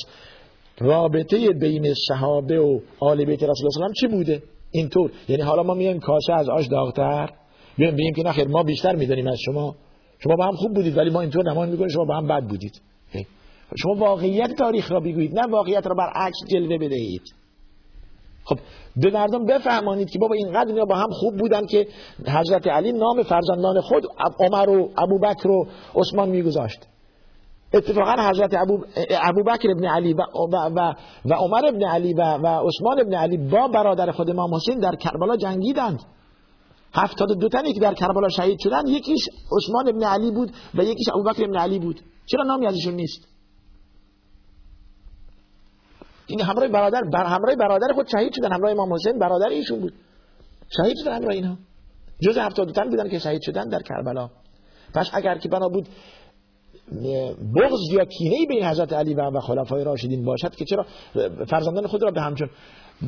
رابطه 0.79 1.49
بین 1.49 1.93
صحابه 2.07 2.59
و 2.59 2.79
آل 2.99 3.25
بیت 3.25 3.43
رسول 3.43 3.69
الله 3.75 3.93
چی 4.01 4.07
بوده؟ 4.07 4.43
اینطور. 4.75 5.11
یعنی 5.27 5.41
حالا 5.41 5.63
ما 5.63 5.73
میایم 5.73 5.99
کاسه 5.99 6.33
از 6.33 6.49
آش 6.49 6.67
داغتر. 6.67 7.29
بیایم 7.77 7.95
بگیم 7.95 8.13
که 8.13 8.23
نخیر 8.23 8.47
ما 8.47 8.63
بیشتر 8.63 8.95
می‌دونیم 8.95 9.27
از 9.27 9.37
شما. 9.45 9.75
شما 10.19 10.35
با 10.35 10.45
هم 10.45 10.55
خوب 10.55 10.73
بودید 10.73 10.97
ولی 10.97 11.09
ما 11.09 11.21
اینطور 11.21 11.51
نمایان 11.51 11.69
می‌کنیم 11.69 11.89
شما 11.89 12.05
با 12.05 12.15
هم 12.15 12.27
بد 12.27 12.43
بودید. 12.43 12.81
شما 13.77 13.95
واقعیت 13.95 14.53
تاریخ 14.57 14.91
را 14.91 14.99
بگویید 14.99 15.39
نه 15.39 15.47
واقعیت 15.51 15.87
را 15.87 15.95
برعکس 15.95 16.37
جلوه 16.51 16.77
بدهید. 16.77 17.21
خب 18.43 18.59
به 18.95 19.11
مردم 19.11 19.45
بفهمانید 19.45 20.09
که 20.09 20.19
بابا 20.19 20.35
اینقدر 20.35 20.67
اینا 20.67 20.85
با 20.85 20.95
هم 20.95 21.09
خوب 21.09 21.37
بودن 21.37 21.65
که 21.65 21.87
حضرت 22.27 22.67
علی 22.67 22.91
نام 22.91 23.23
فرزندان 23.23 23.81
خود 23.81 24.03
عمر 24.39 24.69
و 24.69 24.89
ابوبکر 24.97 25.49
و 25.49 25.67
عثمان 25.95 26.29
میگذاشت. 26.29 26.79
اتفاقا 27.75 28.29
حضرت 28.29 28.53
ابو, 28.53 28.83
ابو 29.09 29.43
بکر 29.43 29.71
ابن 29.71 29.85
علی 29.85 30.13
و, 30.13 30.21
و, 30.51 30.93
و, 31.25 31.33
عمر 31.33 31.65
ابن 31.65 31.83
علی 31.83 32.13
و, 32.13 32.21
و 32.21 32.47
عثمان 32.47 32.99
ابن 32.99 33.13
علی 33.13 33.37
با 33.37 33.67
برادر 33.67 34.11
خود 34.11 34.29
امام 34.29 34.55
حسین 34.55 34.79
در 34.79 34.95
کربلا 34.95 35.35
جنگیدند. 35.35 35.99
هفتاد 36.93 37.39
دو 37.39 37.49
تنی 37.49 37.73
که 37.73 37.79
در 37.79 37.93
کربلا 37.93 38.29
شهید 38.29 38.59
شدن 38.59 38.87
یکیش 38.87 39.29
عثمان 39.57 39.89
ابن 39.89 40.03
علی 40.03 40.31
بود 40.31 40.51
و 40.75 40.83
یکیش 40.83 41.05
ابو 41.13 41.23
بکر 41.23 41.43
ابن 41.43 41.57
علی 41.57 41.79
بود. 41.79 42.01
چرا 42.25 42.43
نامی 42.43 42.67
ازشون 42.67 42.93
نیست؟ 42.93 43.27
این 46.27 46.41
همراه 46.41 46.67
برادر 46.67 47.01
بر 47.13 47.25
همراه 47.25 47.55
برادر 47.55 47.93
خود 47.93 48.07
شهید 48.07 48.33
شدن. 48.35 48.53
همراه 48.53 48.71
امام 48.71 48.93
حسین 48.93 49.19
برادر 49.19 49.49
ایشون 49.49 49.79
بود. 49.79 49.93
شهید 50.77 50.97
شدن 51.03 51.15
همراه 51.15 51.33
اینها. 51.33 51.57
جز 52.21 52.37
72 52.37 52.71
تن 52.71 52.89
بودن 52.89 53.09
که 53.09 53.19
شهید 53.19 53.41
شدن 53.41 53.69
در 53.69 53.81
کربلا. 53.81 54.29
پس 54.93 55.09
اگر 55.13 55.37
که 55.37 55.49
بنا 55.49 55.67
بود 55.67 55.87
بغض 57.55 57.79
یا 57.91 58.05
کینه 58.05 58.45
بین 58.49 58.63
حضرت 58.63 58.93
علی 58.93 59.13
و 59.13 59.39
خلفای 59.39 59.83
راشدین 59.83 60.25
باشد 60.25 60.55
که 60.55 60.65
چرا؟ 60.65 60.85
فرزندان 61.47 61.87
خود 61.87 62.03
را 62.03 62.11
به 62.11 62.21
همچون 62.21 62.49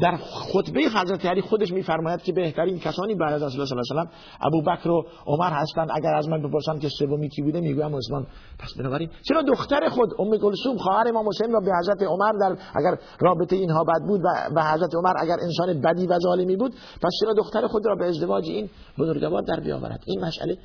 در 0.01 0.17
خطبه 0.53 0.79
حضرت 0.79 1.25
علی 1.25 1.41
خودش 1.41 1.71
میفرماید 1.71 2.21
که 2.21 2.33
بهترین 2.33 2.79
کسانی 2.79 3.15
بعد 3.15 3.33
از 3.33 3.43
رسول 3.43 3.61
الله 3.61 3.83
صلی 3.83 3.97
الله 3.97 4.09
علیه 4.09 4.11
و 4.41 4.47
ابو 4.47 4.61
بکر 4.61 4.89
و 4.89 5.05
عمر 5.25 5.49
هستند. 5.49 5.89
اگر 5.93 6.13
از 6.13 6.29
من 6.29 6.41
بپرسن 6.41 6.79
که 6.79 6.89
سومی 6.99 7.29
کی 7.29 7.41
بوده 7.41 7.59
می‌گویم 7.59 7.95
عثمان. 7.95 8.27
پس 8.59 8.73
بنابراین 8.79 9.09
چرا 9.27 9.41
دختر 9.41 9.89
خود 9.89 10.09
ام 10.19 10.37
کلثوم 10.37 10.77
خواهر 10.77 11.07
امام 11.07 11.27
حسین 11.27 11.51
را 11.51 11.59
به 11.59 11.71
حضرت 11.79 12.03
عمر 12.03 12.31
در 12.39 12.57
اگر 12.75 12.97
رابطه 13.19 13.55
اینها 13.55 13.83
بد 13.83 14.07
بود 14.07 14.21
و 14.55 14.63
حضرت 14.73 14.95
عمر 14.95 15.13
اگر 15.17 15.37
انسان 15.41 15.81
بدی 15.81 16.07
و 16.07 16.19
ظالمی 16.19 16.55
بود 16.55 16.71
پس 17.01 17.11
چرا 17.21 17.33
دختر 17.33 17.67
خود 17.67 17.85
را 17.85 17.95
به 17.95 18.05
ازدواج 18.05 18.43
این 18.47 18.69
بزرگوار 18.99 19.41
در 19.41 19.59
بیاورد؟ 19.59 20.03
این 20.05 20.25
مسئله 20.25 20.57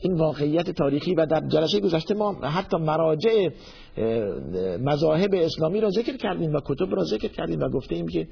این 0.00 0.14
واقعیت 0.14 0.70
تاریخی 0.70 1.14
و 1.14 1.26
در 1.26 1.40
جلسه 1.48 1.80
گذشته 1.80 2.14
ما 2.14 2.32
حتی 2.32 2.76
مراجع 2.76 3.48
مذاهب 4.80 5.30
اسلامی 5.34 5.80
را 5.80 5.90
ذکر 5.90 6.16
کردیم 6.16 6.52
و 6.52 6.60
کتب 6.64 6.94
را 6.94 7.04
ذکر 7.04 7.28
کردیم 7.28 7.60
و 7.60 7.68
گفتیم 7.68 8.08
که 8.08 8.28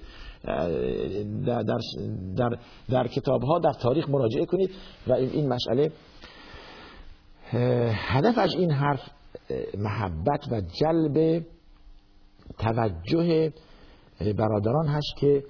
در, 1.47 1.62
در, 2.37 2.59
در 2.91 3.07
کتاب 3.07 3.43
ها 3.43 3.59
در 3.59 3.73
تاریخ 3.73 4.09
مراجعه 4.09 4.47
کنید 4.47 4.71
و 5.07 5.12
این 5.12 5.49
مسئله 5.49 5.93
هدف 7.93 8.39
از 8.39 8.55
این 8.55 8.71
حرف 8.71 9.01
محبت 9.79 10.49
و 10.51 10.61
جلب 10.61 11.45
توجه 12.59 13.53
برادران 14.21 14.87
هست 14.87 15.16
که 15.21 15.45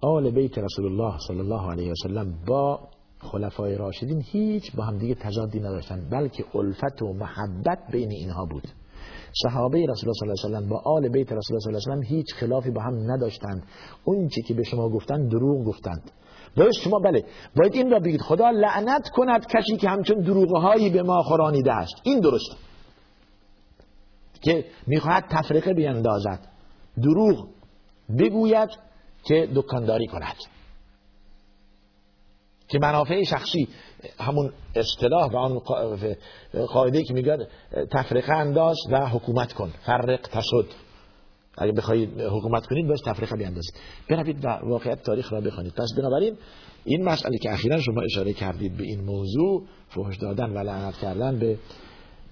آل 0.00 0.30
بیت 0.30 0.58
رسول 0.58 0.86
الله 0.86 1.18
صلی 1.18 1.40
الله 1.40 1.70
علیه 1.70 1.90
وسلم 1.90 2.34
با 2.46 2.88
خلفای 3.24 3.76
راشدین 3.76 4.22
هیچ 4.26 4.76
با 4.76 4.84
هم 4.84 4.98
دیگه 4.98 5.14
تضادی 5.14 5.60
نداشتن 5.60 6.08
بلکه 6.10 6.44
الفت 6.54 7.02
و 7.02 7.12
محبت 7.12 7.78
بین 7.92 8.10
اینها 8.10 8.44
بود. 8.44 8.68
صحابه 9.42 9.78
رسول 9.78 10.08
الله 10.08 10.34
صلی 10.34 10.46
الله 10.46 10.56
علیه 10.56 10.68
و 10.68 10.70
با 10.70 10.82
آل 10.90 11.08
بیت 11.08 11.32
رسول 11.32 11.56
الله 11.56 11.60
صلی 11.60 11.74
الله 11.74 11.92
علیه 11.92 12.12
و 12.12 12.16
هیچ 12.16 12.34
خلافی 12.34 12.70
با 12.70 12.82
هم 12.82 13.12
نداشتند. 13.12 13.62
اون 14.04 14.28
چی 14.28 14.42
که 14.42 14.54
به 14.54 14.62
شما 14.62 14.88
گفتند 14.88 15.30
دروغ 15.30 15.64
گفتند. 15.64 16.10
باید 16.56 16.72
شما 16.72 16.98
بله 16.98 17.24
باید 17.56 17.74
این 17.74 17.90
را 17.90 17.98
بگید. 17.98 18.20
خدا 18.20 18.50
لعنت 18.50 19.08
کند 19.08 19.46
کسی 19.46 19.76
که 19.76 19.88
همچون 19.88 20.20
دروغهایی 20.20 20.90
به 20.90 21.02
ما 21.02 21.22
خورانیده 21.22 21.72
است. 21.72 21.94
این 22.02 22.20
درست. 22.20 22.56
که 24.42 24.64
می‌خواهد 24.86 25.24
تفریقه 25.30 25.74
بیندازد 25.74 26.48
دروغ 27.02 27.48
بگوید 28.18 28.70
که 29.24 29.48
دکانداری 29.54 30.06
کند. 30.06 30.36
که 32.68 32.78
منافع 32.78 33.22
شخصی 33.22 33.68
همون 34.18 34.52
اصطلاح 34.76 35.32
و 35.32 35.36
آن 35.36 35.58
قاعده 36.72 37.02
که 37.02 37.14
میگه 37.14 37.48
تفریقه 37.92 38.32
انداز 38.32 38.76
و 38.90 39.08
حکومت 39.08 39.52
کن. 39.52 39.72
فرق 39.86 40.20
تسد 40.32 40.84
اگه 41.58 41.72
بخواید 41.72 42.20
حکومت 42.20 42.66
کنید 42.66 42.86
باید 42.86 43.00
تفریقه 43.06 43.36
بیاندازید 43.36 43.74
بروید 44.10 44.44
و 44.44 44.48
واقعیت 44.48 45.02
تاریخ 45.02 45.32
را 45.32 45.40
بخوانید 45.40 45.72
پس 45.72 45.88
بنابراین 45.96 46.36
این 46.84 47.04
مسئله 47.04 47.38
که 47.38 47.52
اخیرا 47.52 47.80
شما 47.80 48.02
اشاره 48.02 48.32
کردید 48.32 48.76
به 48.76 48.84
این 48.84 49.04
موضوع 49.04 49.62
فحش 49.88 50.16
دادن 50.16 50.50
و 50.50 50.58
لعنت 50.58 50.94
کردن 50.94 51.38
به 51.38 51.58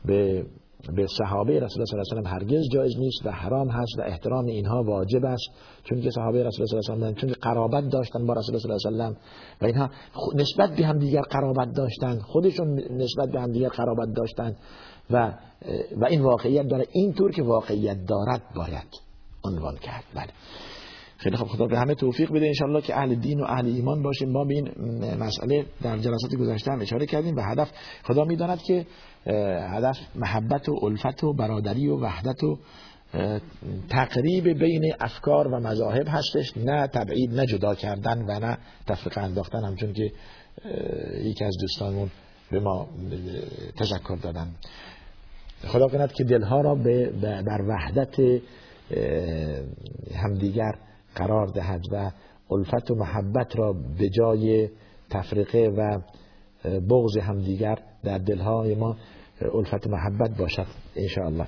به 0.05 0.47
به 0.89 1.07
صحابه 1.07 1.53
رسول 1.61 1.83
الله 1.83 1.85
صلی 1.85 1.99
الله 1.99 2.13
علیه 2.13 2.31
و 2.31 2.35
هرگز 2.35 2.69
جایز 2.73 2.99
نیست 2.99 3.27
و 3.27 3.31
حرام 3.31 3.69
هست 3.69 3.99
و 3.99 4.03
احترام 4.03 4.47
اینها 4.47 4.83
واجب 4.83 5.25
است. 5.25 5.51
چون 5.85 6.01
که 6.01 6.11
صحابه 6.11 6.45
رسول 6.45 6.67
الله 6.71 6.83
صلی 6.83 6.95
الله 6.95 7.07
علیه 7.07 7.17
و 7.17 7.21
چون 7.21 7.33
قرابت 7.43 7.89
داشتن 7.89 8.27
با 8.27 8.35
رسول 8.35 8.55
الله 8.55 8.79
صلی 8.79 8.93
الله 8.93 9.05
علیه 9.05 9.17
و 9.17 9.65
و 9.65 9.67
اینها 9.67 9.91
نسبت 10.35 10.77
به 10.77 10.87
هم 10.87 10.99
دیگر 10.99 11.21
قرابت 11.21 11.73
داشتن 11.77 12.19
خودشون 12.19 12.81
نسبت 12.91 13.29
به 13.33 13.41
هم 13.41 13.53
دیگر 13.53 13.69
قرابت 13.69 14.09
داشتن 14.17 14.57
و 15.11 15.35
و 15.97 16.05
این 16.05 16.23
واقعیت 16.23 16.67
داره. 16.67 16.87
اینطور 16.93 17.31
که 17.31 17.43
واقعیت 17.43 18.07
دارد 18.07 18.43
باید 18.57 19.01
عنوان 19.45 19.77
کرد. 19.77 20.05
بله. 20.15 20.29
خیلی 21.23 21.37
خب 21.37 21.47
خدا 21.47 21.67
به 21.67 21.79
همه 21.79 21.95
توفیق 21.95 22.33
بده 22.33 22.47
انشالله 22.47 22.81
که 22.81 22.97
اهل 22.97 23.15
دین 23.15 23.41
و 23.41 23.45
اهل 23.45 23.67
ایمان 23.67 24.03
باشیم. 24.03 24.29
ما 24.29 24.45
به 24.45 24.55
این 24.55 24.69
مسئله 25.15 25.67
در 25.83 25.99
جلسات 25.99 26.35
گذشته 26.35 26.73
هم 26.73 26.81
اشاره 26.81 27.07
کردیم 27.07 27.37
و 27.37 27.41
هدف 27.41 27.71
خدا 28.05 28.25
می‌داند 28.25 28.63
که 28.63 28.87
هدف 29.77 29.97
محبت 30.15 30.69
و 30.69 30.81
الفت 30.83 31.25
و 31.25 31.33
برادری 31.33 31.89
و 31.89 31.97
وحدت 31.97 32.45
و 32.45 32.59
تقریب 33.91 34.49
بین 34.59 34.95
افکار 35.01 35.49
و 35.49 35.61
مذاهب 35.61 36.07
هستش. 36.09 36.57
نه 36.57 36.87
تبعید 36.87 37.35
نه 37.35 37.47
جدا 37.47 37.75
کردن 37.75 38.23
و 38.23 38.41
نه 38.41 38.59
تفریق 38.87 39.19
انداختن. 39.19 39.65
همچون 39.65 39.93
که 39.93 40.13
یکی 41.25 41.45
از 41.45 41.57
دوستانمون 41.61 42.11
به 42.51 42.61
ما 42.61 42.89
تذکر 43.79 44.17
دادن. 44.23 44.49
خدا 45.67 45.89
کند 45.89 46.13
که 46.13 46.25
دلها 46.25 46.61
را 46.61 46.75
به 46.75 47.11
بر 47.23 47.63
وحدت 47.69 48.41
همدیگر 50.15 50.73
قرار 51.17 51.47
دهد 51.47 51.83
و 51.93 52.11
الفت 52.51 52.91
و 52.91 52.95
محبت 52.95 53.57
را 53.57 53.75
به 53.99 54.09
جای 54.09 54.69
تفریقه 55.11 55.73
و 55.77 56.01
بغض 56.81 57.19
همدیگر 57.19 57.79
در 58.05 58.19
دلهای 58.19 58.75
ما 58.75 58.97
الفت 59.55 59.87
محبت 59.87 60.39
باشد 60.39 60.67
انشاءالله. 60.97 61.47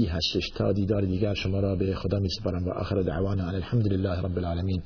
هستش. 0.09 0.49
تا 0.55 0.71
دیدار 0.71 1.01
دیگر 1.01 1.33
شما 1.33 1.59
را 1.59 1.75
به 1.75 1.95
خدا 1.95 2.19
می 2.19 2.29
سپارم 2.29 2.67
و 2.67 2.69
آخر 2.69 3.01
دعوانا 3.01 3.47
الحمد 3.47 3.87
لله 3.87 4.21
رب 4.21 4.37
العالمین. 4.37 4.81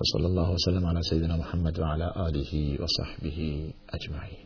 و 0.00 0.04
صلی 0.12 0.24
الله 0.24 0.54
وسلم 0.54 0.86
علی 0.86 1.02
سیدنا 1.02 1.36
محمد 1.36 1.78
و 1.78 1.84
علی 1.84 2.02
آله 2.02 2.76
و 2.82 2.86
صحبه 2.86 3.30
اجمعین. 3.92 4.38